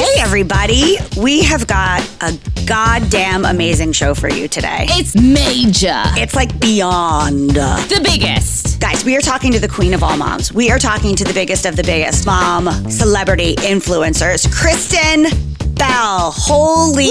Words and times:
Hey, 0.00 0.18
everybody. 0.18 0.96
We 1.18 1.42
have 1.42 1.66
got 1.66 2.00
a 2.22 2.32
goddamn 2.64 3.44
amazing 3.44 3.92
show 3.92 4.14
for 4.14 4.30
you 4.30 4.48
today. 4.48 4.86
It's 4.88 5.14
major. 5.14 6.00
It's 6.16 6.34
like 6.34 6.58
beyond. 6.58 7.50
The 7.50 8.00
biggest. 8.02 8.80
Guys, 8.80 9.04
we 9.04 9.14
are 9.18 9.20
talking 9.20 9.52
to 9.52 9.60
the 9.60 9.68
queen 9.68 9.92
of 9.92 10.02
all 10.02 10.16
moms. 10.16 10.54
We 10.54 10.70
are 10.70 10.78
talking 10.78 11.14
to 11.16 11.24
the 11.24 11.34
biggest 11.34 11.66
of 11.66 11.76
the 11.76 11.82
biggest 11.82 12.24
mom 12.24 12.70
celebrity 12.90 13.56
influencers, 13.56 14.50
Kristen 14.50 15.26
Bell. 15.80 16.32
Holy. 16.36 17.06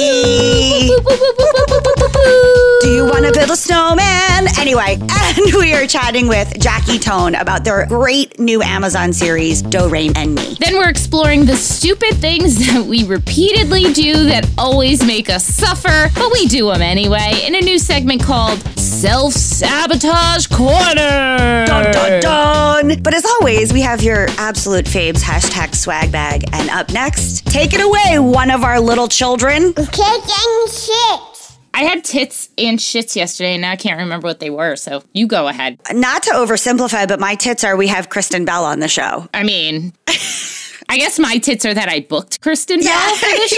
Do 2.82 2.88
you 2.92 3.04
want 3.04 3.26
to 3.26 3.32
build 3.34 3.50
a 3.50 3.56
snowman? 3.56 4.46
Anyway, 4.60 5.00
and 5.02 5.54
we 5.56 5.74
are 5.74 5.88
chatting 5.88 6.28
with 6.28 6.60
Jackie 6.60 7.00
Tohn 7.00 7.34
about 7.34 7.64
their 7.64 7.88
great 7.88 8.40
new 8.40 8.62
Amazon 8.62 9.12
series, 9.12 9.64
Do 9.64 9.90
Re 9.90 10.12
and 10.16 10.36
Mi. 10.36 10.56
Then 10.60 10.76
we're 10.76 10.90
exploring 10.90 11.46
the 11.46 11.56
stupid 11.56 12.14
things 12.18 12.60
that 12.68 12.86
we 12.86 13.06
repeatedly 13.06 13.92
do 13.92 14.26
that 14.26 14.48
always 14.58 15.04
make 15.04 15.32
us 15.32 15.44
suffer, 15.44 16.10
but 16.14 16.32
we 16.32 16.46
do 16.46 16.68
them 16.72 16.84
anyway 16.84 17.42
in 17.44 17.56
a 17.56 17.62
new 17.62 17.80
segment 17.80 18.22
called 18.22 18.60
Self 18.78 19.34
Sabotage 19.34 20.46
Corner. 20.48 21.66
Dun, 21.66 21.92
dun, 21.92 22.22
dun. 22.22 23.02
But 23.02 23.14
as 23.14 23.26
always, 23.26 23.74
we 23.74 23.82
have 23.82 24.04
your 24.04 24.28
absolute 24.38 24.86
faves 24.86 25.22
hashtag 25.24 25.74
swag 25.76 26.12
bag. 26.12 26.44
And 26.54 26.70
up 26.70 26.92
next, 26.92 27.46
take 27.46 27.74
it 27.74 27.82
away, 27.82 28.20
one 28.20 28.52
of 28.52 28.59
our 28.64 28.80
little 28.80 29.08
children. 29.08 29.74
Kicking 29.74 30.68
shit. 30.72 31.22
I 31.74 31.84
had 31.84 32.04
tits 32.04 32.50
and 32.58 32.80
shits 32.80 33.16
yesterday, 33.16 33.54
and 33.54 33.62
now 33.62 33.72
I 33.72 33.76
can't 33.76 34.00
remember 34.00 34.28
what 34.28 34.40
they 34.40 34.50
were, 34.50 34.76
so 34.76 35.04
you 35.14 35.28
go 35.28 35.48
ahead. 35.48 35.80
Not 35.92 36.24
to 36.24 36.32
oversimplify, 36.32 37.08
but 37.08 37.20
my 37.20 37.36
tits 37.36 37.64
are 37.64 37.78
we 37.78 37.88
have 37.88 38.10
Kristen 38.10 38.44
Bell 38.44 38.66
on 38.66 38.80
the 38.80 38.88
show. 38.88 39.30
I 39.34 39.44
mean, 39.44 39.94
I 40.92 40.98
guess 40.98 41.20
my 41.20 41.38
tits 41.38 41.66
are 41.66 41.74
that 41.74 41.88
I 41.88 42.00
booked 42.02 42.42
Kristen 42.42 42.80
Bell 42.80 42.88
Yeah. 42.88 43.16
for 43.16 43.28
the 43.28 43.48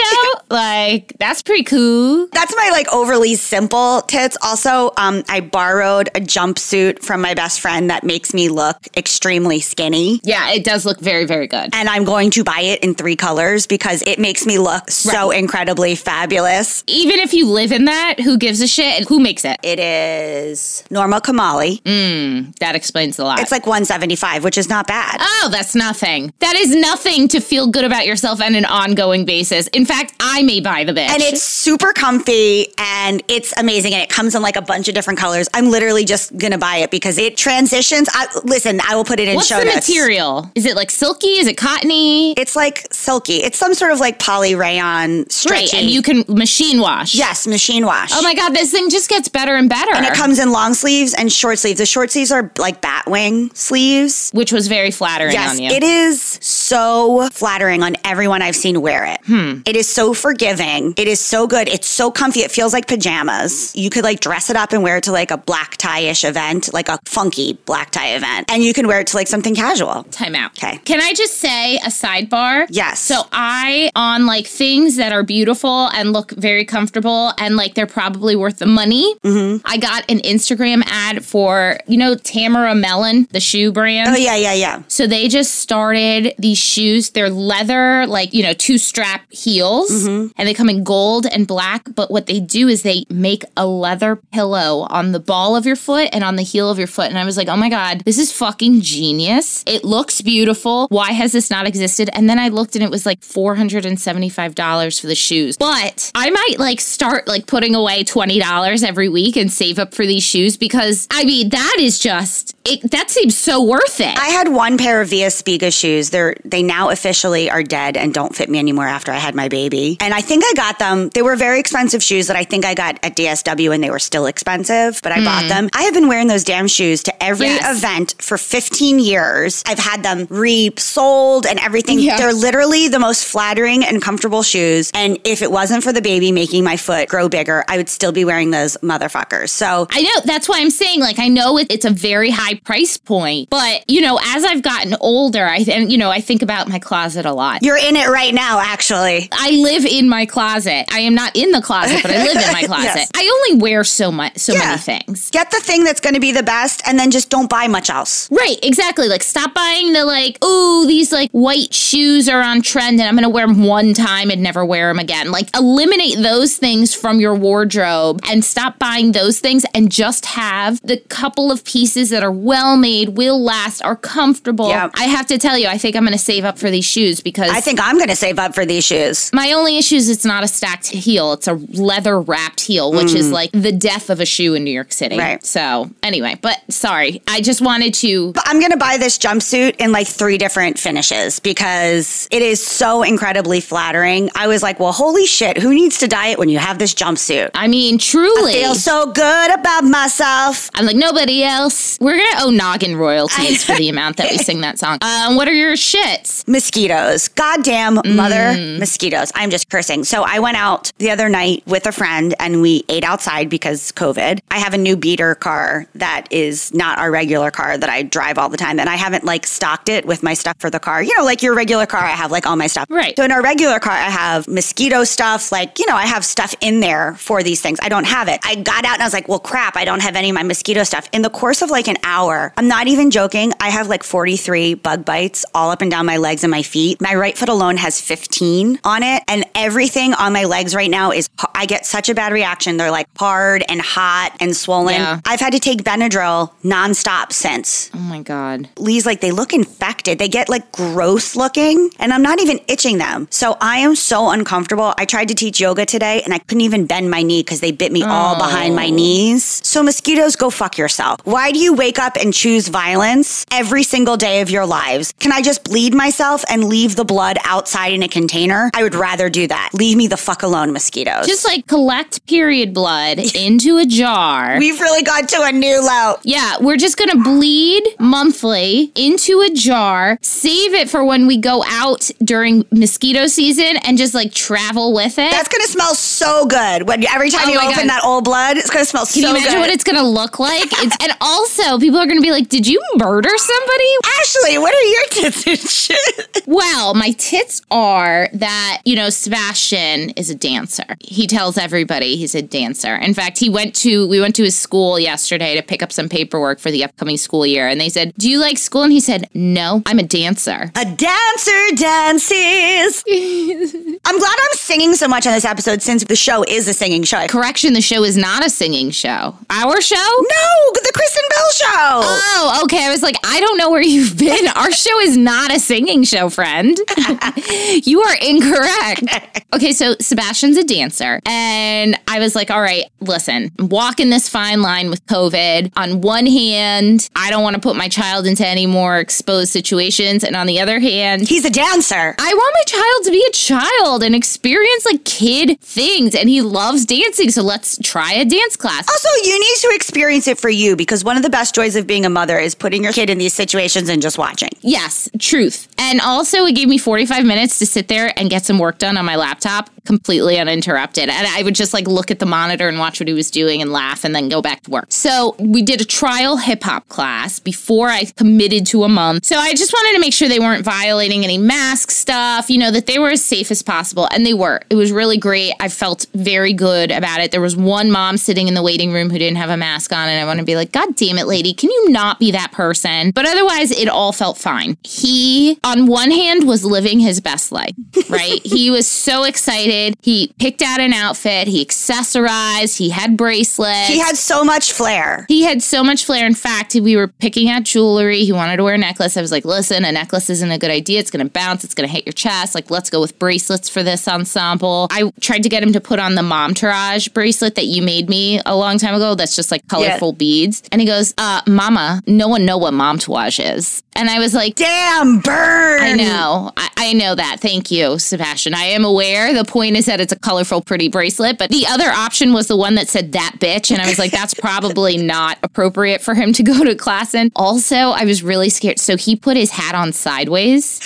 show. 0.49 0.55
Like, 0.55 1.13
that's 1.17 1.41
pretty 1.41 1.63
cool. 1.63 2.27
That's 2.33 2.53
my 2.55 2.69
like 2.73 2.91
overly 2.93 3.35
simple 3.35 4.01
tits. 4.01 4.37
Also, 4.41 4.91
um, 4.97 5.23
I 5.29 5.39
borrowed 5.39 6.09
a 6.09 6.19
jumpsuit 6.19 6.99
from 7.01 7.21
my 7.21 7.33
best 7.33 7.61
friend 7.61 7.89
that 7.89 8.03
makes 8.03 8.33
me 8.33 8.49
look 8.49 8.77
extremely 8.97 9.61
skinny. 9.61 10.19
Yeah, 10.23 10.51
it 10.51 10.65
does 10.65 10.85
look 10.85 10.99
very, 10.99 11.23
very 11.25 11.47
good. 11.47 11.69
And 11.73 11.87
I'm 11.87 12.03
going 12.03 12.31
to 12.31 12.43
buy 12.43 12.59
it 12.61 12.83
in 12.83 12.95
three 12.95 13.15
colors 13.15 13.65
because 13.65 14.03
it 14.05 14.19
makes 14.19 14.45
me 14.45 14.57
look 14.59 14.91
so 14.91 15.29
Right. 15.29 15.39
incredibly 15.39 15.95
fabulous. 15.95 16.83
Even 16.87 17.19
if 17.19 17.33
you 17.33 17.47
live 17.47 17.71
in 17.71 17.85
that, 17.85 18.19
who 18.19 18.37
gives 18.37 18.59
a 18.61 18.67
shit? 18.67 18.97
And 18.99 19.07
who 19.07 19.19
makes 19.21 19.45
it? 19.45 19.57
It 19.63 19.79
is 19.79 20.83
Norma 20.89 21.21
Kamali. 21.21 21.81
Mmm. 21.83 22.57
That 22.59 22.75
explains 22.75 23.17
a 23.19 23.23
lot. 23.23 23.39
It's 23.39 23.51
like 23.51 23.65
175, 23.65 24.43
which 24.43 24.57
is 24.57 24.67
not 24.67 24.85
bad. 24.87 25.17
Oh, 25.21 25.49
that's 25.51 25.75
nothing. 25.75 26.33
That 26.39 26.55
is 26.55 26.75
nothing 26.75 27.20
to 27.29 27.39
feel 27.39 27.67
good 27.67 27.83
about 27.85 28.05
yourself 28.05 28.41
on 28.41 28.55
an 28.55 28.65
ongoing 28.65 29.25
basis. 29.25 29.67
In 29.67 29.85
fact, 29.85 30.13
I 30.19 30.43
may 30.43 30.59
buy 30.59 30.83
the 30.83 30.93
bitch. 30.93 31.09
And 31.09 31.21
it's 31.21 31.43
super 31.43 31.93
comfy 31.93 32.67
and 32.77 33.21
it's 33.27 33.53
amazing. 33.57 33.93
And 33.93 34.03
it 34.03 34.09
comes 34.09 34.35
in 34.35 34.41
like 34.41 34.55
a 34.55 34.61
bunch 34.61 34.87
of 34.87 34.93
different 34.95 35.19
colors. 35.19 35.47
I'm 35.53 35.69
literally 35.69 36.05
just 36.05 36.35
gonna 36.37 36.57
buy 36.57 36.77
it 36.77 36.91
because 36.91 37.17
it 37.17 37.37
transitions. 37.37 38.07
I, 38.13 38.27
listen, 38.43 38.79
I 38.87 38.95
will 38.95 39.03
put 39.05 39.19
it 39.19 39.27
in 39.27 39.35
What's 39.35 39.47
show 39.47 39.59
the 39.59 39.65
notes. 39.65 39.87
material? 39.89 40.51
Is 40.55 40.65
it 40.65 40.75
like 40.75 40.91
silky? 40.91 41.37
Is 41.37 41.47
it 41.47 41.57
cottony? 41.57 42.33
It's 42.33 42.55
like 42.55 42.87
silky. 42.91 43.37
It's 43.37 43.57
some 43.57 43.73
sort 43.73 43.91
of 43.91 43.99
like 43.99 44.19
poly 44.19 44.55
rayon 44.55 45.29
stretchy. 45.29 45.61
Right, 45.61 45.73
and 45.75 45.89
you 45.89 46.01
can 46.01 46.23
machine 46.27 46.79
wash. 46.81 47.15
yes, 47.15 47.47
machine 47.47 47.85
wash. 47.85 48.09
Oh 48.13 48.21
my 48.21 48.33
god, 48.35 48.53
this 48.55 48.71
thing 48.71 48.89
just 48.89 49.09
gets 49.09 49.29
better 49.29 49.55
and 49.55 49.69
better. 49.69 49.93
And 49.93 50.05
it 50.05 50.13
comes 50.13 50.39
in 50.39 50.51
long 50.51 50.73
sleeves 50.73 51.13
and 51.13 51.31
short 51.31 51.59
sleeves. 51.59 51.79
The 51.79 51.85
short 51.85 52.11
sleeves 52.11 52.31
are 52.31 52.51
like 52.57 52.81
bat 52.81 53.05
wing 53.07 53.51
sleeves. 53.53 54.31
which 54.33 54.51
was 54.51 54.67
very 54.67 54.91
flattering 54.91 55.33
Yes, 55.33 55.51
on 55.57 55.61
you. 55.61 55.69
it 55.71 55.83
is 55.83 56.21
so 56.41 57.10
flattering 57.31 57.83
on 57.83 57.95
everyone 58.03 58.41
I've 58.41 58.55
seen 58.55 58.81
wear 58.81 59.05
it. 59.05 59.19
Hmm. 59.25 59.61
It 59.65 59.75
is 59.75 59.87
so 59.87 60.13
forgiving. 60.13 60.93
It 60.97 61.07
is 61.07 61.19
so 61.19 61.47
good. 61.47 61.67
It's 61.67 61.87
so 61.87 62.11
comfy. 62.11 62.41
It 62.41 62.51
feels 62.51 62.73
like 62.73 62.87
pajamas. 62.87 63.75
You 63.75 63.89
could 63.89 64.03
like 64.03 64.19
dress 64.19 64.49
it 64.49 64.55
up 64.55 64.71
and 64.73 64.83
wear 64.83 64.97
it 64.97 65.03
to 65.05 65.11
like 65.11 65.31
a 65.31 65.37
black 65.37 65.77
tie-ish 65.77 66.23
event, 66.23 66.73
like 66.73 66.89
a 66.89 66.99
funky 67.05 67.53
black 67.65 67.91
tie 67.91 68.15
event. 68.15 68.51
And 68.51 68.63
you 68.63 68.73
can 68.73 68.87
wear 68.87 68.99
it 68.99 69.07
to 69.07 69.17
like 69.17 69.27
something 69.27 69.55
casual. 69.55 70.03
Time 70.11 70.35
out. 70.35 70.51
Okay. 70.57 70.77
Can 70.79 71.01
I 71.01 71.13
just 71.13 71.37
say 71.37 71.77
a 71.77 71.89
sidebar? 71.89 72.67
Yes. 72.69 72.99
So 72.99 73.23
I 73.31 73.91
on 73.95 74.25
like 74.25 74.47
things 74.47 74.95
that 74.97 75.11
are 75.11 75.23
beautiful 75.23 75.87
and 75.93 76.13
look 76.13 76.31
very 76.31 76.65
comfortable 76.65 77.33
and 77.37 77.55
like 77.55 77.75
they're 77.75 77.87
probably 77.87 78.35
worth 78.35 78.59
the 78.59 78.65
money. 78.65 79.15
Mm-hmm. 79.23 79.65
I 79.65 79.77
got 79.77 80.09
an 80.09 80.19
Instagram 80.19 80.83
ad 80.85 81.23
for 81.23 81.77
you 81.87 81.97
know 81.97 82.15
Tamara 82.15 82.75
Mellon, 82.75 83.27
the 83.31 83.39
shoe 83.39 83.71
brand. 83.71 84.09
Oh 84.13 84.17
yeah, 84.17 84.35
yeah, 84.35 84.53
yeah. 84.53 84.83
So 84.87 85.07
they 85.07 85.27
just 85.27 85.55
started 85.55 86.33
these 86.37 86.57
shoes. 86.57 87.00
They're 87.09 87.29
leather, 87.29 88.05
like, 88.07 88.33
you 88.33 88.43
know, 88.43 88.53
two 88.53 88.77
strap 88.77 89.21
heels, 89.31 89.89
Mm-hmm. 89.91 90.27
and 90.37 90.47
they 90.47 90.53
come 90.53 90.69
in 90.69 90.83
gold 90.83 91.25
and 91.25 91.47
black. 91.47 91.87
But 91.95 92.11
what 92.11 92.27
they 92.27 92.39
do 92.39 92.67
is 92.67 92.83
they 92.83 93.05
make 93.09 93.43
a 93.57 93.65
leather 93.67 94.15
pillow 94.31 94.87
on 94.89 95.11
the 95.11 95.19
ball 95.19 95.55
of 95.55 95.65
your 95.65 95.75
foot 95.75 96.09
and 96.13 96.23
on 96.23 96.35
the 96.35 96.43
heel 96.43 96.69
of 96.69 96.77
your 96.77 96.87
foot. 96.87 97.09
And 97.09 97.17
I 97.17 97.25
was 97.25 97.35
like, 97.37 97.47
oh 97.47 97.57
my 97.57 97.69
God, 97.69 98.01
this 98.05 98.17
is 98.17 98.31
fucking 98.31 98.81
genius. 98.81 99.63
It 99.67 99.83
looks 99.83 100.21
beautiful. 100.21 100.87
Why 100.89 101.11
has 101.11 101.31
this 101.31 101.49
not 101.49 101.67
existed? 101.67 102.09
And 102.13 102.29
then 102.29 102.39
I 102.39 102.49
looked 102.49 102.75
and 102.75 102.83
it 102.83 102.91
was 102.91 103.05
like 103.05 103.19
$475 103.21 105.01
for 105.01 105.07
the 105.07 105.15
shoes. 105.15 105.57
But 105.57 106.11
I 106.15 106.29
might 106.29 106.55
like 106.59 106.79
start 106.79 107.27
like 107.27 107.47
putting 107.47 107.75
away 107.75 108.03
$20 108.03 108.83
every 108.83 109.09
week 109.09 109.35
and 109.35 109.51
save 109.51 109.79
up 109.79 109.93
for 109.93 110.05
these 110.05 110.23
shoes 110.23 110.57
because 110.57 111.07
I 111.11 111.25
mean, 111.25 111.49
that 111.49 111.75
is 111.79 111.99
just, 111.99 112.55
it, 112.65 112.91
that 112.91 113.09
seems 113.09 113.37
so 113.37 113.63
worth 113.63 113.99
it. 113.99 114.17
I 114.17 114.27
had 114.27 114.49
one 114.49 114.77
pair 114.77 115.01
of 115.01 115.09
Via 115.09 115.27
Spiga 115.27 115.77
shoes. 115.77 116.09
They're 116.09 116.35
they 116.43 116.63
now 116.63 116.89
officially 116.89 117.49
are 117.49 117.63
dead 117.63 117.97
and 117.97 118.13
don't 118.13 118.35
fit 118.35 118.49
me 118.49 118.59
anymore 118.59 118.87
after 118.87 119.11
I 119.11 119.17
had 119.17 119.35
my 119.35 119.47
baby. 119.47 119.97
And 119.99 120.13
I 120.13 120.21
think 120.21 120.43
I 120.45 120.53
got 120.53 120.79
them. 120.79 121.09
They 121.09 121.21
were 121.21 121.35
very 121.35 121.59
expensive 121.59 122.03
shoes 122.03 122.27
that 122.27 122.35
I 122.35 122.43
think 122.43 122.65
I 122.65 122.73
got 122.73 122.99
at 123.03 123.15
DSW 123.15 123.73
and 123.73 123.83
they 123.83 123.89
were 123.89 123.99
still 123.99 124.25
expensive, 124.25 124.99
but 125.01 125.11
I 125.11 125.23
bought 125.23 125.43
hmm. 125.43 125.49
them. 125.49 125.69
I 125.73 125.83
have 125.83 125.93
been 125.93 126.07
wearing 126.07 126.27
those 126.27 126.43
damn 126.43 126.67
shoes 126.67 127.03
to 127.03 127.23
every 127.23 127.47
Yes. 127.47 127.77
event 127.77 128.15
for 128.19 128.37
15 128.37 128.99
years. 128.99 129.63
I've 129.65 129.79
had 129.79 130.03
them 130.03 130.27
resold 130.29 131.45
and 131.45 131.59
everything. 131.59 131.99
Yes. 131.99 132.19
They're 132.19 132.33
literally 132.33 132.87
the 132.87 132.99
most 132.99 133.25
flattering 133.25 133.83
and 133.83 134.01
comfortable 134.01 134.43
shoes. 134.43 134.91
And 134.93 135.17
if 135.23 135.41
it 135.41 135.51
wasn't 135.51 135.83
for 135.83 135.91
the 135.91 136.01
baby 136.01 136.31
making 136.31 136.63
my 136.63 136.77
foot 136.77 137.09
grow 137.09 137.29
bigger, 137.29 137.63
I 137.67 137.77
would 137.77 137.89
still 137.89 138.11
be 138.11 138.25
wearing 138.25 138.51
those 138.51 138.77
motherfuckers. 138.77 139.49
So 139.49 139.87
I 139.91 140.01
know 140.01 140.21
that's 140.25 140.47
why 140.47 140.59
I'm 140.59 140.69
saying 140.69 140.99
like 140.99 141.19
I 141.19 141.27
know 141.27 141.57
it, 141.57 141.67
it's 141.69 141.85
a 141.85 141.89
very 141.89 142.29
high 142.29 142.50
price 142.55 142.97
point, 142.97 143.49
but 143.49 143.83
you 143.89 144.01
know 144.01 144.19
as 144.23 144.43
I've 144.43 144.61
gotten 144.61 144.95
older, 144.99 145.45
I 145.45 145.57
and 145.71 145.91
you 145.91 145.97
know 145.97 146.09
I 146.09 146.21
think 146.21 146.41
about 146.41 146.67
my 146.69 146.79
closet 146.79 147.25
a 147.25 147.33
lot. 147.33 147.61
you're 147.63 147.77
in 147.77 147.95
it 147.95 148.07
right 148.07 148.33
now, 148.33 148.59
actually. 148.59 149.29
I 149.31 149.51
live 149.51 149.85
in 149.85 150.09
my 150.09 150.25
closet. 150.25 150.85
I 150.91 150.99
am 151.01 151.15
not 151.15 151.35
in 151.35 151.51
the 151.51 151.61
closet, 151.61 151.99
but 152.01 152.11
I 152.11 152.23
live 152.23 152.35
in 152.37 152.53
my 152.53 152.63
closet. 152.65 152.83
Yes. 152.95 153.11
I 153.15 153.45
only 153.47 153.61
wear 153.61 153.83
so 153.83 154.11
much, 154.11 154.37
so 154.37 154.53
Yeah. 154.53 154.59
many 154.59 154.77
things. 154.79 155.29
Get 155.31 155.51
the 155.51 155.59
thing 155.59 155.83
that's 155.83 155.99
going 156.01 156.15
to 156.15 156.19
be 156.21 156.31
the 156.31 156.43
best 156.43 156.81
and 156.85 156.97
then 156.99 157.11
just 157.11 157.29
don't 157.29 157.49
buy 157.49 157.67
much 157.67 157.89
else. 157.89 158.29
Right, 158.31 158.57
exactly. 158.63 159.07
Like 159.07 159.23
stop 159.23 159.53
buying 159.53 159.93
the 159.93 160.05
like, 160.05 160.37
oh, 160.41 160.85
these 160.87 161.11
like 161.11 161.31
white 161.31 161.73
shoes 161.73 162.27
are 162.29 162.41
on 162.41 162.61
trend 162.61 162.99
and 162.99 163.07
I'm 163.07 163.15
gonna 163.15 163.29
wear 163.29 163.47
them 163.47 163.63
one 163.63 163.93
time 163.93 164.29
and 164.29 164.41
never 164.41 164.65
wear 164.65 164.87
them 164.89 164.99
again. 164.99 165.31
Like 165.31 165.49
eliminate 165.55 166.17
those 166.19 166.57
things 166.57 166.93
from 166.93 167.19
your 167.19 167.35
wardrobe 167.35 168.19
and 168.29 168.43
stop 168.43 168.79
buying 168.79 169.11
those 169.11 169.39
things 169.39 169.65
and 169.73 169.91
just 169.91 170.25
have 170.25 170.81
the 170.81 170.97
couple 170.97 171.51
of 171.51 171.63
pieces 171.63 172.09
that 172.09 172.23
are 172.23 172.31
well 172.41 172.77
made, 172.77 173.09
will 173.09 173.41
last, 173.41 173.81
are 173.81 173.95
comfortable. 173.95 174.69
Yep. 174.69 174.91
I 174.95 175.05
have 175.05 175.27
to 175.27 175.37
tell 175.37 175.57
you, 175.57 175.67
I 175.67 175.77
think 175.77 175.95
I'm 175.95 176.03
going 176.03 176.13
to 176.13 176.17
save 176.17 176.45
up 176.45 176.57
for 176.57 176.69
these 176.69 176.85
shoes 176.85 177.21
because 177.21 177.49
I 177.49 177.61
think 177.61 177.79
I'm 177.81 177.97
going 177.97 178.09
to 178.09 178.15
save 178.15 178.39
up 178.39 178.55
for 178.55 178.65
these 178.65 178.85
shoes. 178.85 179.31
my 179.33 179.53
only 179.53 179.77
issue 179.77 179.95
is 179.95 180.09
it's 180.09 180.25
not 180.25 180.43
a 180.43 180.47
stacked 180.47 180.87
heel. 180.87 181.33
It's 181.33 181.47
a 181.47 181.53
leather 181.53 182.19
wrapped 182.19 182.61
heel, 182.61 182.91
which 182.91 183.13
is 183.13 183.31
like 183.31 183.51
the 183.51 183.71
death 183.71 184.09
of 184.09 184.19
a 184.19 184.25
shoe 184.25 184.53
in 184.53 184.63
New 184.63 184.71
York 184.71 184.91
City. 184.91 185.15
Mm. 185.15 185.19
Right. 185.19 185.43
So, 185.43 185.89
anyway, 186.03 186.37
but 186.41 186.59
sorry. 186.69 187.21
I 187.27 187.41
just 187.41 187.61
wanted 187.61 187.93
to. 187.95 188.33
But 188.33 188.43
I'm 188.47 188.59
going 188.59 188.71
to 188.71 188.77
buy 188.77 188.97
this 188.97 189.17
jumpsuit 189.17 189.77
in 189.77 189.91
like 189.91 190.07
three 190.07 190.37
different 190.37 190.79
finishes 190.79 191.39
because 191.39 192.27
it 192.31 192.41
is 192.41 192.65
so 192.65 193.03
incredibly 193.03 193.61
flattering. 193.61 194.29
I 194.35 194.47
was 194.47 194.63
like, 194.63 194.79
well, 194.79 194.91
holy 194.91 195.25
shit, 195.25 195.57
who 195.57 195.73
needs 195.73 195.99
to 195.99 196.07
diet 196.07 196.39
when 196.39 196.49
you 196.49 196.59
have 196.59 196.79
this 196.79 196.93
jumpsuit? 196.93 197.51
I 197.53 197.67
mean, 197.67 197.97
truly. 197.97 198.51
I 198.51 198.61
feel 198.61 198.75
so 198.75 199.11
good 199.11 199.59
about 199.59 199.83
myself. 199.83 200.69
I'm 200.73 200.85
like 200.85 200.95
nobody 200.95 201.43
else. 201.43 201.97
We're 201.99 202.17
gonna 202.17 202.30
owe 202.39 202.49
noggin 202.49 202.95
royalties 202.95 203.63
for 203.65 203.75
the 203.75 203.89
amount 203.93 204.17
that 204.17 204.31
we 204.31 204.37
sing 204.37 204.61
that 204.61 204.79
song. 204.79 204.97
Um, 205.01 205.35
what 205.35 205.47
are 205.47 205.53
your 205.53 205.73
shits? 205.73 206.47
Mosquitoes. 206.47 207.27
Goddamn 207.29 207.95
mother 208.15 208.51
Mm. 208.51 208.79
mosquitoes. 208.79 209.31
I'm 209.35 209.49
just 209.49 209.69
cursing. 209.69 210.03
So 210.03 210.23
I 210.23 210.39
went 210.39 210.57
out 210.57 210.91
the 210.97 211.11
other 211.11 211.29
night 211.29 211.63
with 211.65 211.85
a 211.85 211.91
friend 211.91 212.33
and 212.39 212.61
we 212.61 212.83
ate 212.89 213.03
outside 213.03 213.49
because 213.49 213.91
COVID. 213.93 214.39
I 214.49 214.57
have 214.59 214.73
a 214.73 214.77
new 214.77 214.95
beater 214.97 215.35
car 215.35 215.85
that 215.95 216.27
is 216.31 216.73
not 216.73 216.97
our 216.99 217.11
regular 217.11 217.51
car 217.51 217.77
that 217.77 217.89
I 217.89 218.03
drive 218.03 218.37
all 218.37 218.49
the 218.49 218.57
time. 218.57 218.79
And 218.79 218.89
I 218.89 218.95
haven't 218.95 219.23
like 219.23 219.45
stocked 219.47 219.89
it 219.89 220.05
with 220.05 220.23
my 220.23 220.33
stuff 220.33 220.55
for 220.59 220.69
the 220.69 220.79
car. 220.79 221.01
You 221.03 221.17
know, 221.17 221.23
like 221.23 221.41
your 221.43 221.53
regular 221.55 221.85
car, 221.85 222.01
I 222.01 222.09
have 222.11 222.31
like 222.31 222.45
all 222.45 222.55
my 222.55 222.67
stuff. 222.67 222.87
Right. 222.89 223.15
So 223.15 223.23
in 223.23 223.31
our 223.31 223.41
regular 223.41 223.79
car, 223.79 223.93
I 223.93 224.09
have 224.09 224.47
mosquito 224.47 225.03
stuff. 225.03 225.51
Like, 225.51 225.79
you 225.79 225.85
know, 225.87 225.95
I 225.95 226.05
have 226.05 226.23
stuff 226.25 226.53
in 226.61 226.79
there 226.79 227.15
for 227.15 227.43
these 227.43 227.61
things. 227.61 227.79
I 227.81 227.89
don't 227.89 228.05
have 228.07 228.27
it. 228.27 228.39
I 228.43 228.55
got 228.55 228.85
out 228.85 228.93
and 228.95 229.01
I 229.03 229.05
was 229.05 229.13
like, 229.13 229.27
well, 229.27 229.39
crap, 229.39 229.75
I 229.75 229.85
don't 229.85 230.01
have 230.01 230.15
any 230.15 230.29
of 230.29 230.35
my 230.35 230.43
mosquito 230.43 230.83
stuff. 230.83 231.07
In 231.11 231.21
the 231.21 231.29
course 231.29 231.61
of 231.61 231.69
like 231.69 231.87
an 231.87 231.97
hour, 232.03 232.20
I'm 232.57 232.67
not 232.67 232.87
even 232.87 233.11
joking. 233.11 233.53
I 233.59 233.69
have 233.69 233.87
like 233.87 234.03
43 234.03 234.75
bug 234.75 235.05
bites 235.05 235.45
all 235.53 235.71
up 235.71 235.81
and 235.81 235.91
down 235.91 236.05
my 236.05 236.17
legs 236.17 236.43
and 236.43 236.51
my 236.51 236.63
feet. 236.63 237.01
My 237.01 237.15
right 237.15 237.37
foot 237.37 237.49
alone 237.49 237.77
has 237.77 237.99
15 238.01 238.79
on 238.83 239.03
it. 239.03 239.23
And 239.27 239.45
everything 239.55 240.13
on 240.13 240.33
my 240.33 240.45
legs 240.45 240.75
right 240.75 240.89
now 240.89 241.11
is, 241.11 241.29
I 241.55 241.65
get 241.65 241.85
such 241.85 242.09
a 242.09 242.15
bad 242.15 242.33
reaction. 242.33 242.77
They're 242.77 242.91
like 242.91 243.07
hard 243.17 243.63
and 243.67 243.81
hot 243.81 244.35
and 244.39 244.55
swollen. 244.55 244.95
Yeah. 244.95 245.19
I've 245.25 245.39
had 245.39 245.53
to 245.53 245.59
take 245.59 245.83
Benadryl 245.83 246.51
nonstop 246.63 247.31
since. 247.31 247.89
Oh 247.93 247.99
my 247.99 248.21
god. 248.21 248.69
Lee's 248.77 249.05
like 249.05 249.21
they 249.21 249.31
look 249.31 249.53
infected. 249.53 250.19
They 250.19 250.27
get 250.27 250.49
like 250.49 250.71
gross 250.71 251.35
looking, 251.35 251.89
and 251.99 252.13
I'm 252.13 252.21
not 252.21 252.39
even 252.39 252.59
itching 252.67 252.97
them. 252.97 253.27
So 253.31 253.57
I 253.61 253.79
am 253.79 253.95
so 253.95 254.29
uncomfortable. 254.29 254.93
I 254.97 255.05
tried 255.05 255.27
to 255.29 255.35
teach 255.35 255.59
yoga 255.59 255.85
today, 255.85 256.21
and 256.23 256.33
I 256.33 256.39
couldn't 256.39 256.61
even 256.61 256.85
bend 256.85 257.09
my 257.09 257.21
knee 257.21 257.41
because 257.41 257.59
they 257.59 257.71
bit 257.71 257.91
me 257.91 258.03
all 258.03 258.35
behind 258.37 258.75
my 258.75 258.87
oh. 258.87 258.95
knees. 258.95 259.61
So 259.65 259.83
mosquitoes, 259.83 260.35
go 260.35 260.49
fuck 260.49 260.77
yourself. 260.77 261.19
Why 261.23 261.51
do 261.51 261.59
you 261.59 261.73
wake 261.73 261.99
up 261.99 262.10
and 262.17 262.33
choose 262.33 262.67
violence 262.67 263.45
every 263.51 263.83
single 263.83 264.17
day 264.17 264.41
of 264.41 264.49
your 264.49 264.65
lives? 264.65 265.13
Can 265.19 265.31
I 265.31 265.41
just 265.41 265.63
bleed 265.63 265.93
myself 265.93 266.43
and 266.49 266.65
leave 266.65 266.95
the 266.95 267.05
blood 267.05 267.37
outside 267.43 267.93
in 267.93 268.03
a 268.03 268.07
container? 268.07 268.69
I 268.73 268.83
would 268.83 268.95
rather 268.95 269.29
do 269.29 269.47
that. 269.47 269.69
Leave 269.73 269.97
me 269.97 270.07
the 270.07 270.17
fuck 270.17 270.43
alone, 270.43 270.71
mosquitoes. 270.73 271.27
Just 271.27 271.45
like 271.45 271.67
collect 271.67 272.25
period 272.27 272.73
blood 272.73 273.19
into 273.35 273.77
a 273.77 273.85
jar. 273.85 274.57
We've 274.59 274.79
really 274.79 275.03
got 275.03 275.29
to 275.29 275.41
a 275.43 275.51
new 275.51 275.81
low. 275.85 276.15
yeah, 276.23 276.55
we're 276.59 276.77
just 276.77 276.97
gonna 276.97 277.21
bleed 277.21 277.83
monthly 277.99 278.91
into 278.95 279.41
a 279.41 279.49
jar, 279.51 280.17
save 280.21 280.73
it 280.73 280.89
for 280.89 281.03
when 281.03 281.27
we 281.27 281.37
go 281.37 281.63
out 281.67 282.09
during 282.23 282.65
mosquito 282.71 283.27
season, 283.27 283.77
and 283.83 283.97
just 283.97 284.13
like 284.13 284.33
travel 284.33 284.93
with 284.93 285.17
it. 285.17 285.31
That's 285.31 285.49
gonna 285.49 285.63
smell 285.67 285.95
so 285.95 286.45
good 286.45 286.87
when 286.87 287.05
every 287.07 287.29
time 287.29 287.47
Oh 287.47 287.51
you 287.51 287.57
open 287.59 287.87
God. 287.87 287.89
that 287.89 288.01
old 288.03 288.23
blood, 288.25 288.57
it's 288.57 288.69
gonna 288.69 288.85
smell 288.85 289.05
Can 289.05 289.13
so 289.13 289.21
good. 289.21 289.25
Can 289.27 289.35
you 289.35 289.37
imagine 289.41 289.53
good. 289.53 289.59
what 289.61 289.69
it's 289.71 289.83
gonna 289.83 290.03
look 290.03 290.39
like? 290.39 290.65
It's, 290.73 290.97
and 291.03 291.11
also, 291.21 291.79
people 291.79 292.00
are 292.01 292.07
gonna 292.07 292.21
be 292.21 292.31
like, 292.31 292.49
"Did 292.49 292.67
you 292.67 292.81
murder 292.97 293.29
somebody?" 293.37 293.89
Ashley, 294.19 294.57
what 294.57 294.73
are 294.73 294.81
your 294.83 295.03
tits 295.09 295.47
and 295.47 295.59
shit? 295.59 296.43
Well, 296.47 296.93
my 296.93 297.11
tits 297.11 297.61
are 297.71 298.27
that, 298.33 298.81
you 298.85 298.95
know, 298.95 299.09
Sebastian 299.09 300.09
is 300.11 300.29
a 300.29 300.35
dancer. 300.35 300.83
He 300.99 301.27
tells 301.27 301.57
everybody 301.57 302.15
he's 302.17 302.35
a 302.35 302.41
dancer. 302.41 302.95
In 302.95 303.13
fact, 303.13 303.37
he 303.37 303.49
went 303.49 303.75
to, 303.75 304.07
we 304.07 304.19
went 304.19 304.35
to 304.35 304.43
his 304.43 304.57
school 304.57 304.99
yesterday 304.99 305.55
to 305.55 305.61
pick 305.61 305.81
up 305.83 305.91
some 305.91 306.09
paperwork 306.09 306.59
for 306.59 306.71
the 306.71 306.83
upcoming 306.83 307.17
school 307.17 307.45
year. 307.45 307.67
And 307.67 307.79
they 307.79 307.89
said, 307.89 308.13
Do 308.17 308.29
you 308.29 308.39
like 308.39 308.57
school? 308.57 308.83
And 308.83 308.91
he 308.91 308.99
said, 308.99 309.29
No, 309.33 309.81
I'm 309.85 309.99
a 309.99 310.03
dancer. 310.03 310.71
A 310.75 310.85
dancer 310.85 311.75
dances. 311.75 313.03
I'm 314.05 314.19
glad 314.19 314.37
I'm 314.41 314.53
singing 314.57 314.93
so 314.95 315.07
much 315.07 315.25
on 315.27 315.33
this 315.33 315.45
episode 315.45 315.81
since 315.81 316.03
the 316.03 316.15
show 316.15 316.43
is 316.47 316.67
a 316.67 316.73
singing 316.73 317.03
show. 317.03 317.25
Correction, 317.27 317.73
the 317.73 317.81
show 317.81 318.03
is 318.03 318.17
not 318.17 318.45
a 318.45 318.49
singing 318.49 318.91
show. 318.91 319.37
Our 319.49 319.81
show? 319.81 319.95
No, 319.95 320.71
the 320.73 320.91
Kristen 320.93 321.23
Bell 321.29 321.51
show. 321.51 321.90
Oh. 321.93 322.21
oh, 322.33 322.63
okay. 322.63 322.85
I 322.85 322.89
was 322.91 323.01
like, 323.01 323.15
I 323.23 323.39
don't 323.39 323.57
know 323.57 323.69
where 323.69 323.81
you've 323.81 324.17
been. 324.17 324.47
Our 324.55 324.71
show 324.71 324.99
is 325.01 325.17
not 325.17 325.53
a 325.53 325.59
singing 325.59 326.03
show, 326.03 326.29
friend. 326.29 326.77
you 327.83 328.01
are 328.01 328.15
incorrect. 328.21 329.45
Okay, 329.53 329.73
so 329.73 329.95
Sebastian's 329.99 330.57
a 330.57 330.63
dancer. 330.63 331.19
And 331.25 331.99
I 332.07 332.19
was 332.19 332.35
like, 332.35 332.49
all 332.49 332.61
right, 332.61 332.85
listen, 333.01 333.51
I'm 333.59 333.69
walking 333.69 334.09
this 334.09 334.29
fine 334.29 334.61
line 334.61 334.89
with 334.89 335.05
COVID. 335.07 335.73
On 335.75 336.01
one 336.01 336.25
hand, 336.25 337.09
I 337.15 337.29
don't 337.29 337.43
want 337.43 337.55
to 337.55 337.61
put 337.61 337.75
my 337.75 337.89
child 337.89 338.25
into 338.25 338.47
any 338.47 338.65
more 338.65 338.99
exposed 338.99 339.51
situations. 339.51 340.23
And 340.23 340.35
on 340.35 340.47
the 340.47 340.59
other 340.59 340.79
hand, 340.79 341.27
He's 341.27 341.45
a 341.45 341.49
dancer. 341.49 342.15
I 342.19 342.33
want 342.33 342.55
my 342.55 342.63
child 342.67 343.05
to 343.05 343.11
be 343.11 343.25
a 343.27 343.31
child 343.31 344.03
and 344.03 344.13
experience 344.13 344.85
like 344.85 345.05
kid 345.05 345.59
things. 345.61 346.13
And 346.13 346.27
he 346.29 346.41
loves 346.41 346.85
dancing. 346.85 347.31
So 347.31 347.41
let's 347.41 347.77
try 347.79 348.13
a 348.13 348.25
dance 348.25 348.57
class. 348.57 348.87
Also, 348.87 349.07
you 349.23 349.39
need 349.39 349.55
to 349.61 349.71
experience 349.73 350.27
it 350.27 350.37
for 350.37 350.49
you 350.49 350.75
because 350.75 351.03
one 351.03 351.17
of 351.17 351.23
the 351.23 351.29
best 351.29 351.55
joys 351.55 351.75
of 351.75 351.80
being 351.87 352.05
a 352.05 352.09
mother 352.09 352.39
is 352.39 352.55
putting 352.55 352.83
your 352.83 352.93
kid 352.93 353.09
in 353.09 353.17
these 353.17 353.33
situations 353.33 353.89
and 353.89 354.01
just 354.01 354.17
watching. 354.17 354.49
Yes, 354.61 355.09
truth. 355.19 355.67
And 355.77 355.99
also, 356.01 356.45
it 356.45 356.55
gave 356.55 356.67
me 356.67 356.77
45 356.77 357.25
minutes 357.25 357.59
to 357.59 357.65
sit 357.65 357.87
there 357.87 358.13
and 358.17 358.29
get 358.29 358.45
some 358.45 358.59
work 358.59 358.77
done 358.77 358.97
on 358.97 359.05
my 359.05 359.15
laptop 359.15 359.69
completely 359.85 360.37
uninterrupted. 360.37 361.09
And 361.09 361.27
I 361.27 361.43
would 361.43 361.55
just 361.55 361.73
like 361.73 361.87
look 361.87 362.11
at 362.11 362.19
the 362.19 362.25
monitor 362.25 362.67
and 362.67 362.77
watch 362.77 362.99
what 362.99 363.07
he 363.07 363.13
was 363.13 363.31
doing 363.31 363.61
and 363.61 363.71
laugh 363.71 364.03
and 364.03 364.15
then 364.15 364.29
go 364.29 364.41
back 364.41 364.61
to 364.63 364.71
work. 364.71 364.85
So 364.89 365.35
we 365.39 365.61
did 365.61 365.81
a 365.81 365.85
trial 365.85 366.37
hip 366.37 366.63
hop 366.63 366.87
class 366.87 367.39
before 367.39 367.89
I 367.89 368.05
committed 368.05 368.65
to 368.67 368.83
a 368.83 368.89
month. 368.89 369.25
So 369.25 369.37
I 369.37 369.53
just 369.53 369.73
wanted 369.73 369.93
to 369.93 369.99
make 369.99 370.13
sure 370.13 370.29
they 370.29 370.39
weren't 370.39 370.63
violating 370.63 371.23
any 371.23 371.37
mask 371.37 371.91
stuff, 371.91 372.49
you 372.49 372.57
know, 372.57 372.71
that 372.71 372.85
they 372.85 372.99
were 372.99 373.09
as 373.09 373.23
safe 373.23 373.51
as 373.51 373.61
possible. 373.61 374.07
And 374.11 374.25
they 374.25 374.33
were. 374.33 374.61
It 374.69 374.75
was 374.75 374.91
really 374.91 375.17
great. 375.17 375.53
I 375.59 375.69
felt 375.69 376.05
very 376.13 376.53
good 376.53 376.91
about 376.91 377.19
it. 377.19 377.31
There 377.31 377.41
was 377.41 377.55
one 377.55 377.91
mom 377.91 378.17
sitting 378.17 378.47
in 378.47 378.53
the 378.53 378.63
waiting 378.63 378.93
room 378.93 379.09
who 379.09 379.17
didn't 379.17 379.37
have 379.37 379.49
a 379.49 379.57
mask 379.57 379.91
on. 379.91 380.07
And 380.07 380.19
I 380.19 380.25
want 380.25 380.39
to 380.39 380.45
be 380.45 380.55
like, 380.55 380.71
God 380.71 380.95
damn 380.95 381.17
it, 381.17 381.27
lady, 381.27 381.53
can 381.61 381.69
you 381.69 381.89
not 381.89 382.17
be 382.17 382.31
that 382.31 382.51
person? 382.51 383.11
But 383.11 383.27
otherwise, 383.27 383.69
it 383.69 383.87
all 383.87 384.11
felt 384.11 384.39
fine. 384.39 384.77
He, 384.83 385.59
on 385.63 385.85
one 385.85 386.09
hand, 386.09 386.47
was 386.47 386.65
living 386.65 386.99
his 386.99 387.21
best 387.21 387.51
life, 387.51 387.75
right? 388.09 388.41
he 388.43 388.71
was 388.71 388.87
so 388.87 389.25
excited. 389.25 389.95
He 390.01 390.33
picked 390.39 390.63
out 390.63 390.79
an 390.79 390.91
outfit, 390.91 391.47
he 391.47 391.63
accessorized, 391.63 392.77
he 392.77 392.89
had 392.89 393.15
bracelets. 393.15 393.89
He 393.89 393.99
had 393.99 394.17
so 394.17 394.43
much 394.43 394.71
flair. 394.71 395.27
He 395.27 395.43
had 395.43 395.61
so 395.61 395.83
much 395.83 396.03
flair. 396.03 396.25
In 396.25 396.33
fact, 396.33 396.73
we 396.73 396.95
were 396.95 397.07
picking 397.07 397.47
out 397.47 397.61
jewelry. 397.61 398.23
He 398.23 398.31
wanted 398.31 398.57
to 398.57 398.63
wear 398.63 398.73
a 398.73 398.79
necklace. 398.79 399.15
I 399.15 399.21
was 399.21 399.31
like, 399.31 399.45
listen, 399.45 399.85
a 399.85 399.91
necklace 399.91 400.31
isn't 400.31 400.49
a 400.49 400.57
good 400.57 400.71
idea. 400.71 400.99
It's 400.99 401.11
going 401.11 401.23
to 401.23 401.31
bounce. 401.31 401.63
It's 401.63 401.75
going 401.75 401.87
to 401.87 401.93
hit 401.93 402.07
your 402.07 402.13
chest. 402.13 402.55
Like, 402.55 402.71
let's 402.71 402.89
go 402.89 402.99
with 402.99 403.19
bracelets 403.19 403.69
for 403.69 403.83
this 403.83 404.07
ensemble. 404.07 404.87
I 404.89 405.11
tried 405.21 405.43
to 405.43 405.49
get 405.49 405.61
him 405.61 405.73
to 405.73 405.81
put 405.81 405.99
on 405.99 406.15
the 406.15 406.23
Momtourage 406.23 407.13
bracelet 407.13 407.53
that 407.53 407.65
you 407.65 407.83
made 407.83 408.09
me 408.09 408.41
a 408.47 408.55
long 408.55 408.79
time 408.79 408.95
ago. 408.95 409.13
That's 409.13 409.35
just 409.35 409.51
like 409.51 409.67
colorful 409.67 410.13
beads. 410.13 410.63
And 410.71 410.81
he 410.81 410.87
goes, 410.87 411.13
uh, 411.19 411.41
Mama, 411.55 412.01
no 412.07 412.27
one 412.27 412.45
know 412.45 412.57
what 412.57 412.73
Mom 412.73 412.97
Tourage 412.97 413.39
is. 413.39 413.83
And 413.95 414.09
I 414.09 414.19
was 414.19 414.33
like, 414.33 414.55
Damn, 414.55 415.19
burn. 415.19 415.81
I 415.81 415.93
know. 415.93 416.51
I, 416.55 416.69
I 416.77 416.93
know 416.93 417.13
that. 417.13 417.39
Thank 417.39 417.71
you, 417.71 417.99
Sebastian. 417.99 418.53
I 418.53 418.63
am 418.63 418.85
aware. 418.85 419.33
The 419.33 419.43
point 419.43 419.75
is 419.75 419.85
that 419.85 419.99
it's 419.99 420.13
a 420.13 420.19
colorful, 420.19 420.61
pretty 420.61 420.87
bracelet. 420.87 421.37
But 421.37 421.49
the 421.49 421.65
other 421.67 421.89
option 421.89 422.33
was 422.33 422.47
the 422.47 422.55
one 422.55 422.75
that 422.75 422.87
said 422.87 423.11
that 423.11 423.35
bitch. 423.39 423.71
And 423.71 423.81
I 423.81 423.87
was 423.87 423.99
like, 423.99 424.11
that's 424.11 424.33
probably 424.41 424.97
not 424.97 425.37
appropriate 425.43 426.01
for 426.01 426.13
him 426.13 426.33
to 426.33 426.43
go 426.43 426.63
to 426.63 426.73
class 426.75 427.13
in. 427.13 427.31
Also, 427.35 427.75
I 427.75 428.05
was 428.05 428.23
really 428.23 428.49
scared. 428.49 428.79
So 428.79 428.97
he 428.97 429.15
put 429.15 429.35
his 429.37 429.51
hat 429.51 429.75
on 429.75 429.93
sideways. 429.93 430.79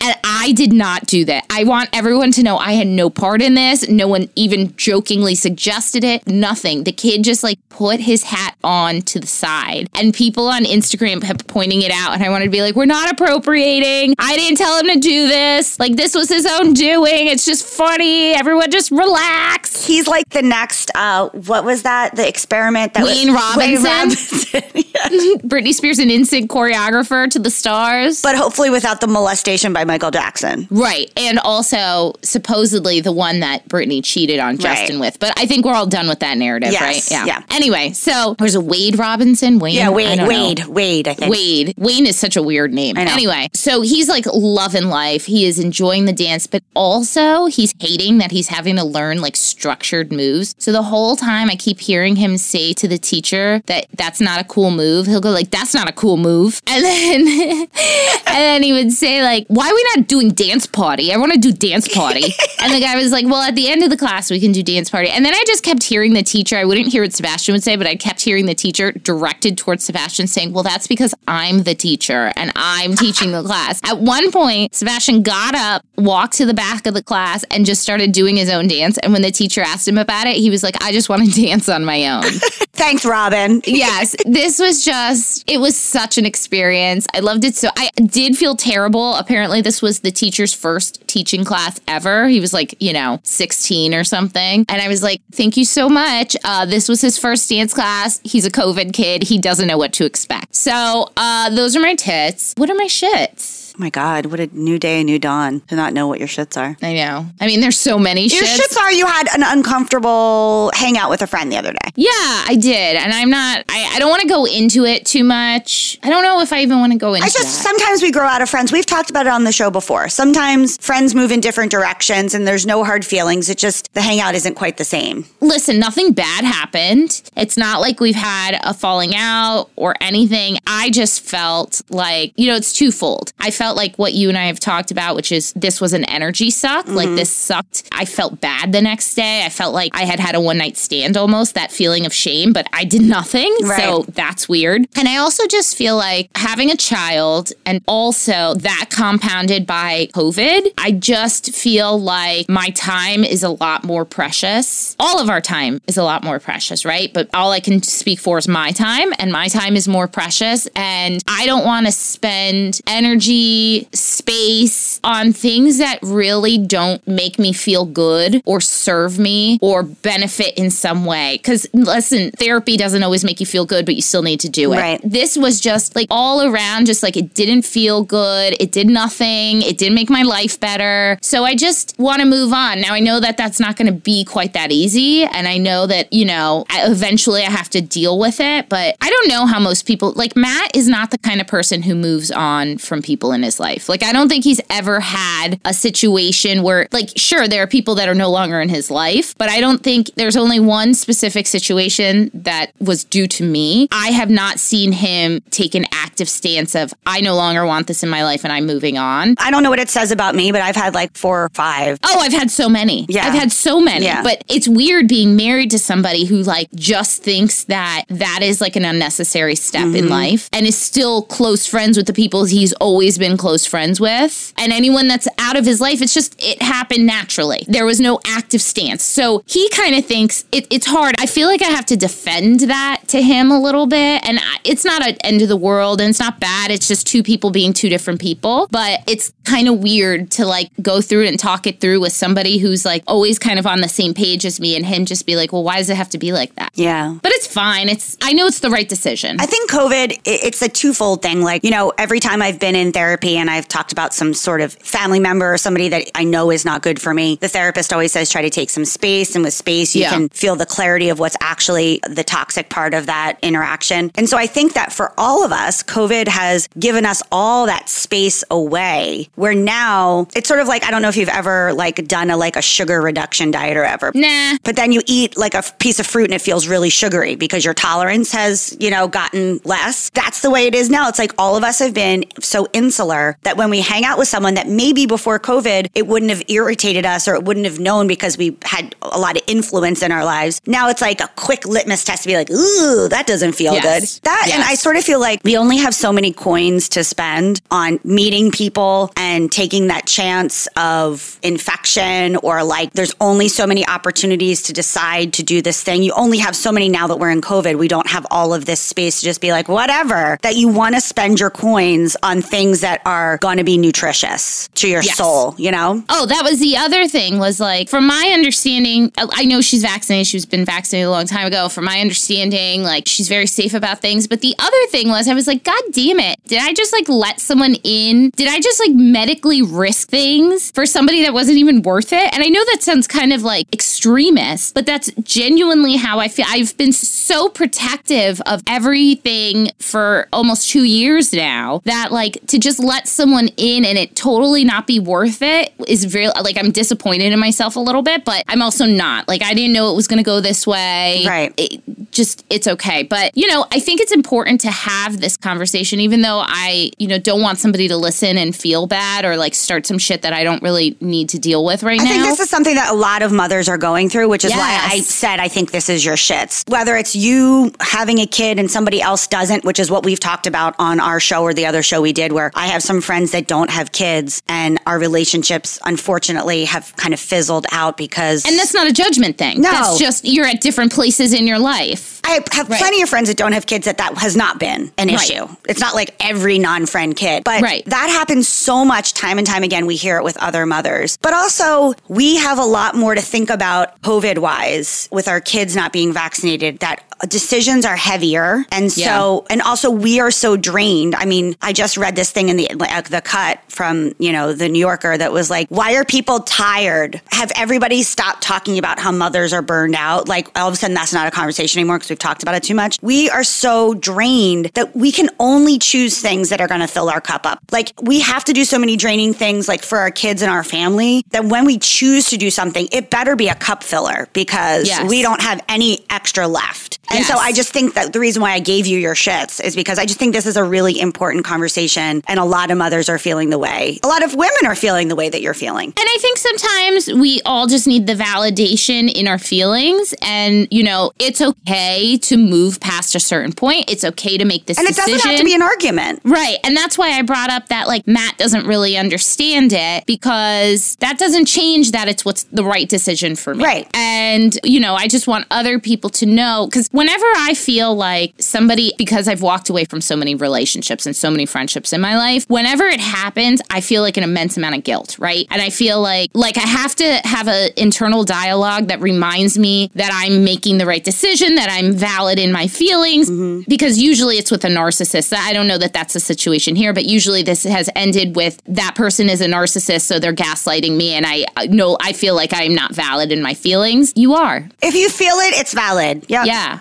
And 0.00 0.14
I 0.22 0.52
did 0.52 0.72
not 0.72 1.06
do 1.06 1.24
that. 1.24 1.46
I 1.50 1.64
want 1.64 1.88
everyone 1.92 2.30
to 2.32 2.42
know 2.42 2.58
I 2.58 2.72
had 2.72 2.86
no 2.86 3.08
part 3.08 3.40
in 3.40 3.54
this. 3.54 3.88
No 3.88 4.06
one 4.06 4.28
even 4.36 4.76
jokingly 4.76 5.34
suggested 5.34 6.04
it. 6.04 6.26
Nothing. 6.26 6.84
The 6.84 6.92
kid 6.92 7.24
just 7.24 7.42
like 7.42 7.58
put 7.70 8.00
his 8.00 8.22
hat 8.22 8.54
on 8.62 9.02
to 9.02 9.18
the 9.18 9.26
side. 9.26 9.88
And 9.94 10.12
people 10.12 10.48
on 10.48 10.64
Instagram 10.64 11.22
kept 11.22 11.46
pointing 11.46 11.82
it 11.82 11.92
out. 11.92 12.14
And 12.14 12.22
I 12.22 12.28
wanted 12.30 12.46
to 12.46 12.50
be 12.50 12.62
like, 12.62 12.74
we're 12.74 12.84
not 12.86 13.10
appropriating. 13.10 14.14
I 14.18 14.36
didn't 14.36 14.58
tell 14.58 14.78
him 14.78 14.86
to 14.88 14.98
do 14.98 15.28
this. 15.28 15.78
Like, 15.78 15.96
this 15.96 16.14
was 16.14 16.28
his 16.28 16.46
own 16.46 16.72
doing. 16.72 17.26
It's 17.28 17.44
just 17.44 17.66
funny. 17.66 18.32
Everyone 18.34 18.70
just 18.70 18.90
relax. 18.90 19.84
He's 19.86 20.06
like 20.06 20.28
the 20.30 20.42
next, 20.42 20.90
uh, 20.94 21.28
what 21.30 21.64
was 21.64 21.82
that? 21.82 22.16
The 22.16 22.26
experiment 22.26 22.94
that 22.94 23.04
Wayne 23.04 23.32
was 23.32 23.56
Robinson? 23.56 23.84
Robinson. 23.84 24.62
Yeah. 24.94 25.08
Britney 25.44 25.72
Spears, 25.72 25.98
an 25.98 26.10
instant 26.10 26.50
choreographer 26.50 27.28
to 27.30 27.38
the 27.38 27.50
stars. 27.50 28.22
But 28.22 28.36
hopefully 28.36 28.70
without 28.70 29.00
the 29.00 29.06
molestation 29.06 29.72
by 29.72 29.84
Michael 29.84 30.10
Jackson. 30.10 30.68
Right. 30.70 31.10
And 31.16 31.38
also, 31.40 32.12
supposedly, 32.22 33.00
the 33.00 33.12
one 33.12 33.40
that 33.40 33.68
Britney 33.68 34.02
cheated 34.04 34.38
on 34.38 34.58
Justin 34.58 35.00
with. 35.00 35.18
But 35.18 35.32
I 35.38 35.46
think 35.46 35.64
we're 35.64 35.74
all 35.74 35.86
done 35.86 36.08
with 36.08 36.20
that 36.20 36.38
narrative, 36.38 36.72
Yes, 36.72 36.82
right? 36.82 37.10
Yeah. 37.10 37.26
yeah. 37.26 37.42
Anyway, 37.50 37.92
so 37.92 38.36
there's 38.38 38.54
a 38.54 38.60
Wade 38.60 38.98
Robinson. 38.98 39.58
Wayne? 39.58 39.74
Yeah, 39.84 39.90
I 39.90 39.92
Wade, 39.92 40.18
know. 40.18 40.28
Wade, 40.28 40.64
Wade, 40.66 41.08
I 41.08 41.14
think. 41.14 41.30
Wade. 41.30 41.74
Wayne 41.76 42.06
is 42.06 42.18
such 42.18 42.36
a 42.36 42.42
weird 42.42 42.72
name. 42.72 42.96
I 42.96 43.04
know. 43.04 43.12
Anyway, 43.12 43.48
so 43.52 43.82
he's 43.82 44.08
like 44.08 44.24
loving 44.26 44.84
life. 44.84 45.26
He 45.26 45.44
is 45.46 45.58
enjoying 45.58 46.04
the 46.06 46.12
dance, 46.12 46.46
but 46.46 46.62
also 46.74 47.46
he's 47.46 47.74
hating 47.80 48.18
that 48.18 48.30
he's 48.30 48.48
having 48.48 48.76
to 48.76 48.84
learn 48.84 49.20
like 49.20 49.36
structured 49.36 50.12
moves. 50.12 50.54
So 50.58 50.72
the 50.72 50.82
whole 50.82 51.16
time 51.16 51.50
I 51.50 51.56
keep 51.56 51.80
hearing 51.80 52.16
him 52.16 52.36
say 52.38 52.72
to 52.74 52.88
the 52.88 52.98
teacher 52.98 53.60
that 53.66 53.86
that's 53.94 54.20
not 54.20 54.40
a 54.40 54.44
cool 54.44 54.70
move. 54.70 55.06
He'll 55.06 55.20
go 55.20 55.30
like, 55.30 55.50
"That's 55.50 55.74
not 55.74 55.88
a 55.88 55.92
cool 55.92 56.16
move," 56.16 56.60
and 56.66 56.84
then 56.84 57.26
and 57.28 58.26
then 58.26 58.62
he 58.62 58.72
would 58.72 58.92
say 58.92 59.22
like, 59.22 59.46
"Why 59.48 59.68
are 59.68 59.74
we 59.74 59.84
not 59.96 60.06
doing 60.06 60.30
dance 60.30 60.66
party? 60.66 61.12
I 61.12 61.16
want 61.16 61.32
to 61.32 61.38
do 61.38 61.52
dance 61.52 61.88
party." 61.88 62.24
and 62.62 62.72
the 62.72 62.80
guy 62.80 62.96
was 62.96 63.12
like, 63.12 63.26
"Well, 63.26 63.42
at 63.42 63.54
the 63.54 63.68
end 63.68 63.82
of 63.82 63.90
the 63.90 63.96
class 63.96 64.30
we 64.30 64.40
can 64.40 64.52
do 64.52 64.62
dance 64.62 64.90
party." 64.90 65.08
And 65.08 65.24
then 65.24 65.34
I 65.34 65.44
just 65.46 65.64
kept 65.64 65.82
hearing 65.82 66.14
the 66.14 66.22
teacher. 66.22 66.56
I 66.56 66.64
wouldn't 66.64 66.88
hear 66.88 67.02
what 67.02 67.12
Sebastian 67.12 67.52
would 67.54 67.62
say, 67.62 67.76
but 67.76 67.86
I 67.86 67.96
kept 67.96 68.20
hearing 68.20 68.46
the 68.46 68.54
teacher 68.54 68.92
directed 68.92 69.58
towards 69.58 69.73
Sebastian 69.80 70.26
saying, 70.26 70.52
"Well, 70.52 70.62
that's 70.62 70.86
because 70.86 71.14
I'm 71.26 71.62
the 71.62 71.74
teacher 71.74 72.32
and 72.36 72.52
I'm 72.56 72.94
teaching 72.94 73.32
the 73.32 73.42
class." 73.42 73.80
At 73.84 73.98
one 73.98 74.30
point, 74.30 74.74
Sebastian 74.74 75.22
got 75.22 75.54
up, 75.54 75.84
walked 75.96 76.34
to 76.34 76.46
the 76.46 76.54
back 76.54 76.86
of 76.86 76.94
the 76.94 77.02
class, 77.02 77.44
and 77.50 77.64
just 77.64 77.82
started 77.82 78.12
doing 78.12 78.36
his 78.36 78.50
own 78.50 78.68
dance. 78.68 78.98
And 78.98 79.12
when 79.12 79.22
the 79.22 79.30
teacher 79.30 79.60
asked 79.60 79.86
him 79.86 79.98
about 79.98 80.26
it, 80.26 80.36
he 80.36 80.50
was 80.50 80.62
like, 80.62 80.82
"I 80.82 80.92
just 80.92 81.08
want 81.08 81.24
to 81.24 81.42
dance 81.46 81.68
on 81.68 81.84
my 81.84 82.06
own." 82.08 82.24
Thanks, 82.74 83.04
Robin. 83.04 83.62
yes, 83.66 84.16
this 84.26 84.58
was 84.58 84.84
just, 84.84 85.48
it 85.48 85.58
was 85.58 85.76
such 85.76 86.18
an 86.18 86.26
experience. 86.26 87.06
I 87.14 87.20
loved 87.20 87.44
it 87.44 87.54
so. 87.54 87.68
I 87.76 87.88
did 88.04 88.36
feel 88.36 88.56
terrible. 88.56 89.14
Apparently, 89.14 89.62
this 89.62 89.80
was 89.80 90.00
the 90.00 90.10
teacher's 90.10 90.52
first 90.52 91.06
teaching 91.06 91.44
class 91.44 91.80
ever. 91.86 92.26
He 92.26 92.40
was 92.40 92.52
like, 92.52 92.74
you 92.80 92.92
know, 92.92 93.20
16 93.22 93.94
or 93.94 94.02
something. 94.02 94.64
And 94.68 94.82
I 94.82 94.88
was 94.88 95.04
like, 95.04 95.22
thank 95.32 95.56
you 95.56 95.64
so 95.64 95.88
much. 95.88 96.36
Uh, 96.42 96.66
this 96.66 96.88
was 96.88 97.00
his 97.00 97.16
first 97.16 97.48
dance 97.48 97.72
class. 97.72 98.20
He's 98.24 98.44
a 98.44 98.50
COVID 98.50 98.92
kid. 98.92 99.22
He 99.22 99.38
doesn't 99.38 99.63
know 99.66 99.78
what 99.78 99.92
to 99.94 100.04
expect. 100.04 100.54
So, 100.54 101.10
uh, 101.16 101.50
those 101.50 101.76
are 101.76 101.80
my 101.80 101.94
tits. 101.94 102.54
What 102.56 102.70
are 102.70 102.74
my 102.74 102.86
shits? 102.86 103.63
Oh 103.76 103.80
my 103.80 103.90
God, 103.90 104.26
what 104.26 104.38
a 104.38 104.46
new 104.52 104.78
day, 104.78 105.00
a 105.00 105.04
new 105.04 105.18
dawn 105.18 105.58
to 105.62 105.74
not 105.74 105.92
know 105.92 106.06
what 106.06 106.20
your 106.20 106.28
shits 106.28 106.56
are. 106.56 106.76
I 106.80 106.94
know. 106.94 107.26
I 107.40 107.48
mean, 107.48 107.60
there's 107.60 107.76
so 107.76 107.98
many 107.98 108.28
shits. 108.28 108.34
Your 108.34 108.44
shits. 108.44 108.74
shits 108.74 108.78
are 108.78 108.92
you 108.92 109.04
had 109.04 109.26
an 109.34 109.42
uncomfortable 109.42 110.70
hangout 110.74 111.10
with 111.10 111.22
a 111.22 111.26
friend 111.26 111.50
the 111.50 111.56
other 111.56 111.72
day. 111.72 111.90
Yeah, 111.96 112.10
I 112.12 112.56
did. 112.60 112.96
And 112.96 113.12
I'm 113.12 113.30
not, 113.30 113.64
I, 113.68 113.90
I 113.94 113.98
don't 113.98 114.10
want 114.10 114.22
to 114.22 114.28
go 114.28 114.44
into 114.44 114.84
it 114.84 115.04
too 115.04 115.24
much. 115.24 115.98
I 116.04 116.10
don't 116.10 116.22
know 116.22 116.40
if 116.40 116.52
I 116.52 116.62
even 116.62 116.78
want 116.78 116.92
to 116.92 116.98
go 116.98 117.14
into 117.14 117.26
I 117.26 117.28
just 117.28 117.42
that. 117.64 117.68
sometimes 117.68 118.00
we 118.00 118.12
grow 118.12 118.26
out 118.26 118.42
of 118.42 118.48
friends. 118.48 118.70
We've 118.70 118.86
talked 118.86 119.10
about 119.10 119.26
it 119.26 119.32
on 119.32 119.42
the 119.42 119.50
show 119.50 119.70
before. 119.70 120.08
Sometimes 120.08 120.76
friends 120.78 121.12
move 121.12 121.32
in 121.32 121.40
different 121.40 121.72
directions 121.72 122.32
and 122.34 122.46
there's 122.46 122.66
no 122.66 122.84
hard 122.84 123.04
feelings. 123.04 123.50
It 123.50 123.58
just 123.58 123.92
the 123.94 124.02
hangout 124.02 124.36
isn't 124.36 124.54
quite 124.54 124.76
the 124.76 124.84
same. 124.84 125.24
listen, 125.40 125.80
nothing 125.80 126.12
bad 126.12 126.44
happened. 126.44 127.22
It's 127.36 127.56
not 127.56 127.80
like 127.80 127.98
we've 127.98 128.14
had 128.14 128.56
a 128.62 128.72
falling 128.72 129.16
out 129.16 129.70
or 129.74 129.96
anything. 130.00 130.58
I 130.64 130.90
just 130.90 131.22
felt 131.22 131.82
like, 131.90 132.32
you 132.36 132.46
know, 132.46 132.54
it's 132.54 132.72
twofold. 132.72 133.32
I 133.40 133.50
felt 133.50 133.63
like 133.72 133.96
what 133.96 134.12
you 134.12 134.28
and 134.28 134.38
I 134.38 134.46
have 134.46 134.60
talked 134.60 134.90
about, 134.90 135.16
which 135.16 135.32
is 135.32 135.52
this 135.54 135.80
was 135.80 135.92
an 135.92 136.04
energy 136.04 136.50
suck. 136.50 136.86
Like 136.86 137.06
mm-hmm. 137.06 137.16
this 137.16 137.30
sucked. 137.30 137.88
I 137.92 138.04
felt 138.04 138.40
bad 138.40 138.72
the 138.72 138.82
next 138.82 139.14
day. 139.14 139.44
I 139.44 139.48
felt 139.48 139.74
like 139.74 139.92
I 139.94 140.04
had 140.04 140.20
had 140.20 140.34
a 140.34 140.40
one 140.40 140.58
night 140.58 140.76
stand 140.76 141.16
almost, 141.16 141.54
that 141.54 141.72
feeling 141.72 142.06
of 142.06 142.12
shame, 142.12 142.52
but 142.52 142.66
I 142.72 142.84
did 142.84 143.02
nothing. 143.02 143.54
Right. 143.62 143.80
So 143.80 144.04
that's 144.08 144.48
weird. 144.48 144.86
And 144.96 145.08
I 145.08 145.16
also 145.16 145.46
just 145.46 145.76
feel 145.76 145.96
like 145.96 146.30
having 146.36 146.70
a 146.70 146.76
child 146.76 147.52
and 147.64 147.82
also 147.86 148.54
that 148.54 148.90
compounded 148.90 149.66
by 149.66 150.08
COVID, 150.12 150.72
I 150.78 150.92
just 150.92 151.54
feel 151.54 151.98
like 152.00 152.48
my 152.48 152.70
time 152.70 153.24
is 153.24 153.42
a 153.42 153.50
lot 153.50 153.84
more 153.84 154.04
precious. 154.04 154.96
All 154.98 155.20
of 155.20 155.30
our 155.30 155.40
time 155.40 155.80
is 155.86 155.96
a 155.96 156.04
lot 156.04 156.24
more 156.24 156.38
precious, 156.38 156.84
right? 156.84 157.12
But 157.12 157.28
all 157.34 157.52
I 157.52 157.60
can 157.60 157.82
speak 157.82 158.18
for 158.18 158.38
is 158.38 158.48
my 158.48 158.72
time, 158.72 159.12
and 159.18 159.32
my 159.32 159.48
time 159.48 159.76
is 159.76 159.88
more 159.88 160.08
precious. 160.08 160.66
And 160.76 161.22
I 161.28 161.46
don't 161.46 161.64
want 161.64 161.86
to 161.86 161.92
spend 161.92 162.80
energy, 162.86 163.53
space 163.92 165.00
on 165.04 165.32
things 165.32 165.78
that 165.78 165.98
really 166.02 166.58
don't 166.58 167.06
make 167.06 167.38
me 167.38 167.52
feel 167.52 167.84
good 167.84 168.42
or 168.46 168.60
serve 168.60 169.18
me 169.18 169.58
or 169.60 169.82
benefit 169.82 170.56
in 170.56 170.70
some 170.70 171.04
way. 171.04 171.36
Because 171.36 171.66
listen, 171.74 172.30
therapy 172.32 172.76
doesn't 172.76 173.02
always 173.02 173.24
make 173.24 173.40
you 173.40 173.46
feel 173.46 173.66
good, 173.66 173.84
but 173.84 173.94
you 173.94 174.02
still 174.02 174.22
need 174.22 174.40
to 174.40 174.48
do 174.48 174.72
it. 174.72 174.76
Right. 174.78 175.00
This 175.04 175.36
was 175.36 175.60
just 175.60 175.94
like 175.94 176.06
all 176.10 176.42
around, 176.42 176.86
just 176.86 177.02
like 177.02 177.16
it 177.16 177.34
didn't 177.34 177.62
feel 177.62 178.02
good. 178.02 178.56
It 178.60 178.72
did 178.72 178.88
nothing. 178.88 179.62
It 179.62 179.78
didn't 179.78 179.94
make 179.94 180.10
my 180.10 180.22
life 180.22 180.58
better. 180.58 181.18
So 181.22 181.44
I 181.44 181.54
just 181.54 181.94
want 181.98 182.20
to 182.20 182.26
move 182.26 182.52
on. 182.52 182.80
Now 182.80 182.94
I 182.94 183.00
know 183.00 183.20
that 183.20 183.36
that's 183.36 183.60
not 183.60 183.76
going 183.76 183.86
to 183.86 183.92
be 183.92 184.24
quite 184.24 184.52
that 184.54 184.72
easy. 184.72 185.24
And 185.24 185.46
I 185.46 185.58
know 185.58 185.86
that, 185.86 186.12
you 186.12 186.24
know, 186.24 186.64
I- 186.70 186.86
eventually 186.90 187.42
I 187.42 187.50
have 187.50 187.68
to 187.70 187.80
deal 187.80 188.18
with 188.18 188.40
it. 188.40 188.68
But 188.68 188.96
I 189.00 189.10
don't 189.10 189.28
know 189.28 189.46
how 189.46 189.58
most 189.60 189.86
people, 189.86 190.12
like 190.16 190.34
Matt 190.36 190.74
is 190.74 190.88
not 190.88 191.10
the 191.10 191.18
kind 191.18 191.40
of 191.40 191.46
person 191.46 191.82
who 191.82 191.94
moves 191.94 192.30
on 192.30 192.78
from 192.78 193.02
people 193.02 193.32
in 193.32 193.43
his 193.44 193.60
life. 193.60 193.88
Like 193.88 194.02
I 194.02 194.12
don't 194.12 194.28
think 194.28 194.42
he's 194.44 194.60
ever 194.70 194.98
had 195.00 195.60
a 195.64 195.72
situation 195.72 196.62
where, 196.62 196.88
like, 196.92 197.10
sure, 197.16 197.46
there 197.46 197.62
are 197.62 197.66
people 197.66 197.94
that 197.96 198.08
are 198.08 198.14
no 198.14 198.30
longer 198.30 198.60
in 198.60 198.68
his 198.68 198.90
life, 198.90 199.36
but 199.38 199.48
I 199.48 199.60
don't 199.60 199.82
think 199.82 200.10
there's 200.16 200.36
only 200.36 200.58
one 200.58 200.94
specific 200.94 201.46
situation 201.46 202.30
that 202.34 202.72
was 202.80 203.04
due 203.04 203.26
to 203.28 203.44
me. 203.44 203.88
I 203.92 204.08
have 204.08 204.30
not 204.30 204.58
seen 204.58 204.92
him 204.92 205.40
take 205.50 205.74
an 205.74 205.84
active 205.92 206.28
stance 206.28 206.74
of, 206.74 206.92
I 207.06 207.20
no 207.20 207.34
longer 207.36 207.64
want 207.64 207.86
this 207.86 208.02
in 208.02 208.08
my 208.08 208.24
life 208.24 208.44
and 208.44 208.52
I'm 208.52 208.66
moving 208.66 208.98
on. 208.98 209.36
I 209.38 209.50
don't 209.50 209.62
know 209.62 209.70
what 209.70 209.78
it 209.78 209.88
says 209.90 210.10
about 210.10 210.34
me, 210.34 210.50
but 210.50 210.60
I've 210.62 210.76
had 210.76 210.94
like 210.94 211.16
four 211.16 211.44
or 211.44 211.48
five. 211.50 211.98
Oh, 212.04 212.18
I've 212.20 212.32
had 212.32 212.50
so 212.50 212.68
many. 212.68 213.06
Yeah. 213.08 213.26
I've 213.26 213.34
had 213.34 213.52
so 213.52 213.80
many. 213.80 214.06
Yeah. 214.06 214.22
But 214.22 214.42
it's 214.48 214.66
weird 214.66 215.06
being 215.08 215.36
married 215.36 215.70
to 215.72 215.78
somebody 215.78 216.24
who 216.24 216.42
like 216.42 216.68
just 216.74 217.22
thinks 217.22 217.64
that 217.64 218.04
that 218.08 218.40
is 218.42 218.60
like 218.60 218.74
an 218.76 218.84
unnecessary 218.84 219.54
step 219.54 219.74
Mm-hmm. 219.84 219.96
in 219.96 220.08
life 220.08 220.48
and 220.52 220.64
is 220.66 220.78
still 220.78 221.22
close 221.22 221.66
friends 221.66 221.96
with 221.98 222.06
the 222.06 222.12
people 222.14 222.44
he's 222.46 222.72
always 222.74 223.18
been 223.18 223.33
close 223.36 223.66
friends 223.66 224.00
with. 224.00 224.52
And 224.56 224.72
anyone 224.72 225.08
that's 225.08 225.28
out 225.38 225.56
of 225.56 225.64
his 225.64 225.80
life, 225.80 226.00
it's 226.02 226.14
just 226.14 226.34
it 226.42 226.60
happened 226.62 227.06
naturally. 227.06 227.64
There 227.68 227.84
was 227.86 228.00
no 228.00 228.20
active 228.26 228.62
stance. 228.62 229.02
So 229.04 229.42
he 229.46 229.68
kind 229.70 229.94
of 229.94 230.04
thinks 230.04 230.44
it, 230.52 230.66
it's 230.70 230.86
hard. 230.86 231.14
I 231.18 231.26
feel 231.26 231.48
like 231.48 231.62
I 231.62 231.66
have 231.70 231.86
to 231.86 231.96
defend 231.96 232.60
that 232.60 233.02
to 233.08 233.22
him 233.22 233.50
a 233.50 233.60
little 233.60 233.86
bit. 233.86 234.26
And 234.28 234.38
I- 234.38 234.58
it's 234.64 234.84
not 234.84 235.06
an 235.06 235.16
end 235.22 235.42
of 235.42 235.48
the 235.48 235.56
world 235.56 236.00
and 236.00 236.10
it's 236.10 236.20
not 236.20 236.40
bad. 236.40 236.70
It's 236.70 236.88
just 236.88 237.06
two 237.06 237.22
people 237.22 237.50
being 237.50 237.72
two 237.72 237.88
different 237.88 238.20
people. 238.20 238.68
But 238.70 239.00
it's 239.06 239.32
kind 239.44 239.68
of 239.68 239.78
weird 239.80 240.30
to 240.32 240.46
like 240.46 240.70
go 240.80 241.00
through 241.00 241.24
it 241.24 241.28
and 241.28 241.38
talk 241.38 241.66
it 241.66 241.80
through 241.80 242.00
with 242.00 242.12
somebody 242.12 242.58
who's 242.58 242.84
like 242.84 243.02
always 243.06 243.38
kind 243.38 243.58
of 243.58 243.66
on 243.66 243.80
the 243.80 243.88
same 243.88 244.14
page 244.14 244.46
as 244.46 244.58
me 244.60 244.74
and 244.76 244.86
him 244.86 245.04
just 245.04 245.26
be 245.26 245.36
like, 245.36 245.52
well, 245.52 245.62
why 245.62 245.76
does 245.78 245.90
it 245.90 245.96
have 245.96 246.08
to 246.10 246.18
be 246.18 246.32
like 246.32 246.54
that? 246.56 246.70
Yeah. 246.74 247.18
But 247.22 247.32
it's 247.32 247.46
fine. 247.46 247.88
It's 247.88 248.16
I 248.22 248.32
know 248.32 248.46
it's 248.46 248.60
the 248.60 248.70
right 248.70 248.88
decision. 248.88 249.36
I 249.40 249.46
think 249.46 249.70
COVID, 249.70 250.20
it's 250.24 250.62
a 250.62 250.68
twofold 250.68 251.22
thing. 251.22 251.42
Like, 251.42 251.62
you 251.64 251.70
know, 251.70 251.92
every 251.98 252.20
time 252.20 252.40
I've 252.42 252.58
been 252.58 252.74
in 252.74 252.92
therapy 252.92 253.23
and 253.24 253.50
I've 253.50 253.66
talked 253.68 253.92
about 253.92 254.12
some 254.14 254.34
sort 254.34 254.60
of 254.60 254.72
family 254.74 255.20
member 255.20 255.52
or 255.54 255.58
somebody 255.58 255.88
that 255.88 256.10
I 256.14 256.24
know 256.24 256.50
is 256.50 256.64
not 256.64 256.82
good 256.82 257.00
for 257.00 257.12
me, 257.14 257.38
the 257.40 257.48
therapist 257.48 257.92
always 257.92 258.12
says 258.12 258.30
try 258.30 258.42
to 258.42 258.50
take 258.50 258.70
some 258.70 258.84
space. 258.84 259.34
And 259.34 259.44
with 259.44 259.54
space, 259.54 259.94
you 259.94 260.02
Yeah. 260.02 260.10
can 260.10 260.28
feel 260.28 260.56
the 260.56 260.66
clarity 260.66 261.08
of 261.08 261.18
what's 261.18 261.36
actually 261.40 262.00
the 262.08 262.22
toxic 262.24 262.68
part 262.68 262.94
of 262.94 263.06
that 263.06 263.38
interaction. 263.42 264.10
And 264.16 264.28
so 264.28 264.36
I 264.36 264.46
think 264.46 264.74
that 264.74 264.92
for 264.92 265.12
all 265.18 265.44
of 265.44 265.52
us, 265.52 265.82
COVID 265.82 266.28
has 266.28 266.68
given 266.78 267.04
us 267.06 267.22
all 267.32 267.66
that 267.66 267.88
space 267.88 268.44
away 268.50 269.28
where 269.34 269.54
now 269.54 270.26
it's 270.34 270.48
sort 270.48 270.60
of 270.60 270.68
like, 270.68 270.84
I 270.84 270.90
don't 270.90 271.02
know 271.02 271.08
if 271.08 271.16
you've 271.16 271.28
ever 271.28 271.72
like 271.74 272.06
done 272.06 272.30
a 272.30 272.36
like 272.36 272.56
a 272.56 272.62
sugar 272.62 273.00
reduction 273.00 273.50
diet 273.50 273.76
or 273.76 273.84
ever. 273.84 274.12
nah. 274.14 274.56
But 274.62 274.76
then 274.76 274.92
you 274.92 275.02
eat 275.06 275.36
like 275.36 275.54
a 275.54 275.62
piece 275.78 275.98
of 276.00 276.06
fruit 276.06 276.24
and 276.26 276.34
it 276.34 276.40
feels 276.42 276.66
really 276.68 276.90
sugary 276.90 277.34
because 277.36 277.64
your 277.64 277.74
tolerance 277.74 278.32
has, 278.32 278.76
you 278.80 278.90
know, 278.90 279.08
gotten 279.08 279.60
less. 279.64 280.10
That's 280.10 280.40
the 280.42 280.50
way 280.50 280.66
it 280.66 280.74
is 280.74 280.90
now. 280.90 281.08
It's 281.08 281.18
like 281.18 281.32
all 281.38 281.56
of 281.56 281.64
us 281.64 281.78
have 281.78 281.94
been 281.94 282.24
so 282.40 282.66
counselor 283.04 283.36
that 283.42 283.56
when 283.56 283.70
we 283.70 283.80
hang 283.80 284.04
out 284.04 284.18
with 284.18 284.28
someone 284.28 284.54
that 284.54 284.68
maybe 284.68 285.06
before 285.06 285.38
COVID, 285.38 285.90
it 285.94 286.06
wouldn't 286.06 286.30
have 286.30 286.42
irritated 286.48 287.04
us 287.06 287.28
or 287.28 287.34
it 287.34 287.44
wouldn't 287.44 287.66
have 287.66 287.78
known 287.78 288.06
because 288.06 288.36
we 288.38 288.56
had 288.64 288.94
a 289.02 289.18
lot 289.18 289.36
of 289.36 289.42
influence 289.46 290.02
in 290.02 290.10
our 290.12 290.24
lives. 290.24 290.60
Now 290.66 290.88
it's 290.88 291.00
like 291.00 291.20
a 291.20 291.28
quick 291.36 291.66
litmus 291.66 292.04
test 292.04 292.22
to 292.22 292.28
be 292.28 292.36
like, 292.36 292.50
ooh, 292.50 293.08
that 293.08 293.26
doesn't 293.26 293.52
feel 293.52 293.74
Yes. 293.74 294.18
good. 294.18 294.24
That, 294.24 294.50
and 294.52 294.62
I 294.62 294.74
sort 294.74 294.96
of 294.96 295.04
feel 295.04 295.20
like 295.20 295.40
we 295.44 295.56
only 295.56 295.78
have 295.78 295.94
so 295.94 296.12
many 296.12 296.32
coins 296.32 296.88
to 296.90 297.04
spend 297.04 297.60
on 297.70 297.98
meeting 298.04 298.50
people 298.50 299.10
and 299.16 299.50
taking 299.50 299.88
that 299.88 300.06
chance 300.06 300.66
of 300.76 301.38
infection 301.42 302.36
or 302.36 302.62
like 302.62 302.92
there's 302.92 303.14
only 303.20 303.48
so 303.48 303.66
many 303.66 303.86
opportunities 303.86 304.62
to 304.62 304.72
decide 304.72 305.32
to 305.34 305.42
do 305.42 305.60
this 305.62 305.82
thing. 305.82 306.02
You 306.02 306.12
only 306.12 306.38
have 306.38 306.54
so 306.56 306.70
many 306.72 306.88
now 306.88 307.06
that 307.08 307.16
we're 307.18 307.30
in 307.30 307.40
COVID. 307.40 307.76
We 307.78 307.88
don't 307.88 308.06
have 308.08 308.26
all 308.30 308.54
of 308.54 308.64
this 308.64 308.80
space 308.80 309.20
to 309.20 309.24
just 309.24 309.40
be 309.40 309.50
like, 309.52 309.68
whatever, 309.68 310.38
that 310.42 310.56
you 310.56 310.68
want 310.68 310.94
to 310.94 311.00
spend 311.00 311.40
your 311.40 311.50
coins 311.50 312.16
on 312.22 312.40
things 312.42 312.80
that 312.80 312.93
are 313.04 313.38
going 313.38 313.58
to 313.58 313.64
be 313.64 313.78
nutritious 313.78 314.68
to 314.74 314.88
your 314.88 315.02
Yes. 315.02 315.16
soul, 315.16 315.54
you 315.58 315.70
know? 315.70 316.02
Oh, 316.08 316.26
that 316.26 316.42
was 316.44 316.58
the 316.60 316.76
other 316.76 317.06
thing 317.08 317.38
was 317.38 317.60
like, 317.60 317.88
from 317.88 318.06
my 318.06 318.30
understanding, 318.32 319.12
I 319.16 319.44
know 319.44 319.60
she's 319.60 319.82
vaccinated. 319.82 320.26
She's 320.26 320.46
been 320.46 320.64
vaccinated 320.64 321.08
a 321.08 321.10
long 321.10 321.26
time 321.26 321.46
ago. 321.46 321.68
From 321.68 321.84
my 321.84 322.00
understanding, 322.00 322.82
like, 322.82 323.06
she's 323.08 323.28
very 323.28 323.46
safe 323.46 323.74
about 323.74 324.00
things. 324.00 324.26
But 324.26 324.40
the 324.40 324.54
other 324.58 324.86
thing 324.88 325.08
was, 325.08 325.28
I 325.28 325.34
was 325.34 325.46
like, 325.46 325.64
God 325.64 325.82
damn 325.92 326.20
it. 326.20 326.38
Did 326.46 326.60
I 326.60 326.72
just 326.74 326.92
like 326.92 327.08
let 327.08 327.40
someone 327.40 327.74
in? 327.84 328.30
Did 328.36 328.48
I 328.48 328.60
just 328.60 328.80
like 328.80 328.92
medically 328.92 329.62
risk 329.62 330.08
things 330.08 330.70
for 330.70 330.86
somebody 330.86 331.22
that 331.22 331.32
wasn't 331.34 331.58
even 331.58 331.82
worth 331.82 332.12
it? 332.12 332.32
And 332.34 332.42
I 332.42 332.48
know 332.48 332.64
that 332.72 332.82
sounds 332.82 333.06
kind 333.06 333.32
of 333.32 333.42
like 333.42 333.66
extremist, 333.72 334.74
but 334.74 334.86
that's 334.86 335.10
genuinely 335.22 335.96
how 335.96 336.18
I 336.18 336.28
feel. 336.28 336.46
I've 336.48 336.76
been 336.76 336.92
so 336.92 337.48
protective 337.48 338.40
of 338.46 338.62
everything 338.66 339.70
for 339.78 340.28
almost 340.32 340.68
two 340.70 340.84
years 340.84 341.32
now 341.32 341.80
that 341.84 342.12
like 342.12 342.38
to 342.48 342.58
just 342.58 342.78
let 342.84 343.08
someone 343.08 343.48
in 343.56 343.84
and 343.84 343.98
it 343.98 344.14
totally 344.14 344.64
not 344.64 344.86
be 344.86 344.98
worth 345.00 345.42
it 345.42 345.72
is 345.88 346.04
very 346.04 346.28
like 346.28 346.56
I'm 346.56 346.70
disappointed 346.70 347.32
in 347.32 347.38
myself 347.38 347.76
a 347.76 347.80
little 347.80 348.02
bit, 348.02 348.24
but 348.24 348.44
I'm 348.48 348.62
also 348.62 348.86
not. 348.86 349.28
Like 349.28 349.42
I 349.42 349.54
didn't 349.54 349.72
know 349.72 349.90
it 349.90 349.96
was 349.96 350.08
going 350.08 350.18
to 350.18 350.24
go 350.24 350.40
this 350.40 350.66
way. 350.66 351.24
Right. 351.26 351.54
It, 351.56 351.82
just 352.10 352.44
it's 352.48 352.66
okay. 352.66 353.02
But 353.02 353.36
you 353.36 353.46
know, 353.48 353.66
I 353.72 353.80
think 353.80 354.00
it's 354.00 354.12
important 354.12 354.60
to 354.62 354.70
have 354.70 355.20
this 355.20 355.36
conversation 355.36 356.00
even 356.00 356.22
though 356.22 356.42
I, 356.44 356.90
you 356.98 357.08
know, 357.08 357.18
don't 357.18 357.42
want 357.42 357.58
somebody 357.58 357.88
to 357.88 357.96
listen 357.96 358.38
and 358.38 358.54
feel 358.54 358.86
bad 358.86 359.24
or 359.24 359.36
like 359.36 359.54
start 359.54 359.86
some 359.86 359.98
shit 359.98 360.22
that 360.22 360.32
I 360.32 360.44
don't 360.44 360.62
really 360.62 360.96
need 361.00 361.28
to 361.30 361.38
deal 361.38 361.64
with 361.64 361.82
right 361.82 362.00
I 362.00 362.04
now. 362.04 362.10
I 362.10 362.12
think 362.14 362.24
this 362.26 362.40
is 362.40 362.50
something 362.50 362.74
that 362.76 362.92
a 362.92 362.94
lot 362.94 363.22
of 363.22 363.32
mothers 363.32 363.68
are 363.68 363.78
going 363.78 364.08
through, 364.08 364.28
which 364.28 364.44
is 364.44 364.52
why 364.52 364.78
I 364.82 365.00
said 365.00 365.40
I 365.40 365.48
think 365.48 365.70
this 365.70 365.88
is 365.88 366.04
your 366.04 366.16
shits. 366.16 366.68
Whether 366.70 366.96
it's 366.96 367.16
you 367.16 367.72
having 367.80 368.18
a 368.20 368.26
kid 368.26 368.58
and 368.58 368.70
somebody 368.70 369.02
else 369.02 369.26
doesn't, 369.26 369.64
which 369.64 369.78
is 369.78 369.90
what 369.90 370.04
we've 370.04 370.20
talked 370.20 370.46
about 370.46 370.74
on 370.78 371.00
our 371.00 371.20
show 371.20 371.42
or 371.42 371.54
the 371.54 371.66
other 371.66 371.82
show 371.82 372.00
we 372.00 372.12
did, 372.12 372.32
where 372.32 372.50
I 372.54 372.66
have 372.74 372.82
some 372.82 373.00
friends 373.00 373.30
that 373.30 373.46
don't 373.46 373.70
have 373.70 373.92
kids 373.92 374.42
and 374.48 374.78
our 374.86 374.98
relationships, 374.98 375.78
unfortunately, 375.84 376.64
have 376.66 376.94
kind 376.96 377.14
of 377.14 377.20
fizzled 377.20 377.66
out 377.72 377.96
because. 377.96 378.44
and 378.44 378.58
that's 378.58 378.74
not 378.74 378.86
a 378.86 378.92
judgment 378.92 379.38
thing. 379.38 379.60
No. 379.60 379.70
That's 379.70 379.98
just 379.98 380.24
you're 380.24 380.44
at 380.46 380.60
different 380.60 380.92
places 380.92 381.32
in 381.32 381.46
your 381.46 381.58
life. 381.58 382.20
I 382.24 382.40
have 382.52 382.68
Right. 382.68 382.78
plenty 382.80 383.02
of 383.02 383.08
friends 383.08 383.28
that 383.28 383.36
don't 383.36 383.52
have 383.52 383.66
kids 383.66 383.84
that 383.86 383.98
that 383.98 384.16
has 384.18 384.34
not 384.36 384.58
been 384.58 384.90
an 384.98 385.08
Right. 385.08 385.30
issue. 385.30 385.46
It's 385.68 385.80
not 385.80 385.94
like 385.94 386.14
every 386.20 386.58
non-friend 386.58 387.14
kid, 387.16 387.44
but 387.44 387.62
Right. 387.62 387.84
that 387.86 388.08
happens 388.10 388.48
so 388.48 388.84
much 388.84 389.14
time 389.14 389.38
and 389.38 389.46
time 389.46 389.62
again. 389.62 389.86
We 389.86 389.96
hear 389.96 390.16
it 390.18 390.24
with 390.24 390.36
other 390.38 390.66
mothers, 390.66 391.16
but 391.22 391.32
also 391.32 391.94
we 392.08 392.36
have 392.36 392.58
a 392.58 392.64
lot 392.64 392.96
more 392.96 393.14
to 393.14 393.22
think 393.22 393.50
about 393.50 394.00
COVID 394.02 394.38
wise 394.38 395.08
with 395.12 395.28
our 395.28 395.40
kids 395.40 395.76
not 395.76 395.92
being 395.92 396.12
vaccinated 396.12 396.80
that 396.80 397.02
decisions 397.28 397.84
are 397.84 397.96
heavier. 397.96 398.64
And 398.70 398.90
so, 398.90 399.46
and 399.50 399.62
also 399.62 399.90
we 399.90 400.20
are 400.20 400.30
so 400.30 400.56
drained. 400.56 401.14
I 401.14 401.24
mean, 401.24 401.56
I 401.62 401.72
just 401.72 401.96
read 401.96 402.16
this 402.16 402.30
thing 402.30 402.48
in 402.48 402.56
the, 402.56 402.68
like, 402.74 403.08
the 403.08 403.20
cut 403.20 403.60
from, 403.68 404.14
you 404.18 404.32
know, 404.32 404.52
the 404.52 404.68
New 404.68 404.78
Yorker 404.78 405.16
that 405.16 405.32
was 405.32 405.50
like, 405.50 405.68
why 405.68 405.94
are 405.96 406.04
people 406.04 406.40
tired? 406.40 407.20
Have 407.32 407.50
everybody 407.56 408.02
stopped 408.02 408.42
talking 408.42 408.78
about 408.78 408.98
how 408.98 409.10
mothers 409.12 409.52
are 409.52 409.62
burned 409.62 409.94
out? 409.96 410.28
Like 410.28 410.48
all 410.58 410.68
of 410.68 410.74
a 410.74 410.76
sudden 410.76 410.94
that's 410.94 411.12
not 411.12 411.26
a 411.26 411.30
conversation 411.30 411.78
anymore 411.80 411.96
because 411.98 412.10
we've 412.10 412.18
talked 412.18 412.42
about 412.42 412.54
it 412.54 412.62
too 412.62 412.74
much. 412.74 412.98
We 413.02 413.28
are 413.30 413.44
so 413.44 413.94
drained 413.94 414.66
that 414.74 414.94
we 414.96 415.10
can 415.12 415.30
only 415.40 415.78
choose 415.78 416.20
things 416.20 416.48
that 416.50 416.60
are 416.60 416.68
going 416.68 416.80
to 416.80 416.86
fill 416.86 417.08
our 417.10 417.20
cup 417.20 417.46
up. 417.46 417.58
Like 417.72 417.92
we 418.02 418.20
have 418.20 418.44
to 418.44 418.52
do 418.52 418.64
so 418.64 418.78
many 418.78 418.96
draining 418.96 419.32
things 419.34 419.68
like 419.68 419.82
for 419.82 419.98
our 419.98 420.10
kids 420.10 420.42
and 420.42 420.50
our 420.50 420.64
family 420.64 421.24
that 421.30 421.44
when 421.44 421.64
we 421.64 421.78
choose 421.78 422.30
to 422.30 422.36
do 422.36 422.50
something, 422.50 422.88
it 422.92 423.10
better 423.10 423.36
be 423.36 423.48
a 423.48 423.54
cup 423.54 423.82
filler 423.82 424.28
because 424.32 424.86
Yes. 424.86 425.08
we 425.08 425.22
don't 425.22 425.40
have 425.40 425.62
any 425.68 426.04
extra 426.10 426.46
left. 426.46 426.98
And 427.10 427.24
so 427.24 427.36
I 427.36 427.52
just 427.52 427.72
think 427.72 427.94
that 427.94 428.12
the 428.12 428.20
reason 428.20 428.42
why 428.42 428.52
I 428.52 428.60
gave 428.60 428.86
you 428.86 428.98
your 428.98 429.14
shits 429.14 429.62
is 429.62 429.76
because 429.76 429.98
I 429.98 430.06
just 430.06 430.18
think 430.18 430.34
this 430.34 430.46
is 430.46 430.56
a 430.56 430.64
really 430.64 431.00
important 431.00 431.44
conversation 431.44 432.22
and 432.26 432.40
a 432.40 432.44
lot 432.44 432.70
of 432.70 432.78
mothers 432.78 433.08
are 433.08 433.18
feeling 433.18 433.50
the 433.50 433.58
way. 433.58 433.98
A 434.02 434.06
lot 434.08 434.22
of 434.22 434.34
women 434.34 434.66
are 434.66 434.74
feeling 434.74 435.08
the 435.08 435.16
way 435.16 435.28
that 435.28 435.40
you're 435.42 435.54
feeling. 435.54 435.88
And 435.88 435.94
I 435.98 436.16
think 436.20 436.38
sometimes 436.38 437.12
we 437.12 437.40
all 437.44 437.66
just 437.66 437.86
need 437.86 438.06
the 438.06 438.14
validation 438.14 439.12
in 439.12 439.28
our 439.28 439.38
feelings. 439.38 440.14
And, 440.22 440.68
you 440.70 440.82
know, 440.82 441.12
it's 441.18 441.40
okay 441.40 442.16
to 442.18 442.36
move 442.36 442.80
past 442.80 443.14
a 443.14 443.20
certain 443.20 443.52
point. 443.52 443.90
It's 443.90 444.04
okay 444.04 444.36
to 444.38 444.44
make 444.44 444.66
this 444.66 444.78
And 444.78 444.86
it 444.86 444.94
decision. 444.94 445.14
doesn't 445.14 445.30
have 445.30 445.38
to 445.40 445.44
be 445.44 445.54
an 445.54 445.62
argument. 445.62 446.20
Right. 446.24 446.58
And 446.64 446.76
that's 446.76 446.98
why 446.98 447.10
I 447.10 447.22
brought 447.22 447.50
up 447.50 447.68
that 447.68 447.86
like 447.88 448.06
Matt 448.06 448.38
doesn't 448.38 448.66
really 448.66 448.96
understand 448.96 449.72
it 449.72 450.06
because 450.06 450.96
that 450.96 451.18
doesn't 451.18 451.46
change 451.46 451.92
that 451.92 452.08
it's 452.08 452.24
what's 452.24 452.44
the 452.44 452.64
right 452.64 452.88
decision 452.88 453.36
for 453.36 453.54
me. 453.54 453.64
Right. 453.64 453.88
And, 453.94 454.58
you 454.64 454.80
know, 454.80 454.94
I 454.94 455.08
just 455.08 455.26
want 455.26 455.46
other 455.50 455.78
people 455.78 456.10
to 456.10 456.26
know 456.26 456.66
because 456.68 456.88
whenever 456.94 457.26
I 457.36 457.54
feel 457.54 457.92
like 457.96 458.34
somebody, 458.38 458.92
because 458.96 459.26
I've 459.26 459.42
walked 459.42 459.68
away 459.68 459.84
from 459.84 460.00
so 460.00 460.14
many 460.14 460.36
relationships 460.36 461.06
and 461.06 461.16
so 461.16 461.28
many 461.28 461.44
friendships 461.44 461.92
in 461.92 462.00
my 462.00 462.16
life, 462.16 462.44
whenever 462.46 462.84
it 462.84 463.00
happens, 463.00 463.60
I 463.68 463.80
feel 463.80 464.02
like 464.02 464.16
an 464.16 464.22
immense 464.22 464.56
amount 464.56 464.76
of 464.76 464.84
guilt, 464.84 465.18
right? 465.18 465.44
And 465.50 465.60
I 465.60 465.70
feel 465.70 466.00
like, 466.00 466.30
like 466.34 466.56
I 466.56 466.60
have 466.60 466.94
to 466.96 467.20
have 467.24 467.48
an 467.48 467.70
internal 467.76 468.22
dialogue 468.22 468.86
that 468.86 469.00
reminds 469.00 469.58
me 469.58 469.90
that 469.96 470.12
I'm 470.14 470.44
making 470.44 470.78
the 470.78 470.86
right 470.86 471.02
decision, 471.02 471.56
that 471.56 471.68
I'm 471.68 471.94
valid 471.94 472.38
in 472.38 472.52
my 472.52 472.68
feelings, 472.68 473.28
mm-hmm. 473.28 473.62
because 473.68 473.98
usually 473.98 474.36
it's 474.36 474.52
with 474.52 474.64
a 474.64 474.68
narcissist. 474.68 475.34
I 475.36 475.52
don't 475.52 475.66
know 475.66 475.78
that 475.78 475.94
that's 475.94 476.14
the 476.14 476.20
situation 476.20 476.76
here, 476.76 476.92
but 476.92 477.06
usually 477.06 477.42
this 477.42 477.64
has 477.64 477.90
ended 477.96 478.36
with 478.36 478.62
that 478.66 478.94
person 478.94 479.28
is 479.28 479.40
a 479.40 479.46
narcissist, 479.46 480.02
so 480.02 480.20
they're 480.20 480.32
gaslighting 480.32 480.96
me, 480.96 481.14
and 481.14 481.26
I 481.26 481.44
I 481.56 481.66
know 481.66 481.96
I 482.00 482.12
feel 482.12 482.36
like 482.36 482.52
I'm 482.52 482.74
not 482.74 482.94
valid 482.94 483.32
in 483.32 483.42
my 483.42 483.54
feelings. 483.54 484.12
You 484.14 484.34
are. 484.34 484.68
If 484.80 484.94
you 484.94 485.08
feel 485.08 485.34
it, 485.36 485.54
it's 485.58 485.74
valid. 485.74 486.26
Yeah. 486.28 486.44
Yeah. 486.44 486.78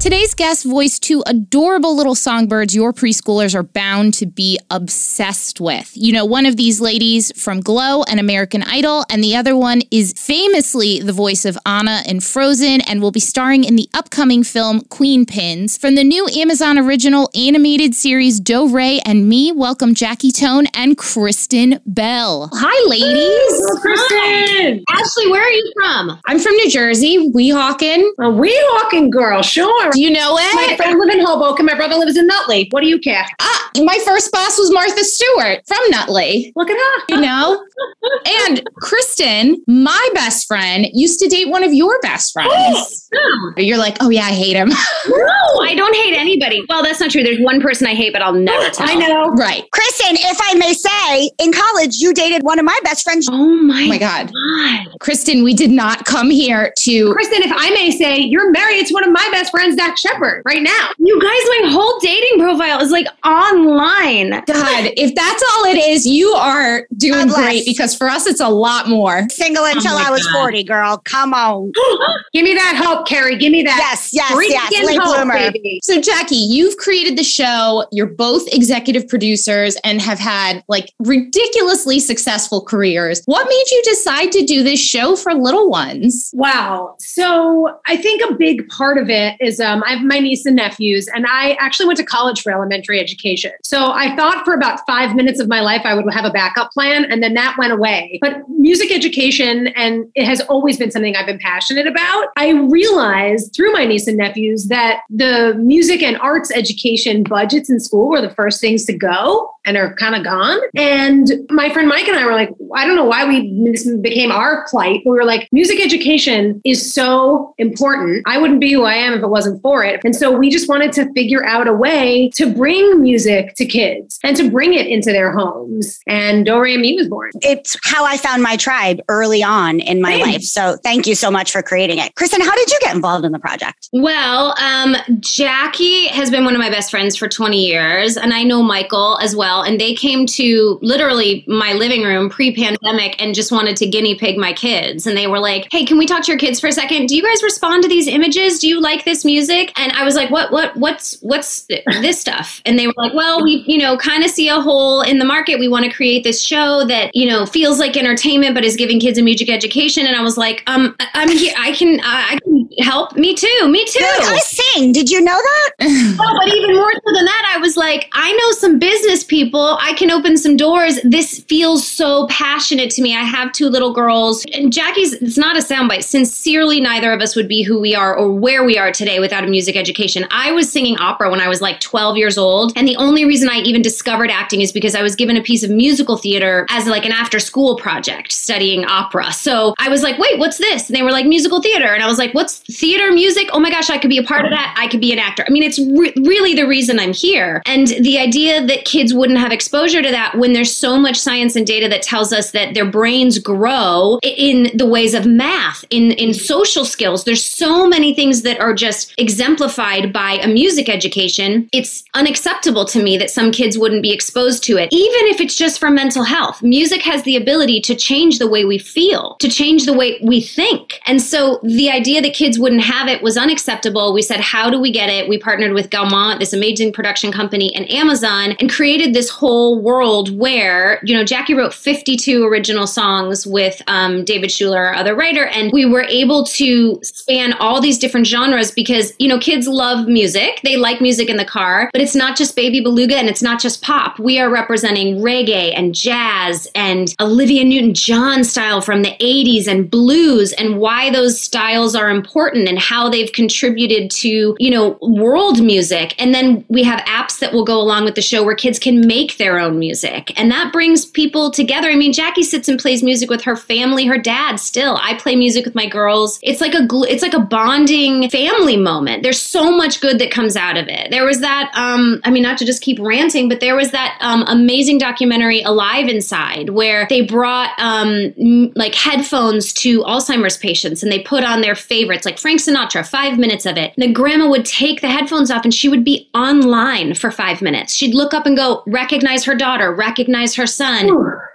Today's 0.00 0.34
guest 0.34 0.64
voiced 0.64 1.02
two 1.02 1.22
adorable 1.26 1.94
little 1.94 2.14
songbirds 2.14 2.74
your 2.74 2.90
preschoolers 2.90 3.54
are 3.54 3.62
bound 3.62 4.14
to 4.14 4.24
be 4.24 4.58
obsessed 4.70 5.60
with. 5.60 5.92
You 5.94 6.14
know, 6.14 6.24
one 6.24 6.46
of 6.46 6.56
these 6.56 6.80
ladies 6.80 7.30
from 7.38 7.60
Glow 7.60 8.02
and 8.04 8.18
American 8.18 8.62
Idol, 8.62 9.04
and 9.10 9.22
the 9.22 9.36
other 9.36 9.54
one 9.54 9.82
is 9.90 10.14
famously 10.16 11.00
the 11.00 11.12
voice 11.12 11.44
of 11.44 11.58
Anna 11.66 12.00
in 12.08 12.20
Frozen 12.20 12.80
and 12.88 13.02
will 13.02 13.10
be 13.10 13.20
starring 13.20 13.62
in 13.62 13.76
the 13.76 13.90
upcoming 13.92 14.42
film 14.42 14.80
Queenpins. 14.84 15.78
From 15.78 15.96
the 15.96 16.04
new 16.04 16.26
Amazon 16.28 16.78
original 16.78 17.28
animated 17.34 17.94
series 17.94 18.40
Do 18.40 18.74
Re 18.74 19.02
and 19.04 19.28
Mi, 19.28 19.52
welcome 19.52 19.94
Jackie 19.94 20.32
Tohn 20.32 20.64
and 20.72 20.96
Kristen 20.96 21.78
Bell. 21.84 22.48
Hi, 22.54 22.88
ladies. 22.88 23.80
Kristen, 23.82 24.82
Ashley, 24.88 25.30
where 25.30 25.42
are 25.42 25.50
you 25.50 25.72
from? 25.76 26.18
I'm 26.26 26.38
from 26.38 26.54
New 26.54 26.70
Jersey, 26.70 27.30
Weehawken. 27.30 28.00
A 28.18 28.22
Weehawken 28.22 29.10
girl, 29.10 29.42
sure. 29.42 29.89
Do 29.92 30.00
you 30.00 30.10
know 30.10 30.36
it? 30.38 30.54
My 30.54 30.76
friend 30.76 30.98
lives 30.98 31.14
in 31.14 31.24
Hoboken. 31.24 31.66
My 31.66 31.74
brother 31.74 31.96
lives 31.96 32.16
in 32.16 32.26
Nutley. 32.26 32.68
What 32.70 32.82
do 32.82 32.88
you 32.88 32.98
care? 32.98 33.24
Ah, 33.40 33.70
my 33.82 33.98
first 34.04 34.30
boss 34.32 34.58
was 34.58 34.70
Martha 34.72 35.04
Stewart 35.04 35.60
from 35.66 35.78
Nutley. 35.90 36.52
Look 36.56 36.70
at 36.70 36.76
her. 36.76 37.14
You 37.14 37.20
know? 37.20 37.64
and 38.48 38.62
Kristen, 38.76 39.62
my 39.66 40.08
best 40.14 40.46
friend, 40.46 40.86
used 40.92 41.20
to 41.20 41.28
date 41.28 41.48
one 41.48 41.62
of 41.64 41.72
your 41.72 41.98
best 42.00 42.32
friends. 42.32 43.08
No, 43.12 43.52
You're 43.56 43.78
like, 43.78 43.96
oh 44.00 44.10
yeah, 44.10 44.24
I 44.24 44.32
hate 44.32 44.56
him. 44.56 44.70
No, 45.10 45.60
I 45.62 45.74
don't 45.74 45.94
hate 45.96 46.14
anybody. 46.16 46.64
Well, 46.68 46.82
that's 46.82 47.00
not 47.00 47.10
true. 47.10 47.22
There's 47.22 47.40
one 47.40 47.60
person 47.60 47.86
I 47.86 47.94
hate, 47.94 48.12
but 48.12 48.22
I'll 48.22 48.32
never 48.32 48.70
tell. 48.74 48.88
I 48.88 48.94
know. 48.94 49.30
right. 49.32 49.64
Kristen, 49.72 50.16
if 50.16 50.38
I 50.40 50.54
may 50.54 50.72
say, 50.72 51.30
in 51.44 51.52
college, 51.52 51.96
you 51.96 52.12
dated 52.14 52.42
one 52.42 52.58
of 52.58 52.64
my 52.64 52.78
best 52.84 53.02
friends. 53.04 53.28
Oh 53.30 53.46
my, 53.46 53.82
Oh 53.84 53.88
my 53.88 53.98
God. 53.98 54.30
God. 54.32 54.86
Kristen, 55.00 55.42
we 55.42 55.54
did 55.54 55.70
not 55.70 56.04
come 56.04 56.30
here 56.30 56.72
to 56.80 57.12
Kristen, 57.12 57.42
if 57.42 57.52
I 57.54 57.70
may 57.70 57.90
say, 57.90 58.18
you're 58.18 58.50
married 58.50 58.86
to 58.86 58.94
one 58.94 59.04
of 59.04 59.12
my 59.12 59.26
best 59.32 59.50
friends, 59.50 59.76
Dax 59.80 60.00
Shepard 60.00 60.42
right 60.44 60.62
now. 60.62 60.90
You 60.98 61.18
guys, 61.20 61.62
my 61.62 61.70
whole 61.72 61.98
dating 62.00 62.38
profile 62.38 62.80
is 62.80 62.90
like 62.90 63.06
online. 63.24 64.30
God, 64.30 64.92
if 64.96 65.14
that's 65.14 65.42
all 65.52 65.64
it 65.64 65.78
is, 65.78 66.06
you 66.06 66.28
are 66.32 66.86
doing 66.98 67.14
God 67.14 67.28
bless. 67.28 67.36
great 67.40 67.64
because 67.64 67.94
for 67.94 68.08
us, 68.08 68.26
it's 68.26 68.40
a 68.40 68.48
lot 68.48 68.88
more. 68.88 69.26
Single 69.30 69.64
oh 69.64 69.70
until 69.72 69.94
my 69.94 70.04
I 70.08 70.10
was 70.10 70.26
God. 70.26 70.40
40, 70.42 70.64
girl. 70.64 70.98
Come 71.04 71.32
on. 71.32 71.72
Give 72.34 72.44
me 72.44 72.54
that 72.54 72.80
hope, 72.82 73.06
Carrie. 73.06 73.38
Give 73.38 73.52
me 73.52 73.62
that. 73.62 73.78
Yes, 73.78 74.10
yes, 74.12 74.30
yes. 74.48 74.72
freaking 74.72 74.86
Late 74.86 75.00
hope, 75.00 75.16
bloomer. 75.16 75.34
baby. 75.52 75.80
So, 75.82 76.00
Jackie, 76.00 76.36
you've 76.36 76.76
created 76.76 77.16
the 77.16 77.24
show. 77.24 77.86
You're 77.90 78.06
both 78.06 78.46
executive 78.52 79.08
producers 79.08 79.76
and 79.82 80.02
have 80.02 80.18
had 80.18 80.62
like 80.68 80.92
ridiculously 80.98 82.00
successful 82.00 82.62
careers. 82.62 83.22
What 83.24 83.48
made 83.48 83.64
you 83.70 83.82
decide 83.84 84.30
to 84.32 84.44
do 84.44 84.62
this 84.62 84.80
show 84.80 85.16
for 85.16 85.32
little 85.32 85.70
ones? 85.70 86.30
Wow. 86.34 86.96
So 86.98 87.78
I 87.86 87.96
think 87.96 88.22
a 88.30 88.34
big 88.34 88.68
part 88.68 88.98
of 88.98 89.08
it 89.08 89.36
is 89.40 89.58
um, 89.70 89.82
I 89.84 89.90
have 89.90 90.02
my 90.02 90.18
niece 90.18 90.46
and 90.46 90.56
nephews, 90.56 91.08
and 91.14 91.26
I 91.28 91.56
actually 91.60 91.86
went 91.86 91.98
to 91.98 92.04
college 92.04 92.42
for 92.42 92.52
elementary 92.52 93.00
education. 93.00 93.52
So 93.62 93.92
I 93.92 94.14
thought 94.16 94.44
for 94.44 94.54
about 94.54 94.80
five 94.86 95.14
minutes 95.14 95.40
of 95.40 95.48
my 95.48 95.60
life 95.60 95.82
I 95.84 95.94
would 95.94 96.12
have 96.12 96.24
a 96.24 96.30
backup 96.30 96.72
plan, 96.72 97.04
and 97.10 97.22
then 97.22 97.34
that 97.34 97.56
went 97.58 97.72
away. 97.72 98.18
But 98.20 98.48
music 98.48 98.92
education, 98.92 99.68
and 99.68 100.06
it 100.14 100.24
has 100.24 100.40
always 100.42 100.76
been 100.76 100.90
something 100.90 101.16
I've 101.16 101.26
been 101.26 101.38
passionate 101.38 101.86
about. 101.86 102.28
I 102.36 102.50
realized 102.50 103.54
through 103.54 103.72
my 103.72 103.84
niece 103.84 104.06
and 104.06 104.16
nephews 104.16 104.66
that 104.68 105.02
the 105.08 105.54
music 105.54 106.02
and 106.02 106.18
arts 106.18 106.50
education 106.50 107.22
budgets 107.22 107.70
in 107.70 107.80
school 107.80 108.08
were 108.08 108.20
the 108.20 108.30
first 108.30 108.60
things 108.60 108.84
to 108.86 108.96
go 108.96 109.50
and 109.64 109.76
are 109.76 109.94
kind 109.94 110.14
of 110.14 110.24
gone. 110.24 110.58
And 110.74 111.30
my 111.50 111.70
friend 111.70 111.88
Mike 111.88 112.08
and 112.08 112.18
I 112.18 112.24
were 112.24 112.32
like, 112.32 112.50
I 112.74 112.86
don't 112.86 112.96
know 112.96 113.04
why 113.04 113.26
we 113.26 113.62
this 113.64 113.88
became 113.96 114.32
our 114.32 114.66
plight. 114.68 115.02
We 115.04 115.12
were 115.12 115.24
like, 115.24 115.48
music 115.52 115.80
education 115.80 116.60
is 116.64 116.92
so 116.92 117.54
important. 117.58 118.22
I 118.26 118.38
wouldn't 118.38 118.60
be 118.60 118.72
who 118.72 118.84
I 118.84 118.94
am 118.94 119.12
if 119.12 119.22
it 119.22 119.28
wasn't 119.28 119.59
for 119.60 119.84
it. 119.84 120.00
And 120.04 120.14
so 120.14 120.30
we 120.36 120.50
just 120.50 120.68
wanted 120.68 120.92
to 120.92 121.12
figure 121.12 121.44
out 121.44 121.68
a 121.68 121.72
way 121.72 122.30
to 122.34 122.52
bring 122.52 123.00
music 123.00 123.54
to 123.56 123.66
kids 123.66 124.18
and 124.24 124.36
to 124.36 124.50
bring 124.50 124.74
it 124.74 124.86
into 124.86 125.12
their 125.12 125.32
homes. 125.32 126.00
And 126.06 126.44
Do 126.46 126.60
Re 126.60 126.76
Mi 126.76 126.96
was 126.96 127.08
born. 127.08 127.30
It's 127.42 127.76
how 127.84 128.04
I 128.04 128.16
found 128.16 128.42
my 128.42 128.56
tribe 128.56 129.00
early 129.08 129.42
on 129.42 129.80
in 129.80 130.00
my 130.00 130.18
Thanks. 130.18 130.26
life. 130.26 130.42
So 130.42 130.76
thank 130.82 131.06
you 131.06 131.14
so 131.14 131.30
much 131.30 131.52
for 131.52 131.62
creating 131.62 131.98
it. 131.98 132.14
Kristen, 132.14 132.40
how 132.40 132.54
did 132.54 132.70
you 132.70 132.78
get 132.80 132.94
involved 132.94 133.24
in 133.24 133.32
the 133.32 133.38
project? 133.38 133.88
Well, 133.92 134.54
um, 134.58 134.96
Jackie 135.20 136.08
has 136.08 136.30
been 136.30 136.44
one 136.44 136.54
of 136.54 136.60
my 136.60 136.70
best 136.70 136.90
friends 136.90 137.16
for 137.16 137.28
20 137.28 137.64
years, 137.64 138.16
and 138.16 138.32
I 138.32 138.42
know 138.42 138.62
Michael 138.62 139.18
as 139.20 139.34
well. 139.36 139.62
And 139.62 139.80
they 139.80 139.94
came 139.94 140.26
to 140.26 140.78
literally 140.82 141.44
my 141.46 141.72
living 141.72 142.02
room 142.02 142.30
pre 142.30 142.54
pandemic 142.54 143.20
and 143.20 143.34
just 143.34 143.52
wanted 143.52 143.76
to 143.78 143.86
guinea 143.86 144.14
pig 144.14 144.36
my 144.36 144.52
kids. 144.52 145.06
And 145.06 145.16
they 145.16 145.26
were 145.26 145.38
like, 145.38 145.68
hey, 145.70 145.84
can 145.84 145.98
we 145.98 146.06
talk 146.06 146.22
to 146.24 146.32
your 146.32 146.38
kids 146.38 146.60
for 146.60 146.66
a 146.66 146.72
second? 146.72 147.06
Do 147.06 147.16
you 147.16 147.22
guys 147.22 147.42
respond 147.42 147.82
to 147.82 147.88
these 147.88 148.06
images? 148.06 148.58
Do 148.58 148.68
you 148.68 148.80
like 148.80 149.04
this 149.04 149.24
music? 149.24 149.49
And 149.50 149.92
I 149.92 150.04
was 150.04 150.14
like, 150.14 150.30
what, 150.30 150.52
what, 150.52 150.76
what's, 150.76 151.20
what's 151.20 151.66
this 152.00 152.20
stuff? 152.20 152.62
And 152.64 152.78
they 152.78 152.86
were 152.86 152.94
like, 152.96 153.12
well, 153.14 153.42
we, 153.42 153.64
you 153.66 153.78
know, 153.78 153.96
kind 153.96 154.24
of 154.24 154.30
see 154.30 154.48
a 154.48 154.60
hole 154.60 155.02
in 155.02 155.18
the 155.18 155.24
market. 155.24 155.58
We 155.58 155.68
want 155.68 155.84
to 155.84 155.90
create 155.90 156.24
this 156.24 156.42
show 156.42 156.84
that, 156.86 157.10
you 157.14 157.26
know, 157.26 157.44
feels 157.44 157.78
like 157.78 157.96
entertainment, 157.96 158.54
but 158.54 158.64
is 158.64 158.76
giving 158.76 159.00
kids 159.00 159.18
a 159.18 159.22
music 159.22 159.50
education. 159.50 160.06
And 160.06 160.16
I 160.16 160.22
was 160.22 160.36
like, 160.36 160.62
um, 160.66 160.96
I'm 161.14 161.28
here. 161.28 161.52
I 161.58 161.72
can, 161.72 162.00
I 162.02 162.20
I 162.30 162.38
can 162.44 162.68
help. 162.78 163.16
Me 163.16 163.34
too. 163.34 163.68
Me 163.68 163.84
too. 163.86 163.98
You're 163.98 164.08
I 164.08 164.38
sing. 164.38 164.92
Did 164.92 165.10
you 165.10 165.20
know 165.20 165.36
that? 165.36 165.70
Oh, 166.22 166.38
but 166.38 166.52
even 166.54 166.74
more 166.74 166.92
so 166.92 167.14
than 167.14 167.24
that, 167.24 167.52
I 167.54 167.58
was 167.58 167.76
like, 167.76 168.08
I 168.12 168.32
know 168.32 168.52
some 168.52 168.78
business 168.78 169.24
people. 169.24 169.78
I 169.80 169.94
can 169.94 170.10
open 170.10 170.36
some 170.36 170.56
doors. 170.56 170.98
This 171.02 171.40
feels 171.40 171.86
so 171.86 172.26
passionate 172.28 172.90
to 172.90 173.02
me. 173.02 173.16
I 173.16 173.22
have 173.22 173.52
two 173.52 173.68
little 173.68 173.92
girls. 173.92 174.44
And 174.52 174.72
Jackie's, 174.72 175.14
it's 175.14 175.38
not 175.38 175.56
a 175.56 175.60
soundbite. 175.60 176.04
Sincerely, 176.04 176.80
neither 176.80 177.12
of 177.12 177.20
us 177.20 177.34
would 177.36 177.48
be 177.48 177.62
who 177.62 177.80
we 177.80 177.94
are 177.94 178.14
or 178.14 178.30
where 178.30 178.64
we 178.64 178.76
are 178.78 178.92
today 178.92 179.18
without 179.18 179.39
a 179.44 179.48
music 179.48 179.76
education. 179.76 180.26
I 180.30 180.52
was 180.52 180.70
singing 180.70 180.98
opera 180.98 181.30
when 181.30 181.40
I 181.40 181.48
was 181.48 181.60
like 181.60 181.80
12 181.80 182.16
years 182.16 182.38
old. 182.38 182.72
And 182.76 182.86
the 182.86 182.96
only 182.96 183.24
reason 183.24 183.48
I 183.48 183.56
even 183.58 183.82
discovered 183.82 184.30
acting 184.30 184.60
is 184.60 184.72
because 184.72 184.94
I 184.94 185.02
was 185.02 185.14
given 185.16 185.36
a 185.36 185.42
piece 185.42 185.62
of 185.62 185.70
musical 185.70 186.16
theater 186.16 186.66
as 186.70 186.86
like 186.86 187.04
an 187.04 187.12
after 187.12 187.38
school 187.38 187.76
project 187.76 188.32
studying 188.32 188.84
opera. 188.84 189.32
So 189.32 189.74
I 189.78 189.88
was 189.88 190.02
like, 190.02 190.18
wait, 190.18 190.38
what's 190.38 190.58
this? 190.58 190.88
And 190.88 190.96
they 190.96 191.02
were 191.02 191.12
like, 191.12 191.26
musical 191.26 191.62
theater. 191.62 191.86
And 191.86 192.02
I 192.02 192.06
was 192.06 192.18
like, 192.18 192.34
what's 192.34 192.58
theater 192.58 193.12
music? 193.12 193.48
Oh 193.52 193.60
my 193.60 193.70
gosh, 193.70 193.90
I 193.90 193.98
could 193.98 194.10
be 194.10 194.18
a 194.18 194.22
part 194.22 194.44
of 194.44 194.50
that. 194.50 194.74
I 194.78 194.88
could 194.88 195.00
be 195.00 195.12
an 195.12 195.18
actor. 195.18 195.44
I 195.46 195.50
mean, 195.50 195.62
it's 195.62 195.78
re- 195.78 196.12
really 196.16 196.54
the 196.54 196.66
reason 196.66 196.98
I'm 196.98 197.12
here. 197.12 197.62
And 197.66 197.88
the 197.88 198.18
idea 198.18 198.64
that 198.66 198.84
kids 198.84 199.14
wouldn't 199.14 199.38
have 199.38 199.52
exposure 199.52 200.02
to 200.02 200.10
that 200.10 200.36
when 200.36 200.52
there's 200.52 200.74
so 200.74 200.98
much 200.98 201.16
science 201.16 201.56
and 201.56 201.66
data 201.66 201.88
that 201.88 202.02
tells 202.02 202.32
us 202.32 202.50
that 202.52 202.74
their 202.74 202.88
brains 202.88 203.38
grow 203.38 204.18
in 204.22 204.70
the 204.76 204.86
ways 204.86 205.14
of 205.14 205.26
math, 205.26 205.84
in, 205.90 206.12
in 206.12 206.34
social 206.34 206.84
skills. 206.84 207.24
There's 207.24 207.44
so 207.44 207.86
many 207.86 208.14
things 208.14 208.42
that 208.42 208.60
are 208.60 208.74
just 208.74 209.12
exemplified 209.30 210.12
by 210.12 210.32
a 210.42 210.48
music 210.48 210.88
education. 210.88 211.68
It's 211.72 212.02
unacceptable 212.14 212.84
to 212.86 213.00
me 213.00 213.16
that 213.18 213.30
some 213.30 213.52
kids 213.52 213.78
wouldn't 213.78 214.02
be 214.02 214.12
exposed 214.12 214.64
to 214.64 214.76
it, 214.76 214.88
even 214.92 215.26
if 215.32 215.40
it's 215.40 215.56
just 215.56 215.78
for 215.78 215.88
mental 215.88 216.24
health. 216.24 216.62
Music 216.62 217.02
has 217.02 217.22
the 217.22 217.36
ability 217.36 217.80
to 217.82 217.94
change 217.94 218.40
the 218.40 218.48
way 218.48 218.64
we 218.64 218.76
feel, 218.76 219.36
to 219.36 219.48
change 219.48 219.86
the 219.86 219.92
way 219.92 220.18
we 220.20 220.40
think. 220.40 220.98
And 221.06 221.22
so 221.22 221.60
the 221.62 221.90
idea 221.90 222.20
that 222.22 222.34
kids 222.34 222.58
wouldn't 222.58 222.82
have 222.82 223.06
it 223.06 223.22
was 223.22 223.36
unacceptable. 223.36 224.12
We 224.12 224.22
said, 224.22 224.40
how 224.40 224.68
do 224.68 224.80
we 224.80 224.90
get 224.90 225.08
it? 225.08 225.28
We 225.28 225.38
partnered 225.38 225.74
with 225.74 225.90
Gaumont, 225.90 226.40
this 226.40 226.52
amazing 226.52 226.92
production 226.92 227.30
company, 227.30 227.72
and 227.76 227.88
Amazon, 227.90 228.56
and 228.58 228.68
created 228.68 229.14
this 229.14 229.30
whole 229.30 229.80
world 229.80 230.36
where, 230.36 231.00
you 231.04 231.14
know, 231.14 231.24
Jackie 231.24 231.54
wrote 231.54 231.72
52 231.72 232.44
original 232.44 232.88
songs 232.88 233.46
with 233.46 233.80
um, 233.86 234.24
David 234.24 234.50
Schuler, 234.50 234.84
our 234.86 234.94
other 234.94 235.14
writer, 235.14 235.46
and 235.46 235.70
we 235.72 235.86
were 235.86 236.02
able 236.08 236.44
to 236.46 236.98
span 237.04 237.52
all 237.60 237.80
these 237.80 237.98
different 237.98 238.26
genres 238.26 238.72
because, 238.72 239.09
you 239.18 239.28
know, 239.28 239.38
kids 239.38 239.66
love 239.66 240.08
music. 240.08 240.60
They 240.62 240.76
like 240.76 241.00
music 241.00 241.28
in 241.28 241.36
the 241.36 241.44
car, 241.44 241.90
but 241.92 242.00
it's 242.00 242.14
not 242.14 242.36
just 242.36 242.56
baby 242.56 242.80
beluga 242.80 243.16
and 243.16 243.28
it's 243.28 243.42
not 243.42 243.60
just 243.60 243.82
pop. 243.82 244.18
We 244.18 244.38
are 244.38 244.50
representing 244.50 245.18
reggae 245.18 245.72
and 245.76 245.94
jazz 245.94 246.68
and 246.74 247.14
Olivia 247.20 247.64
Newton 247.64 247.94
John 247.94 248.44
style 248.44 248.80
from 248.80 249.02
the 249.02 249.16
80s 249.20 249.66
and 249.66 249.90
blues 249.90 250.52
and 250.54 250.78
why 250.78 251.10
those 251.10 251.40
styles 251.40 251.94
are 251.94 252.10
important 252.10 252.68
and 252.68 252.78
how 252.78 253.08
they've 253.08 253.32
contributed 253.32 254.10
to, 254.12 254.56
you 254.58 254.70
know, 254.70 254.98
world 255.00 255.62
music. 255.62 256.14
And 256.20 256.34
then 256.34 256.64
we 256.68 256.82
have 256.84 257.00
apps 257.00 257.38
that 257.40 257.52
will 257.52 257.64
go 257.64 257.80
along 257.80 258.04
with 258.04 258.14
the 258.14 258.22
show 258.22 258.44
where 258.44 258.54
kids 258.54 258.78
can 258.78 259.06
make 259.06 259.36
their 259.36 259.58
own 259.58 259.78
music. 259.78 260.38
And 260.38 260.50
that 260.50 260.72
brings 260.72 261.04
people 261.04 261.50
together. 261.50 261.88
I 261.90 261.96
mean, 261.96 262.12
Jackie 262.12 262.42
sits 262.42 262.68
and 262.68 262.78
plays 262.78 263.02
music 263.02 263.30
with 263.30 263.42
her 263.42 263.56
family, 263.56 264.06
her 264.06 264.18
dad 264.18 264.56
still. 264.56 264.98
I 265.02 265.14
play 265.14 265.36
music 265.36 265.64
with 265.64 265.74
my 265.74 265.86
girls. 265.86 266.38
It's 266.42 266.60
like 266.60 266.74
a 266.74 266.86
it's 267.08 267.22
like 267.22 267.34
a 267.34 267.40
bonding 267.40 268.28
family 268.30 268.76
moment. 268.76 268.99
There's 269.22 269.40
so 269.40 269.70
much 269.70 270.00
good 270.00 270.18
that 270.18 270.30
comes 270.30 270.56
out 270.56 270.76
of 270.76 270.88
it. 270.88 271.10
There 271.10 271.24
was 271.24 271.40
that 271.40 271.70
um 271.74 272.20
I 272.24 272.30
mean 272.30 272.42
not 272.42 272.58
to 272.58 272.64
just 272.64 272.82
keep 272.82 272.98
ranting, 273.00 273.48
but 273.48 273.60
there 273.60 273.76
was 273.76 273.90
that 273.92 274.16
um 274.20 274.44
amazing 274.46 274.98
documentary 274.98 275.62
Alive 275.62 276.08
Inside 276.08 276.70
where 276.70 277.06
they 277.08 277.22
brought 277.22 277.70
um 277.78 278.32
m- 278.38 278.72
like 278.76 278.94
headphones 278.94 279.72
to 279.74 280.02
Alzheimer's 280.02 280.56
patients 280.56 281.02
and 281.02 281.10
they 281.10 281.20
put 281.20 281.44
on 281.44 281.60
their 281.60 281.74
favorites 281.74 282.24
like 282.24 282.38
Frank 282.38 282.60
Sinatra, 282.60 283.06
5 283.06 283.38
minutes 283.38 283.66
of 283.66 283.76
it. 283.76 283.92
And 283.96 284.02
the 284.08 284.12
grandma 284.12 284.48
would 284.48 284.64
take 284.64 285.00
the 285.00 285.08
headphones 285.08 285.50
off 285.50 285.64
and 285.64 285.72
she 285.74 285.88
would 285.88 286.04
be 286.04 286.28
online 286.34 287.14
for 287.14 287.30
5 287.30 287.62
minutes. 287.62 287.94
She'd 287.94 288.14
look 288.14 288.34
up 288.34 288.46
and 288.46 288.56
go 288.56 288.82
recognize 288.86 289.44
her 289.44 289.54
daughter, 289.54 289.94
recognize 289.94 290.54
her 290.54 290.66
son. 290.66 291.08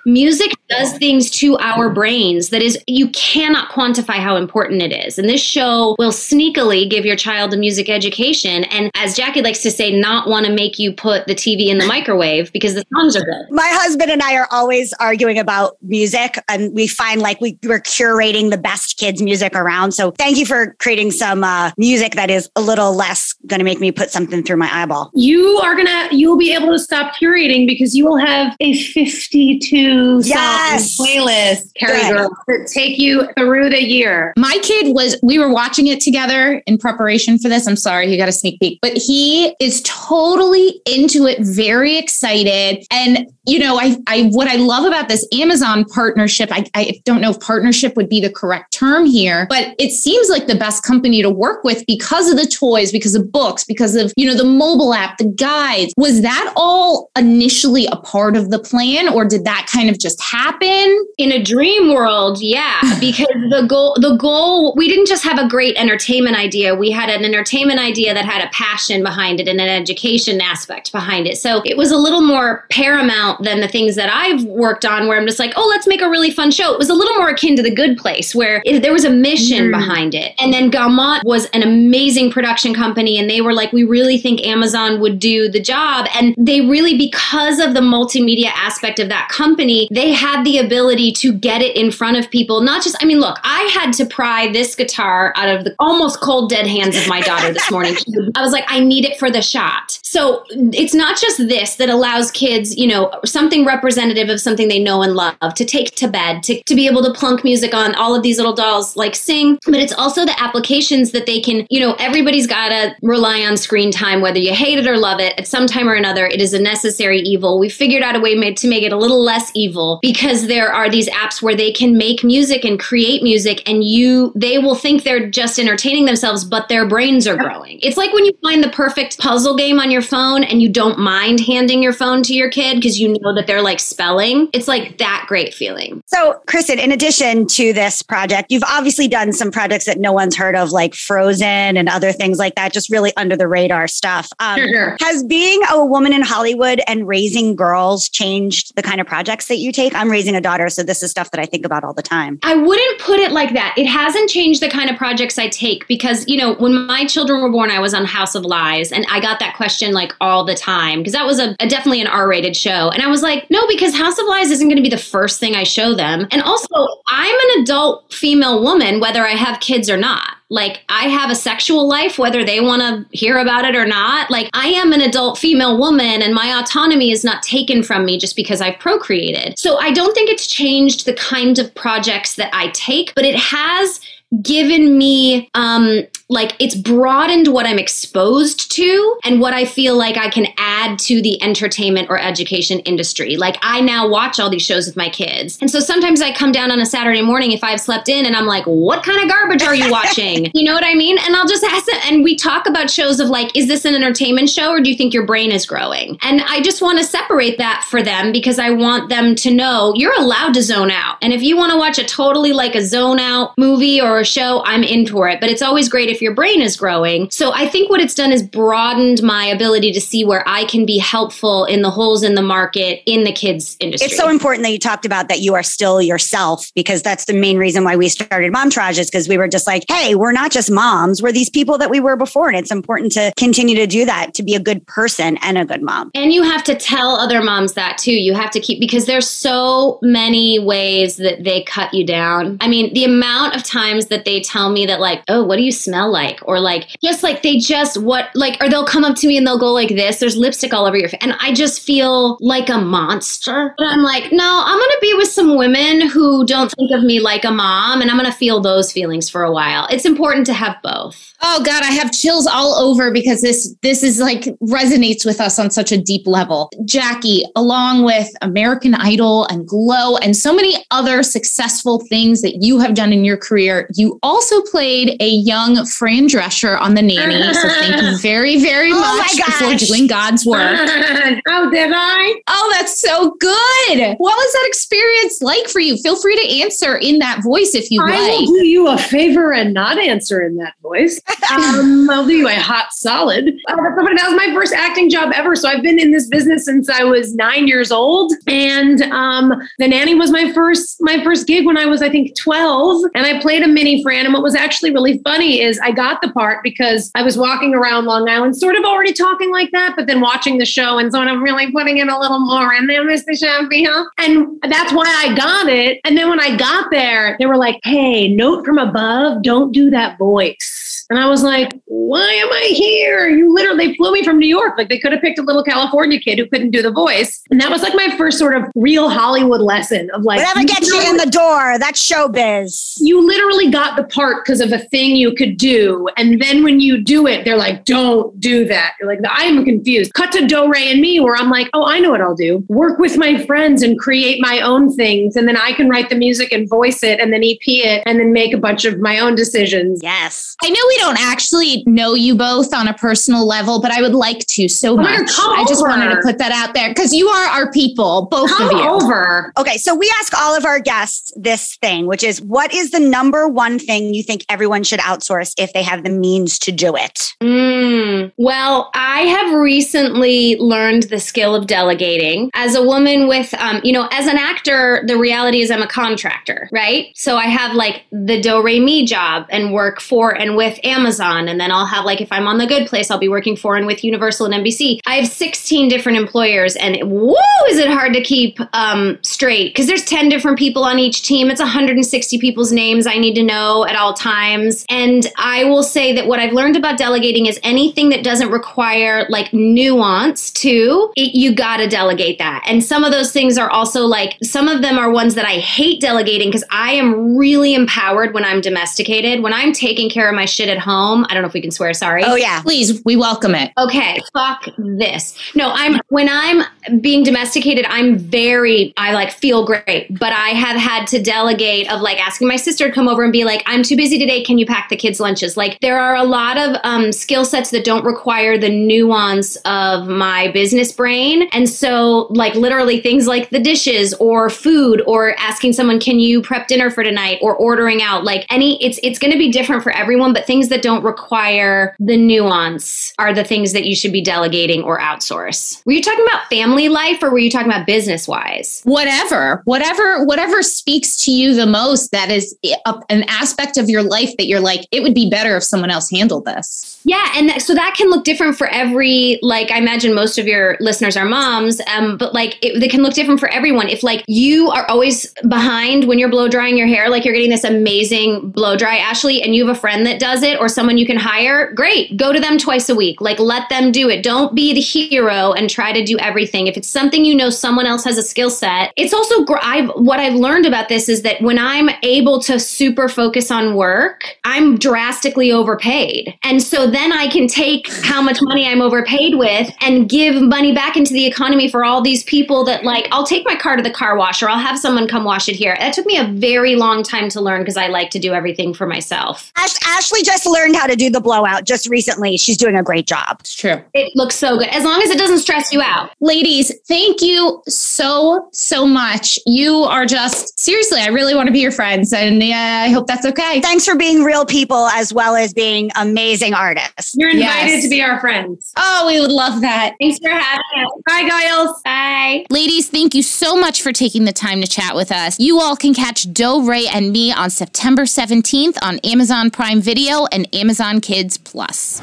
Music 0.08 0.52
does 0.70 0.96
things 1.00 1.32
to 1.32 1.58
our 1.58 1.90
brains 1.90 2.50
that 2.50 2.62
is, 2.62 2.78
you 2.86 3.10
cannot 3.10 3.70
quantify 3.72 4.18
how 4.18 4.36
important 4.36 4.82
it 4.84 4.92
is. 4.94 5.18
And 5.18 5.28
this 5.28 5.42
show 5.42 5.96
will 5.98 6.12
sneakily 6.12 6.88
give 6.88 7.06
your 7.06 7.16
child 7.16 7.35
a 7.44 7.58
music 7.58 7.90
education. 7.90 8.64
And 8.66 8.90
as 8.96 9.16
Jackie 9.16 9.42
likes 9.42 9.62
to 9.64 9.72
say, 9.72 9.92
not 9.98 10.28
want 10.28 10.46
to 10.46 10.52
make 10.54 10.80
you 10.80 10.94
put 10.94 11.28
the 11.28 11.36
TV 11.36 11.68
in 11.68 11.78
the 11.78 11.86
microwave 11.86 12.52
because 12.52 12.74
the 12.76 12.84
songs 12.96 13.16
are 13.16 13.24
good. 13.24 13.46
My 13.52 13.68
husband 13.72 14.10
and 14.12 14.22
I 14.22 14.36
are 14.36 14.48
always 14.52 14.94
arguing 15.00 15.38
about 15.38 15.78
music, 15.82 16.38
and 16.50 16.74
we 16.74 16.88
find 16.88 17.22
like 17.22 17.40
we, 17.42 17.58
we're 17.64 17.80
curating 17.82 18.50
the 18.52 18.58
best 18.58 18.98
kids' 18.98 19.22
music 19.22 19.56
around. 19.56 19.92
So 19.94 20.12
thank 20.12 20.38
you 20.38 20.46
for 20.46 20.76
creating 20.80 21.12
some 21.12 21.44
uh, 21.44 21.72
music 21.78 22.14
that 22.16 22.30
is 22.30 22.50
a 22.56 22.62
little 22.62 22.94
less 22.96 23.34
going 23.48 23.60
to 23.60 23.66
make 23.66 23.80
me 23.80 23.92
put 23.92 24.10
something 24.12 24.44
through 24.44 24.58
my 24.58 24.70
eyeball. 24.72 25.12
You 25.14 25.58
are 25.64 25.76
gonna 25.76 26.10
you'll 26.12 26.38
be 26.38 26.54
able 26.54 26.72
to 26.72 26.80
stop 26.80 27.14
curating 27.16 27.68
because 27.68 27.96
you 27.96 28.06
will 28.06 28.18
have 28.18 28.56
a 28.60 28.74
52 28.74 30.22
Yes. 30.24 30.96
song 30.96 31.06
playlist, 31.08 31.74
Carrie 31.76 32.02
Girl, 32.14 32.30
to 32.50 32.68
take 32.68 32.98
you 33.00 33.28
through 33.38 33.70
the 33.70 33.84
year. 33.84 34.34
My 34.38 34.58
kid 34.62 34.94
was, 34.94 35.18
we 35.24 35.40
were 35.40 35.52
watching 35.52 35.88
it 35.88 36.00
together 36.02 36.62
in 36.68 36.78
preparation 36.78 37.25
for 37.40 37.50
this. 37.50 37.68
I'm 37.68 37.76
sorry, 37.76 38.08
he 38.08 38.18
got 38.18 38.30
a 38.30 38.32
sneak 38.32 38.60
peek, 38.60 38.80
but 38.82 38.94
he 38.96 39.56
is 39.60 39.82
totally 39.84 40.82
into 40.86 41.26
it, 41.26 41.40
very 41.42 41.98
excited. 41.98 42.86
And 42.92 43.28
you 43.48 43.60
know, 43.60 43.80
I, 43.80 43.98
I, 44.08 44.24
what 44.32 44.48
I 44.48 44.56
love 44.56 44.86
about 44.86 45.08
this 45.08 45.28
Amazon 45.34 45.86
partnership, 45.86 46.50
I, 46.52 46.66
I 46.74 47.02
don't 47.06 47.22
know 47.22 47.32
if 47.32 47.40
partnership 47.40 47.96
would 47.96 48.10
be 48.10 48.20
the 48.20 48.32
correct 48.32 48.74
term 48.74 49.06
here, 49.06 49.46
but 49.50 49.76
it 49.78 49.92
seems 49.92 50.30
like 50.30 50.48
the 50.48 50.56
best 50.56 50.84
company 50.84 51.22
to 51.22 51.30
work 51.30 51.64
with 51.64 51.86
because 51.86 52.30
of 52.30 52.38
the 52.38 52.48
toys, 52.48 52.92
because 52.92 53.16
of 53.16 53.32
books, 53.32 53.64
because 53.64 53.96
of, 53.96 54.12
you 54.18 54.26
know, 54.26 54.36
the 54.36 54.44
mobile 54.46 54.94
app, 54.94 55.18
the 55.18 55.26
guides. 55.26 55.94
Was 55.98 56.22
that 56.22 56.54
all 56.56 57.12
initially 57.16 57.88
a 57.92 57.98
part 57.98 58.36
of 58.36 58.50
the 58.50 58.60
plan 58.60 59.10
or 59.10 59.26
did 59.26 59.46
that 59.46 59.68
kind 59.72 59.90
of 59.90 60.00
just 60.00 60.22
happen? 60.22 61.08
In 61.18 61.32
a 61.32 61.42
dream 61.42 61.94
world, 61.94 62.42
yeah, 62.42 62.80
because 63.00 63.28
the 63.50 63.66
goal, 63.68 63.96
the 64.00 64.16
goal, 64.16 64.76
we 64.76 64.88
didn't 64.88 65.08
just 65.08 65.24
have 65.24 65.38
a 65.38 65.48
great 65.48 65.76
entertainment 65.78 66.36
idea. 66.36 66.76
We 66.76 66.92
had 66.92 67.10
an 67.10 67.24
entertainment 67.24 67.80
idea 67.80 68.14
that 68.14 68.26
had 68.26 68.44
a 68.44 68.50
passion 68.50 69.04
behind 69.04 69.40
it 69.40 69.48
and 69.48 69.62
an 69.62 69.70
education 69.70 70.42
aspect 70.42 70.92
behind 70.92 71.28
it. 71.28 71.38
So 71.38 71.62
it 71.66 71.78
was 71.78 71.92
a 71.92 71.98
little 71.98 72.22
more 72.22 72.66
paramount 72.70 73.35
than 73.42 73.60
the 73.60 73.68
things 73.68 73.96
that 73.96 74.10
I've 74.12 74.44
worked 74.46 74.86
on 74.86 75.08
where 75.08 75.18
I'm 75.18 75.26
just 75.26 75.40
like, 75.40 75.54
oh, 75.56 75.68
let's 75.70 75.88
make 75.88 76.02
a 76.02 76.10
really 76.10 76.32
fun 76.32 76.52
show. 76.52 76.74
It 76.74 76.80
was 76.80 76.90
a 76.90 76.94
little 76.94 77.16
more 77.16 77.30
akin 77.30 77.56
to 77.56 77.64
The 77.64 77.74
Good 77.74 77.98
Place 77.98 78.34
where 78.34 78.62
it, 78.66 78.82
there 78.82 78.94
was 78.94 79.06
a 79.06 79.10
mission 79.10 79.68
mm. 79.68 79.72
behind 79.72 80.14
it. 80.14 80.34
And 80.40 80.54
then 80.54 80.72
Gaumont 80.72 81.24
was 81.24 81.46
an 81.48 81.64
amazing 81.64 82.32
production 82.32 82.74
company 82.74 83.18
and 83.18 83.30
they 83.30 83.42
were 83.42 83.54
like, 83.54 83.72
we 83.72 83.84
really 83.84 84.18
think 84.18 84.46
Amazon 84.46 85.00
would 85.02 85.20
do 85.20 85.50
the 85.50 85.62
job. 85.62 86.08
And 86.16 86.36
they 86.38 86.62
really, 86.62 86.98
because 86.98 87.60
of 87.60 87.74
the 87.74 87.82
multimedia 87.82 88.52
aspect 88.54 89.00
of 89.00 89.10
that 89.10 89.30
company, 89.30 89.88
they 89.92 90.12
had 90.12 90.44
the 90.44 90.58
ability 90.58 91.12
to 91.14 91.34
get 91.34 91.62
it 91.62 91.76
in 91.76 91.92
front 91.92 92.18
of 92.18 92.30
people. 92.30 92.62
Not 92.62 92.84
just, 92.84 92.96
I 93.02 93.06
mean, 93.06 93.20
look, 93.20 93.40
I 93.44 93.70
had 93.74 93.94
to 93.94 94.06
pry 94.06 94.52
this 94.52 94.76
guitar 94.76 95.34
out 95.36 95.50
of 95.50 95.64
the 95.64 95.76
almost 95.80 96.22
cold 96.22 96.50
dead 96.50 96.68
hands 96.68 96.98
of 96.98 97.08
my 97.08 97.22
daughter 97.22 97.52
this 97.52 97.70
morning. 97.72 97.96
I 98.36 98.42
was 98.42 98.52
like, 98.52 98.66
I 98.68 98.80
need 98.80 99.06
it 99.06 99.18
for 99.18 99.30
the 99.30 99.42
shot. 99.42 100.00
So 100.04 100.44
it's 100.50 100.94
not 100.94 101.18
just 101.18 101.38
this 101.38 101.76
that 101.76 101.90
allows 101.90 102.32
kids, 102.32 102.76
you 102.76 102.88
know, 102.88 103.12
something 103.26 103.66
representative 103.66 104.30
of 104.30 104.40
something 104.40 104.68
they 104.68 104.80
know 104.80 105.02
and 105.02 105.14
love 105.14 105.54
to 105.56 105.66
take 105.66 105.96
to 105.96 106.08
bed, 106.08 106.44
to, 106.44 106.62
to 106.64 106.76
be 106.76 106.88
able 106.88 107.04
to 107.04 107.14
plunk 107.14 107.44
music 107.44 107.74
on 107.74 107.96
all 107.96 108.16
of 108.16 108.24
these 108.24 108.38
little 108.38 108.54
dolls 108.54 108.96
like 108.96 109.16
sing, 109.16 109.58
but 109.66 109.76
it's 109.76 109.94
also 109.94 110.26
the 110.26 110.42
applications 110.42 111.12
that 111.12 111.26
they 111.26 111.40
can, 111.40 111.66
you 111.70 111.80
know, 111.80 111.94
everybody's 112.00 112.48
got 112.48 112.70
to 112.70 112.96
rely 113.02 113.42
on 113.42 113.58
screen 113.58 113.92
time, 113.92 114.22
whether 114.22 114.40
you 114.40 114.54
hate 114.54 114.78
it 114.78 114.88
or 114.88 114.98
love 114.98 115.20
it. 115.20 115.38
At 115.38 115.48
some 115.48 115.68
time 115.68 115.88
or 115.88 115.94
another, 115.94 116.26
it 116.26 116.42
is 116.42 116.54
a 116.54 116.62
necessary 116.62 117.20
evil. 117.20 117.60
We 117.60 117.70
figured 117.70 118.04
out 118.04 118.16
a 118.16 118.20
way 118.20 118.36
made 118.36 118.58
to 118.58 118.68
make 118.68 118.84
it 118.84 118.92
a 118.92 118.98
little 118.98 119.22
less 119.22 119.52
evil 119.56 120.00
because 120.02 120.48
there 120.48 120.72
are 120.72 120.90
these 120.90 121.10
apps 121.10 121.42
where 121.42 121.56
they 121.56 121.72
can 121.72 121.98
make 121.98 122.24
music 122.24 122.64
and 122.64 122.80
create 122.80 123.24
music 123.24 123.68
and 123.68 123.84
you, 123.84 124.32
they 124.36 124.58
will 124.58 124.76
think 124.76 125.04
they're 125.04 125.30
just 125.30 125.60
entertaining 125.60 126.06
themselves, 126.06 126.44
but 126.44 126.70
their 126.70 126.88
brains 126.88 127.28
are 127.28 127.38
growing. 127.38 127.80
It's 127.82 127.98
like 127.98 128.14
when 128.14 128.26
you 128.26 128.34
find 128.42 128.64
the 128.64 128.70
perfect 128.70 129.18
puzzle 129.20 129.56
game 129.56 129.80
on 129.80 129.92
your 129.92 130.02
phone 130.02 130.44
and 130.44 130.62
you 130.62 130.70
don't 130.70 131.00
mind 131.00 131.40
handing 131.40 131.82
your 131.82 131.94
phone 131.94 132.24
to 132.24 132.34
your 132.34 132.50
kid 132.50 132.76
because 132.76 133.00
you 133.00 133.15
know 133.20 133.34
that 133.36 133.48
they're 133.48 133.62
like 133.62 133.80
spelling. 133.80 134.50
It's 134.54 134.68
like 134.68 134.98
that 134.98 135.26
great 135.28 135.54
feeling. 135.54 136.02
So, 136.06 136.42
Kristen, 136.48 136.80
in 136.80 136.92
addition 136.92 137.48
to 137.48 137.74
this 137.74 138.02
project, 138.02 138.52
you've 138.52 138.64
obviously 138.64 139.08
done 139.08 139.34
some 139.34 139.52
projects 139.52 139.86
that 139.86 140.00
no 140.00 140.12
one's 140.12 140.36
heard 140.36 140.56
of, 140.56 140.72
like 140.72 140.94
Frozen 140.94 141.78
and 141.78 141.90
other 141.90 142.12
things 142.12 142.38
like 142.38 142.56
that, 142.56 142.74
just 142.74 142.90
really 142.90 143.16
under 143.18 143.36
the 143.36 143.48
radar 143.48 143.88
stuff. 143.88 144.30
Um, 144.40 144.60
sure. 144.60 144.98
Has 145.02 145.24
being 145.24 145.62
a 145.72 145.86
woman 145.86 146.14
in 146.14 146.22
Hollywood 146.22 146.82
and 146.88 147.08
raising 147.08 147.56
girls 147.56 148.10
changed 148.10 148.76
the 148.76 148.82
kind 148.82 149.02
of 149.02 149.08
projects 149.08 149.48
that 149.48 149.58
you 149.58 149.72
take? 149.72 149.94
I'm 149.96 150.10
raising 150.10 150.36
a 150.36 150.42
daughter, 150.42 150.70
so 150.70 150.84
this 150.84 151.04
is 151.04 151.12
stuff 151.12 151.32
that 151.32 151.40
I 151.40 151.46
think 151.46 151.66
about 151.66 151.84
all 151.84 151.94
the 151.94 152.04
time. 152.04 152.40
I 152.44 152.56
wouldn't 152.56 153.00
put 153.00 153.20
it 153.20 153.32
like 153.32 153.54
that. 153.54 153.74
It 153.78 153.86
hasn't 153.86 154.30
changed 154.30 154.62
the 154.62 154.70
kind 154.70 154.90
of 154.90 154.98
projects 154.98 155.38
I 155.38 155.50
take 155.50 155.88
because, 155.88 156.28
you 156.28 156.38
know, 156.38 156.56
when 156.56 156.86
my 156.86 157.06
children 157.06 157.42
were 157.42 157.52
born, 157.52 157.72
I 157.72 157.80
was 157.80 157.94
on 157.94 158.06
House 158.06 158.36
of 158.36 158.46
Lies, 158.46 158.92
and 158.92 159.06
I 159.10 159.20
got 159.20 159.40
that 159.40 159.56
question 159.56 159.94
like 159.94 160.14
all 160.22 160.46
the 160.46 160.56
time 160.56 161.00
because 161.00 161.14
that 161.14 161.26
was 161.26 161.40
a, 161.40 161.56
a 161.60 161.68
definitely 161.68 162.02
an 162.02 162.08
R 162.08 162.28
rated 162.28 162.56
show. 162.56 162.90
And 162.90 163.02
I 163.06 163.08
was 163.08 163.22
like, 163.22 163.50
no, 163.52 163.68
because 163.68 163.96
House 163.96 164.18
of 164.18 164.26
Lies 164.26 164.50
isn't 164.50 164.68
going 164.68 164.78
to 164.78 164.82
be 164.82 164.90
the 164.90 164.98
first 164.98 165.40
thing 165.40 165.56
I 165.56 165.64
show 165.64 165.94
them. 165.94 166.28
And 166.32 166.42
also, 166.42 166.88
I'm 167.08 167.36
an 167.36 167.62
adult 167.62 168.12
female 168.12 168.64
woman, 168.64 169.00
whether 169.00 169.24
I 169.24 169.32
have 169.32 169.60
kids 169.60 169.92
or 169.92 169.98
not. 169.98 170.38
Like, 170.50 170.84
I 170.90 171.08
have 171.10 171.30
a 171.30 171.36
sexual 171.36 171.88
life, 171.88 172.18
whether 172.18 172.44
they 172.44 172.62
want 172.62 172.82
to 172.82 173.18
hear 173.18 173.38
about 173.38 173.64
it 173.64 173.76
or 173.76 173.86
not. 173.86 174.32
Like, 174.32 174.50
I 174.54 174.68
am 174.70 174.92
an 174.92 175.02
adult 175.02 175.38
female 175.38 175.78
woman, 175.78 176.24
and 176.24 176.34
my 176.34 176.60
autonomy 176.60 177.12
is 177.12 177.24
not 177.24 177.44
taken 177.44 177.84
from 177.84 178.06
me 178.06 178.18
just 178.18 178.36
because 178.36 178.60
I've 178.60 178.80
procreated. 178.80 179.58
So, 179.60 179.78
I 179.78 179.92
don't 179.92 180.14
think 180.16 180.32
it's 180.32 180.48
changed 180.48 181.06
the 181.06 181.14
kind 181.14 181.60
of 181.60 181.74
projects 181.76 182.36
that 182.36 182.50
I 182.54 182.70
take, 182.70 183.14
but 183.16 183.26
it 183.26 183.36
has 183.36 184.00
given 184.42 184.98
me 184.98 185.50
um 185.54 186.02
like 186.30 186.56
it's 186.60 186.76
broadened 186.76 187.50
what 187.50 187.68
I'm 187.68 187.78
exposed 187.78 188.72
to 188.72 189.20
and 189.24 189.40
what 189.40 189.54
I 189.54 189.66
feel 189.66 189.96
like 189.96 190.18
I 190.18 190.30
can 190.30 190.48
add 190.58 190.98
to 191.00 191.22
the 191.22 191.42
entertainment 191.42 192.10
or 192.10 192.20
education 192.20 192.80
industry. 192.80 193.38
Like 193.38 193.58
I 193.62 193.82
now 193.82 194.08
watch 194.08 194.40
all 194.40 194.50
these 194.50 194.64
shows 194.64 194.88
with 194.88 194.96
my 194.96 195.10
kids. 195.10 195.60
And 195.62 195.70
so 195.70 195.80
sometimes 195.80 196.22
I 196.22 196.34
come 196.34 196.52
down 196.52 196.72
on 196.72 196.80
a 196.80 196.86
Saturday 196.86 197.22
morning 197.22 197.52
if 197.52 197.64
I've 197.64 197.80
slept 197.80 198.10
in 198.10 198.26
and 198.26 198.36
I'm 198.36 198.48
like, 198.48 198.66
what 198.66 199.04
kind 199.04 199.22
of 199.22 199.30
garbage 199.30 199.62
are 199.64 199.76
you 199.76 199.92
watching? 199.92 200.50
you 200.54 200.64
know 200.64 200.74
what 200.74 200.84
I 200.84 200.96
mean? 200.96 201.18
And 201.20 201.36
I'll 201.36 201.48
just 201.48 201.64
ask 201.64 201.86
them 201.86 202.00
and 202.06 202.24
we 202.24 202.36
talk 202.36 202.68
about 202.68 202.90
shows 202.90 203.20
of 203.20 203.30
like, 203.30 203.56
is 203.56 203.68
this 203.68 203.86
an 203.86 203.94
entertainment 203.94 204.50
show 204.50 204.72
or 204.72 204.82
do 204.82 204.90
you 204.90 204.98
think 204.98 205.14
your 205.14 205.26
brain 205.26 205.52
is 205.52 205.66
growing? 205.66 206.18
And 206.24 206.42
I 206.42 206.62
just 206.62 206.82
want 206.82 206.98
to 206.98 207.06
separate 207.06 207.60
that 207.60 207.86
for 207.88 208.02
them 208.02 208.32
because 208.32 208.58
I 208.58 208.72
want 208.72 209.10
them 209.10 209.36
to 209.36 209.54
know 209.54 209.94
you're 209.96 210.20
allowed 210.20 210.56
to 210.56 210.64
zone 210.64 210.90
out. 210.90 211.18
And 211.22 211.34
if 211.34 211.44
you 211.44 211.56
want 211.56 211.72
to 211.72 211.78
watch 211.78 212.00
a 212.00 212.04
totally 212.04 212.52
like 212.52 212.74
a 212.74 212.84
zone 212.84 213.20
out 213.20 213.56
movie 213.58 214.02
or 214.02 214.20
a 214.20 214.26
show, 214.26 214.64
I'm 214.66 214.84
in 214.84 215.06
for 215.06 215.30
it. 215.30 215.40
But 215.40 215.52
it's 215.52 215.62
always 215.62 215.88
great 215.88 216.10
if 216.10 216.15
your 216.22 216.34
brain 216.34 216.62
is 216.62 216.78
growing. 216.78 217.30
So 217.32 217.54
I 217.54 217.68
think 217.68 217.90
what 217.90 218.00
it's 218.00 218.16
done 218.16 218.32
is 218.32 218.44
broadened 218.44 219.22
my 219.24 219.46
ability 219.46 219.92
to 219.94 220.02
see 220.02 220.24
where 220.24 220.44
I 220.48 220.66
can 220.66 220.86
be 220.86 220.98
helpful 220.98 221.66
in 221.66 221.82
the 221.82 221.92
holes 221.92 222.24
in 222.24 222.36
the 222.36 222.42
market 222.42 223.02
in 223.06 223.24
the 223.24 223.32
kids 223.32 223.78
industry. 223.80 224.08
It's 224.08 224.18
so 224.18 224.30
important 224.30 224.64
that 224.64 224.72
you 224.72 224.80
talked 224.80 225.06
about 225.06 225.30
that 225.30 225.40
you 225.40 225.54
are 225.54 225.64
still 225.64 226.02
yourself 226.02 226.72
because 226.76 227.02
that's 227.02 227.26
the 227.26 227.34
main 227.34 227.58
reason 227.58 227.84
why 227.84 227.96
we 227.96 228.10
started 228.10 228.52
Momtourage 228.54 228.98
is 228.98 229.10
because 229.10 229.28
we 229.28 229.38
were 229.38 229.48
just 229.48 229.68
like, 229.68 229.84
hey, 229.90 230.16
we're 230.16 230.32
not 230.32 230.52
just 230.52 230.72
moms, 230.72 231.22
we're 231.22 231.32
these 231.32 231.50
people 231.50 231.78
that 231.78 231.90
we 231.90 232.00
were 232.00 232.16
before. 232.16 232.48
And 232.48 232.58
it's 232.58 232.72
important 232.72 233.12
to 233.14 233.34
continue 233.38 233.76
to 233.76 233.88
do 233.88 234.06
that, 234.06 234.34
to 234.36 234.44
be 234.44 234.56
a 234.56 234.60
good 234.60 234.86
person 234.88 235.38
and 235.42 235.58
a 235.58 235.66
good 235.66 235.82
mom. 235.82 236.12
And 236.16 236.32
you 236.32 236.44
have 236.44 236.64
to 236.66 236.76
tell 236.76 237.12
other 237.18 237.42
moms 237.42 237.74
that 237.74 237.98
too. 237.98 238.14
You 238.14 238.34
have 238.34 238.52
to 238.52 238.60
keep 238.60 238.80
because 238.80 239.06
there's 239.06 239.30
so 239.30 240.00
many 240.02 240.60
ways 240.60 241.18
that 241.18 241.44
they 241.44 241.64
cut 241.64 241.94
you 241.94 242.06
down. 242.06 242.58
I 242.62 242.68
mean, 242.68 242.94
the 242.94 243.04
amount 243.04 243.56
of 243.56 243.64
times 243.64 244.08
that 244.08 244.26
they 244.26 244.42
tell 244.42 244.70
me 244.70 244.86
that 244.86 245.00
like, 245.00 245.24
oh, 245.28 245.44
what 245.44 245.58
do 245.58 245.64
you 245.64 245.72
smell 246.06 246.12
like? 246.12 246.40
Or 246.44 246.60
like, 246.60 246.88
just 247.04 247.24
like 247.24 247.42
they 247.42 247.58
just 247.58 247.98
what 248.02 248.30
like, 248.36 248.62
or 248.62 248.70
they'll 248.70 248.86
come 248.86 249.04
up 249.04 249.16
to 249.18 249.28
me 249.28 249.38
and 249.38 249.46
they'll 249.46 249.60
go 249.60 249.72
like 249.72 249.90
this. 249.90 250.20
There's 250.20 250.38
lipstick 250.38 250.74
all 250.74 250.86
over 250.86 250.98
your 250.98 251.10
face, 251.10 251.20
and 251.22 251.34
I 251.40 251.54
just 251.54 251.82
feel 251.82 252.38
like 252.42 252.70
a 252.70 252.78
monster. 252.78 253.74
But 253.78 253.88
I'm 253.88 254.02
like, 254.02 254.32
no, 254.32 254.64
I'm 254.66 254.80
gonna 254.80 255.02
be 255.02 255.14
with 255.16 255.30
some 255.30 255.58
women 255.58 256.08
who 256.08 256.46
don't 256.46 256.72
think 256.72 256.92
of 256.92 257.04
me 257.04 257.20
like 257.20 257.46
a 257.46 257.52
mom, 257.52 258.02
and 258.02 258.10
I'm 258.10 258.18
gonna 258.18 258.32
feel 258.32 258.62
those 258.62 258.92
feelings 258.92 259.30
for 259.30 259.44
a 259.44 259.52
while. 259.52 259.88
It's 259.90 260.06
important 260.06 260.46
to 260.48 260.54
have 260.54 260.78
both. 260.84 261.34
Oh 261.42 261.62
God, 261.64 261.84
I 261.84 261.92
have 261.92 262.12
chills 262.12 262.48
all 262.48 262.76
over 262.76 263.12
because 263.12 263.42
this 263.42 263.76
this 263.82 264.04
is 264.04 264.20
like 264.20 264.44
resonates 264.64 265.26
with 265.26 265.40
us 265.40 265.60
on 265.60 265.70
such 265.70 265.92
a 265.92 265.98
deep 265.98 266.26
level. 266.26 266.70
Jackie, 266.86 267.44
along 267.56 268.04
with 268.04 268.30
American 268.42 268.96
Idol 268.96 269.46
and 269.48 269.68
Glow 269.68 270.18
and 270.18 270.36
so 270.36 270.56
many 270.56 270.76
other 270.92 271.24
successful 271.24 272.04
things 272.10 272.42
that 272.42 272.58
you 272.62 272.80
have 272.80 272.94
done 272.94 273.12
in 273.12 273.26
your 273.26 273.38
career, 273.38 273.90
you 273.96 274.20
also 274.24 274.62
played 274.64 275.16
a 275.20 275.28
young 275.28 275.86
Fran 275.98 276.28
Drescher 276.28 276.80
on 276.80 276.94
The 276.94 277.02
Nanny. 277.02 277.54
So 277.54 277.68
thank 277.70 278.02
you 278.02 278.18
very, 278.22 278.62
very 278.62 278.92
oh 278.92 279.18
much 279.18 279.54
for 279.54 279.86
doing 279.86 280.08
God's 280.08 280.46
work. 280.46 280.60
oh, 281.48 281.70
did 281.72 281.92
I? 281.94 282.42
Oh, 282.48 282.74
that's 282.78 283.02
so 283.02 283.36
good. 283.40 284.16
What 284.18 284.36
was 284.38 284.54
that 284.54 284.66
experience 284.68 285.42
like 285.42 285.68
for 285.68 285.80
you? 285.80 285.98
Feel 285.98 286.16
free 286.16 286.36
to 286.36 286.62
answer 286.62 286.98
in 286.98 287.20
that 287.20 287.44
voice 287.44 287.76
if 287.76 287.92
you 287.92 288.02
I 288.02 288.06
like. 288.06 288.16
I 288.16 288.36
will 288.42 288.48
do 288.48 288.68
you 288.68 288.88
a 288.90 288.98
favor 288.98 289.54
and 289.54 289.74
not 289.74 289.98
answer 289.98 290.42
in 290.42 290.58
that 290.58 290.74
voice 290.82 291.20
um, 291.52 292.10
I'll 292.10 292.26
do 292.26 292.34
you 292.34 292.48
a 292.48 292.56
hot 292.56 292.88
solid. 292.92 293.48
Uh, 293.68 293.76
that 293.76 294.28
was 294.28 294.36
my 294.36 294.52
first 294.54 294.74
acting 294.74 295.10
job 295.10 295.32
ever. 295.34 295.56
So 295.56 295.70
I've 295.70 295.84
been 295.84 296.00
in 296.00 296.12
this 296.12 296.28
business 296.28 296.66
since 296.66 296.90
I 296.90 297.04
was 297.04 297.36
nine 297.36 297.68
years 297.68 297.92
old, 297.92 298.34
and 298.48 299.02
um, 299.04 299.54
the 299.80 299.88
nanny 299.88 300.16
was 300.16 300.32
my 300.32 300.52
first 300.54 300.98
my 301.00 301.24
first 301.24 301.48
gig 301.48 301.66
when 301.66 301.78
I 301.78 301.86
was 301.86 302.02
I 302.02 302.10
think 302.10 302.38
twelve, 302.38 303.04
and 303.14 303.26
I 303.26 303.40
played 303.42 303.64
a 303.64 303.68
mini 303.68 304.02
Fran. 304.04 304.26
And 304.26 304.34
what 304.34 304.44
was 304.44 304.56
actually 304.56 304.92
really 304.92 305.20
funny 305.20 305.62
is 305.62 305.80
I 305.86 305.92
got 305.92 306.20
the 306.24 306.32
part 306.32 306.64
because 306.64 307.12
I 307.14 307.22
was 307.22 307.38
walking 307.38 307.76
around 307.76 308.06
Long 308.06 308.28
Island, 308.28 308.58
sort 308.58 308.76
of 308.76 308.84
already 308.86 309.14
talking 309.14 309.52
like 309.52 309.70
that, 309.70 309.94
but 309.96 310.08
then 310.08 310.20
watching 310.20 310.58
the 310.58 310.66
show 310.66 310.98
and 310.98 311.14
sort 311.14 311.28
of 311.28 311.42
really 311.42 311.72
putting 311.72 312.00
in 312.00 312.10
a 312.10 312.20
little 312.20 312.40
more 312.40 312.74
in 312.74 312.88
there, 312.88 313.06
Mr. 313.08 313.40
Champion. 313.40 314.08
And 314.18 314.60
that's 314.64 314.92
why 314.92 315.06
I 315.06 315.36
got 315.36 315.68
it. 315.68 316.00
And 316.04 316.18
then 316.18 316.28
when 316.28 316.40
I 316.40 316.58
got 316.58 316.90
there, 316.90 317.36
they 317.38 317.46
were 317.46 317.56
like, 317.56 317.80
"Hey, 317.84 318.28
note 318.28 318.66
from 318.66 318.80
above, 318.80 319.44
don't 319.44 319.72
do 319.72 319.92
that 319.92 320.18
voice." 320.18 320.95
And 321.10 321.20
I 321.20 321.30
was 321.30 321.44
like, 321.44 321.72
why 321.86 322.30
am 322.32 322.52
I 322.52 322.72
here? 322.74 323.30
You 323.30 323.54
literally 323.54 323.76
they 323.88 323.96
flew 323.96 324.12
me 324.12 324.24
from 324.24 324.40
New 324.40 324.48
York. 324.48 324.74
Like 324.78 324.90
they 324.90 325.00
could 325.00 325.12
have 325.12 325.22
picked 325.22 325.40
a 325.40 325.42
little 325.42 325.64
California 325.64 326.20
kid 326.20 326.40
who 326.40 326.48
couldn't 326.48 326.72
do 326.72 326.82
the 326.82 326.92
voice. 326.92 327.42
And 327.52 327.60
that 327.62 327.70
was 327.70 327.82
like 327.82 327.94
my 327.94 328.16
first 328.18 328.40
sort 328.40 328.56
of 328.56 328.64
real 328.76 329.10
Hollywood 329.10 329.62
lesson 329.62 330.10
of 330.14 330.24
like 330.24 330.40
Whatever 330.40 330.66
gets 330.66 330.88
you 330.88 331.02
in 331.10 331.18
the 331.18 331.30
door, 331.30 331.78
that's 331.80 332.12
showbiz. 332.12 332.96
you 332.98 333.26
literally 333.26 333.70
got 333.70 333.96
the 333.96 334.04
part 334.04 334.46
because 334.46 334.62
of 334.62 334.72
a 334.72 334.80
thing 334.80 335.16
you 335.16 335.34
could 335.34 335.58
do. 335.58 336.08
And 336.18 336.42
then 336.42 336.64
when 336.64 336.80
you 336.80 337.02
do 337.02 337.28
it, 337.28 337.46
they're 337.46 337.58
like, 337.58 337.86
don't 337.86 338.40
do 338.40 338.66
that. 338.66 338.94
You're 339.00 339.10
like, 339.10 339.20
I'm 339.28 339.64
confused. 339.66 340.14
Cut 340.14 340.32
to 340.34 340.46
Do 340.46 340.70
Re 340.72 340.92
and 340.92 341.02
Mi, 341.02 341.20
where 341.20 341.36
I'm 341.36 341.50
like, 341.50 341.70
oh, 341.74 341.86
I 341.86 342.00
know 342.00 342.12
what 342.12 342.22
I'll 342.22 342.36
do. 342.36 342.64
Work 342.68 343.00
with 343.00 343.18
my 343.18 343.44
friends 343.46 343.84
and 343.84 344.00
create 344.00 344.40
my 344.42 344.60
own 344.62 344.94
things. 344.96 345.36
And 345.36 345.48
then 345.48 345.58
I 345.58 345.74
can 345.74 345.90
write 345.90 346.10
the 346.10 346.16
music 346.16 346.52
and 346.52 346.70
voice 346.70 347.04
it 347.04 347.20
and 347.20 347.32
then 347.34 347.44
EP 347.44 347.58
it 347.68 348.04
and 348.06 348.20
then 348.20 348.32
make 348.32 348.54
a 348.54 348.58
bunch 348.58 348.86
of 348.86 349.00
my 349.00 349.20
own 349.20 349.36
decisions. 349.36 350.00
Yes. 350.02 350.56
I 350.64 350.70
know 350.70 350.82
we 350.88 350.95
don't 350.98 351.20
actually 351.20 351.84
know 351.86 352.14
you 352.14 352.36
both 352.36 352.74
on 352.74 352.88
a 352.88 352.94
personal 352.94 353.46
level, 353.48 353.82
but 353.82 353.92
I 353.92 354.02
would 354.02 354.14
like 354.16 354.40
to 354.48 354.68
so 354.68 354.94
Oh 354.94 354.98
much. 354.98 355.28
God, 355.38 355.60
I 355.60 355.66
just 355.68 355.82
over. 355.82 355.90
wanted 355.90 356.10
to 356.16 356.22
put 356.22 356.38
that 356.38 356.52
out 356.52 356.74
there 356.74 356.90
because 356.90 357.14
you 357.14 357.28
are 357.28 357.46
our 357.48 357.72
people, 357.72 358.28
both 358.32 358.50
Come 358.50 358.68
of 358.70 358.72
you. 358.74 358.88
over. 358.88 359.52
Okay, 359.58 359.78
so 359.78 359.96
we 359.96 360.12
ask 360.20 360.34
all 360.38 360.56
of 360.56 360.66
our 360.66 360.80
guests 360.80 361.32
this 361.36 361.76
thing, 361.78 362.06
which 362.08 362.24
is 362.24 362.42
what 362.42 362.74
is 362.74 362.92
the 362.92 363.00
number 363.00 363.48
one 363.48 363.80
thing 363.80 364.14
you 364.14 364.24
think 364.24 364.46
everyone 364.50 364.84
should 364.84 365.00
outsource 365.00 365.54
if 365.58 365.74
they 365.74 365.84
have 365.84 366.04
the 366.04 366.10
means 366.10 366.58
to 366.60 366.72
do 366.72 366.96
it? 366.96 367.34
Mm. 367.42 368.32
Well, 368.38 368.90
I 368.94 369.22
have 369.22 369.54
recently 369.60 370.56
learned 370.58 371.04
the 371.04 371.20
skill 371.20 371.56
of 371.56 371.68
delegating. 371.68 372.50
As 372.54 372.76
a 372.76 372.84
woman 372.84 373.28
with, 373.28 373.54
um, 373.56 373.82
you 373.84 373.92
know, 373.92 374.08
as 374.12 374.28
an 374.28 374.38
actor, 374.38 375.04
the 375.08 375.18
reality 375.18 375.62
is 375.62 375.72
I'm 375.72 375.82
a 375.82 375.88
contractor, 375.88 376.70
right? 376.72 377.08
So 377.16 377.38
I 377.38 377.46
have 377.46 377.76
like 377.76 378.04
the 378.12 378.42
Do 378.42 378.62
Re 378.64 378.80
Mi 378.80 379.06
job 379.06 379.46
and 379.50 379.74
work 379.74 380.00
for 380.02 380.32
and 380.36 380.56
with 380.56 380.80
Amazon. 380.86 381.48
And 381.48 381.60
then 381.60 381.72
I'll 381.72 381.86
have 381.86 382.06
like, 382.06 382.22
if 382.22 382.32
I'm 382.32 382.48
on 382.48 382.58
the 382.58 382.68
good 382.68 382.88
place, 382.88 383.10
I'll 383.12 383.18
be 383.18 383.28
working 383.28 383.56
for 383.56 383.76
and 383.76 383.86
with 383.88 384.04
Universal 384.04 384.48
and 384.48 384.66
NBC. 384.66 385.00
I 385.06 385.16
have 385.16 385.28
16 385.28 385.90
different 385.90 386.18
employers 386.18 386.76
and 386.76 386.98
whoa, 387.04 387.36
is 387.70 387.78
it 387.78 387.90
hard 387.90 388.14
to 388.14 388.22
keep 388.22 388.60
um, 388.74 389.18
straight 389.22 389.74
because 389.74 389.88
there's 389.88 390.04
10 390.06 390.30
different 390.30 390.58
people 390.58 390.84
on 390.84 391.00
each 391.00 391.24
team. 391.24 391.50
It's 391.50 391.62
160 391.62 392.40
people's 392.40 392.72
names 392.72 393.08
I 393.08 393.18
need 393.18 393.36
to 393.36 393.44
know 393.44 393.86
at 393.86 393.96
all 393.96 394.14
times. 394.14 394.86
And 394.90 395.32
I 395.38 395.64
will 395.66 395.84
say 395.84 396.14
that 396.14 396.28
what 396.28 396.40
I've 396.40 396.54
learned 396.54 396.76
about 396.76 396.98
delegating 396.98 397.46
is 397.46 397.60
anything 397.64 398.10
that 398.10 398.24
doesn't 398.24 398.52
require 398.52 399.26
like 399.30 399.54
nuance 399.54 400.52
to 400.52 401.12
it, 401.16 401.36
you 401.36 401.54
got 401.54 401.78
to 401.78 401.88
delegate 401.88 402.38
that. 402.40 402.64
And 402.68 402.84
some 402.84 403.04
of 403.04 403.12
those 403.12 403.32
things 403.32 403.58
are 403.58 403.70
also 403.70 404.06
like 404.06 404.38
some 404.44 404.68
of 404.68 404.82
them 404.82 404.98
are 404.98 405.10
ones 405.10 405.36
that 405.36 405.46
I 405.46 405.54
hate 405.54 406.02
delegating 406.02 406.50
because 406.50 406.64
I 406.70 406.92
am 406.94 407.36
really 407.36 407.74
empowered 407.74 408.34
when 408.34 408.46
I'm 408.46 408.62
domesticated. 408.62 409.42
When 409.42 409.54
I'm 409.54 409.74
taking 409.74 410.10
care 410.10 410.30
of 410.30 410.36
my 410.36 410.46
shit 410.46 410.70
at 410.76 410.82
home, 410.82 411.26
I 411.30 411.34
don't 411.34 411.42
know 411.42 411.48
if 411.48 411.54
we 411.54 411.62
can 411.62 411.72
swear, 411.72 411.94
sorry. 411.94 412.24
Oh, 412.24 412.36
yeah. 412.36 412.62
Please, 412.62 413.04
we 413.06 413.16
welcome 413.16 413.56
it. 413.56 413.72
Okay, 413.78 414.22
fuck 414.34 414.68
this. 414.78 415.38
No, 415.56 415.72
I'm 415.74 416.00
when 416.10 416.30
I'm 416.30 416.64
being 417.02 417.24
domesticated, 417.24 417.86
I'm 417.88 418.18
very 418.18 418.94
I 418.98 419.14
like 419.14 419.32
feel 419.32 419.66
great, 419.66 420.08
but 420.20 420.34
I 420.34 420.50
have 420.50 420.78
had 420.78 421.06
to 421.08 421.22
delegate 421.22 421.92
of 421.92 422.02
like 422.02 422.20
asking 422.26 422.48
my 422.48 422.56
sister 422.56 422.88
to 422.88 422.94
come 422.94 423.08
over 423.08 423.24
and 423.24 423.32
be 423.32 423.44
like, 423.44 423.64
"I'm 423.66 423.84
too 423.84 423.96
busy 423.96 424.18
today. 424.20 424.44
Can 424.44 424.58
you 424.58 424.66
pack 424.66 424.90
the 424.90 424.96
kids' 424.96 425.20
lunches?" 425.20 425.58
Like 425.58 425.80
there 425.82 426.00
are 426.00 426.16
a 426.16 426.24
lot 426.24 426.58
of 426.58 426.78
um, 426.84 427.12
skill 427.12 427.46
sets 427.46 427.72
that 427.72 427.84
don't 427.84 428.06
require 428.06 428.58
the 428.58 428.70
nuance 428.70 429.56
of 429.66 430.08
my 430.08 430.52
business 430.52 430.92
brain, 430.92 431.50
and 431.52 431.70
so 431.70 432.28
like 432.30 432.56
literally 432.56 433.02
things 433.02 433.28
like 433.28 433.50
the 433.50 433.60
dishes 433.60 434.14
or 434.16 434.50
food 434.50 435.02
or 435.08 435.36
asking 435.40 435.74
someone, 435.74 436.00
"Can 436.00 436.20
you 436.20 436.42
prep 436.42 436.68
dinner 436.68 436.90
for 436.90 437.04
tonight?" 437.04 437.40
or 437.42 437.56
ordering 437.56 438.02
out. 438.02 438.24
Like 438.24 438.46
any, 438.50 438.84
it's 438.84 439.00
it's 439.04 439.20
going 439.20 439.32
to 439.32 439.38
be 439.38 439.52
different 439.52 439.84
for 439.84 439.92
everyone, 439.92 440.34
but 440.34 440.46
things 440.46 440.65
that 440.70 440.82
don't 440.82 441.04
require 441.04 441.96
the 442.00 442.18
nuance 442.18 443.14
are 443.18 443.34
the 443.34 443.44
things 443.44 443.74
that 443.74 443.86
you 443.86 443.96
should 443.96 444.12
be 444.12 444.22
delegating 444.22 444.84
or 444.84 445.00
outsource. 445.00 445.86
Were 445.86 445.94
you 445.94 446.02
talking 446.02 446.26
about 446.26 446.48
family 446.50 446.90
life 446.90 447.22
or 447.22 447.30
were 447.30 447.40
you 447.40 447.50
talking 447.50 447.72
about 447.72 447.86
business 447.86 448.28
wise? 448.28 448.82
Whatever, 448.84 449.62
whatever, 449.66 450.26
whatever 450.26 450.62
speaks 450.64 451.18
to 451.26 451.32
you 451.32 451.54
the 451.54 451.66
most, 451.66 452.12
that 452.12 452.30
is 452.30 452.56
a, 452.64 452.94
an 453.10 453.24
aspect 453.28 453.78
of 453.78 453.90
your 453.90 454.04
life 454.04 454.36
that 454.38 454.48
you're 454.48 454.60
like, 454.60 454.88
it 454.92 455.04
would 455.04 455.14
be 455.14 455.30
better 455.30 455.58
if 455.58 455.64
someone 455.64 455.92
else 455.92 456.10
handled 456.10 456.46
this. 456.46 457.00
Yeah, 457.04 457.32
and 457.36 457.50
that, 457.50 457.62
so 457.62 457.76
that 457.76 457.94
can 457.96 458.10
look 458.10 458.24
different 458.24 458.58
for 458.58 458.68
every. 458.68 459.40
Like 459.42 459.70
I 459.72 459.78
imagine 459.78 460.16
most 460.16 460.40
of 460.40 460.48
your 460.48 460.76
listeners 460.80 461.16
are 461.16 461.26
moms, 461.26 461.80
um, 461.96 462.18
but 462.18 462.34
like 462.34 462.58
it, 462.64 462.80
they 462.80 462.88
can 462.88 463.04
look 463.04 463.14
different 463.14 463.40
for 463.40 463.50
everyone. 463.50 463.90
If 463.90 464.02
like 464.02 464.24
you 464.28 464.72
are 464.72 464.86
always 464.90 465.32
behind 465.48 466.08
when 466.08 466.18
you're 466.18 466.30
blow 466.30 466.48
drying 466.48 466.78
your 466.78 466.88
hair, 466.88 467.10
like 467.10 467.24
you're 467.24 467.34
getting 467.36 467.52
this 467.52 467.64
amazing 467.64 468.50
blow 468.50 468.76
dry, 468.76 468.98
Ashley, 468.98 469.42
and 469.44 469.54
you 469.54 469.68
have 469.68 469.76
a 469.76 469.80
friend 469.80 470.06
that 470.08 470.20
does 470.20 470.42
it 470.42 470.55
or 470.60 470.68
someone 470.68 470.98
you 470.98 471.06
can 471.06 471.18
hire, 471.18 471.74
great, 471.74 472.18
go 472.18 472.32
to 472.32 472.40
them 472.40 472.58
twice 472.58 472.90
a 472.90 472.96
week. 472.96 473.22
Like 473.22 473.40
let 473.40 473.70
them 473.70 473.92
do 473.92 474.10
it. 474.10 474.24
Don't 474.24 474.56
be 474.56 474.74
the 474.74 474.82
hero 474.82 475.54
and 475.54 475.70
try 475.70 475.92
to 475.92 476.04
do 476.04 476.18
everything. 476.20 476.68
If 476.68 476.78
it's 476.78 476.88
something 476.88 477.26
you 477.26 477.36
know 477.36 477.50
someone 477.50 477.86
else 477.86 478.04
has 478.04 478.18
a 478.18 478.24
skill 478.24 478.50
set, 478.50 478.92
it's 478.96 479.14
also 479.14 479.46
I've 479.62 479.90
what 479.96 480.20
I've 480.20 480.36
learned 480.36 480.66
about 480.66 480.90
this 480.90 481.10
is 481.10 481.22
that 481.24 481.42
when 481.42 481.58
I'm 481.58 481.90
able 482.04 482.42
to 482.44 482.60
super 482.60 483.10
focus 483.10 483.52
on 483.52 483.76
work, 483.76 484.38
I'm 484.44 484.78
drastically 484.78 485.52
overpaid. 485.52 486.38
And 486.44 486.62
so 486.62 486.88
then 486.88 487.12
I 487.12 487.28
can 487.28 487.48
take 487.48 487.92
how 488.04 488.22
much 488.22 488.40
money 488.42 488.68
I'm 488.68 488.82
overpaid 488.82 489.36
with 489.36 489.74
and 489.82 490.10
give 490.10 490.42
money 490.42 490.74
back 490.74 490.98
into 490.98 491.14
the 491.14 491.26
economy 491.26 491.70
for 491.70 491.84
all 491.84 492.02
these 492.02 492.24
people 492.24 492.64
that 492.66 492.84
like 492.84 493.08
I'll 493.12 493.26
take 493.26 493.46
my 493.46 493.56
car 493.56 493.76
to 493.76 493.84
the 493.84 493.92
car 493.92 494.18
wash 494.18 494.42
or 494.42 494.50
I'll 494.50 494.60
have 494.60 494.80
someone 494.80 495.08
come 495.08 495.24
wash 495.24 495.50
it 495.50 495.56
here. 495.56 495.76
That 495.80 495.94
took 495.94 496.06
me 496.06 496.18
a 496.18 496.28
very 496.28 496.76
long 496.76 497.04
time 497.04 497.30
to 497.30 497.42
learn 497.42 497.62
because 497.62 497.78
I 497.78 497.88
like 497.88 498.10
to 498.12 498.20
do 498.20 498.34
everything 498.34 498.74
for 498.74 498.88
myself. 498.88 499.52
Ash- 499.58 499.80
Ashley 499.88 500.22
just 500.24 500.45
learned 500.46 500.76
how 500.76 500.88
to 500.88 500.96
do 500.96 501.10
the 501.10 501.20
blowout 501.22 501.64
just 501.66 501.88
recently. 501.90 502.38
She's 502.38 502.58
doing 502.58 502.76
a 502.76 502.84
great 502.84 503.08
job. 503.08 503.38
It's 503.40 503.56
true. 503.56 503.82
It 503.94 504.12
looks 504.16 504.36
so 504.36 504.58
good. 504.58 504.68
As 504.68 504.84
long 504.84 505.02
as 505.02 505.10
it 505.10 505.18
doesn't 505.18 505.40
stress 505.40 505.72
you 505.72 505.82
out. 505.82 506.12
Ladies, 506.22 506.72
thank 506.88 507.22
you 507.22 507.62
so, 507.68 508.50
so 508.54 508.86
much. 508.86 509.38
You 509.46 509.84
are 509.84 510.06
just, 510.06 510.60
seriously, 510.60 511.00
I 511.02 511.08
really 511.08 511.36
want 511.36 511.48
to 511.48 511.54
be 511.54 511.60
your 511.60 511.72
friends. 511.72 512.14
And 512.14 512.42
yeah, 512.44 512.84
I 512.86 512.90
hope 512.90 513.08
that's 513.08 513.26
okay. 513.26 513.62
Thanks 513.62 513.86
for 513.86 513.96
being 513.96 514.24
real 514.24 514.46
people 514.46 514.88
as 514.88 515.14
well 515.14 515.36
as 515.36 515.54
being 515.54 515.92
amazing 515.96 516.54
artists. 516.54 517.14
You're 517.16 517.30
invited 517.30 517.46
Yes. 517.46 517.84
to 517.84 517.90
be 517.90 518.02
our 518.02 518.20
friends. 518.20 518.72
Oh, 518.78 519.06
we 519.08 519.20
would 519.20 519.32
love 519.32 519.62
that. 519.62 519.94
Thanks 520.00 520.20
for 520.20 520.30
having 520.30 520.60
us. 520.60 521.02
Bye, 521.08 521.28
Giles. 521.28 521.82
Bye. 521.84 522.46
Ladies, 522.50 522.90
thank 522.90 523.14
you 523.16 523.22
so 523.24 523.56
much 523.56 523.82
for 523.82 523.92
taking 523.92 524.26
the 524.26 524.34
time 524.34 524.62
to 524.62 524.68
chat 524.68 524.96
with 524.96 525.12
us. 525.12 525.40
You 525.40 525.60
all 525.60 525.76
can 525.76 525.94
catch 525.94 526.24
Do 526.24 526.68
Re 526.70 526.88
and 526.94 527.12
Mi 527.12 527.32
on 527.32 527.50
September 527.50 528.04
17th 528.04 528.78
on 528.82 529.00
Amazon 529.00 529.50
Prime 529.52 529.82
Video 529.82 530.26
and 530.36 530.54
Amazon 530.54 531.00
Kids 531.00 531.38
Plus. 531.38 532.02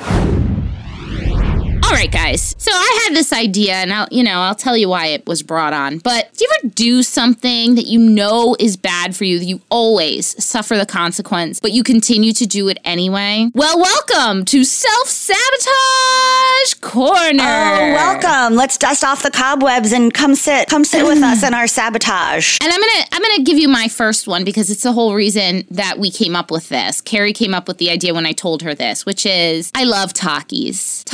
All 1.93 1.99
right, 1.99 2.11
guys. 2.11 2.55
So 2.57 2.71
I 2.73 3.05
had 3.05 3.15
this 3.15 3.35
idea, 3.35 3.75
and 3.75 3.93
I'll, 3.93 4.09
you 4.11 4.23
know, 4.23 4.41
I'll 4.41 4.55
tell 4.55 4.79
you 4.79 4.89
why 4.89 5.09
it 5.09 5.27
was 5.27 5.43
brought 5.43 5.75
on. 5.75 5.99
But 5.99 6.33
do 6.33 6.47
you 6.47 6.51
ever 6.59 6.73
do 6.75 7.03
something 7.03 7.75
that 7.75 7.85
you 7.85 7.99
know 7.99 8.57
is 8.59 8.79
bad 8.79 9.15
for 9.15 9.25
you, 9.25 9.39
that 9.39 9.45
you 9.45 9.61
always 9.69 10.43
suffer 10.43 10.79
the 10.79 10.87
consequence, 10.87 11.61
but 11.61 11.73
you 11.73 11.83
continue 11.83 12.33
to 12.33 12.47
do 12.47 12.69
it 12.69 12.79
anyway? 12.83 13.51
Well, 13.55 13.79
welcome 13.79 14.47
to 14.47 14.65
Self 14.65 15.07
Sabotage 15.07 16.81
Corner. 16.81 17.43
Oh, 17.43 17.93
welcome. 17.93 18.57
Let's 18.57 18.79
dust 18.79 19.05
off 19.05 19.23
the 19.23 19.31
cobwebs 19.31 19.93
and 19.93 20.15
come 20.15 20.35
sit. 20.35 20.71
Come 20.71 20.85
sit 20.85 21.05
with 21.05 21.23
us 21.23 21.47
in 21.47 21.53
our 21.53 21.67
sabotage. 21.67 22.57
And 22.63 22.73
I'm 22.73 22.81
gonna 22.81 23.07
I'm 23.13 23.21
gonna 23.21 23.43
give 23.43 23.59
you 23.59 23.69
my 23.69 23.89
first 23.89 24.27
one 24.27 24.45
because 24.45 24.71
it's 24.71 24.83
the 24.83 24.93
whole 24.93 25.15
reason 25.15 25.67
that 25.71 25.99
we 25.99 26.11
came 26.11 26.37
up 26.37 26.51
with 26.51 26.71
this. 26.71 27.03
Carrie 27.03 27.35
came 27.35 27.53
up 27.53 27.69
with 27.69 27.77
the 27.77 27.91
idea 27.91 28.15
when 28.15 28.25
I 28.25 28.33
told 28.33 28.63
her 28.63 28.75
this, 28.75 29.05
which 29.05 29.27
is 29.27 29.71
I 29.75 29.85
love 29.85 30.15
Takis. 30.15 31.05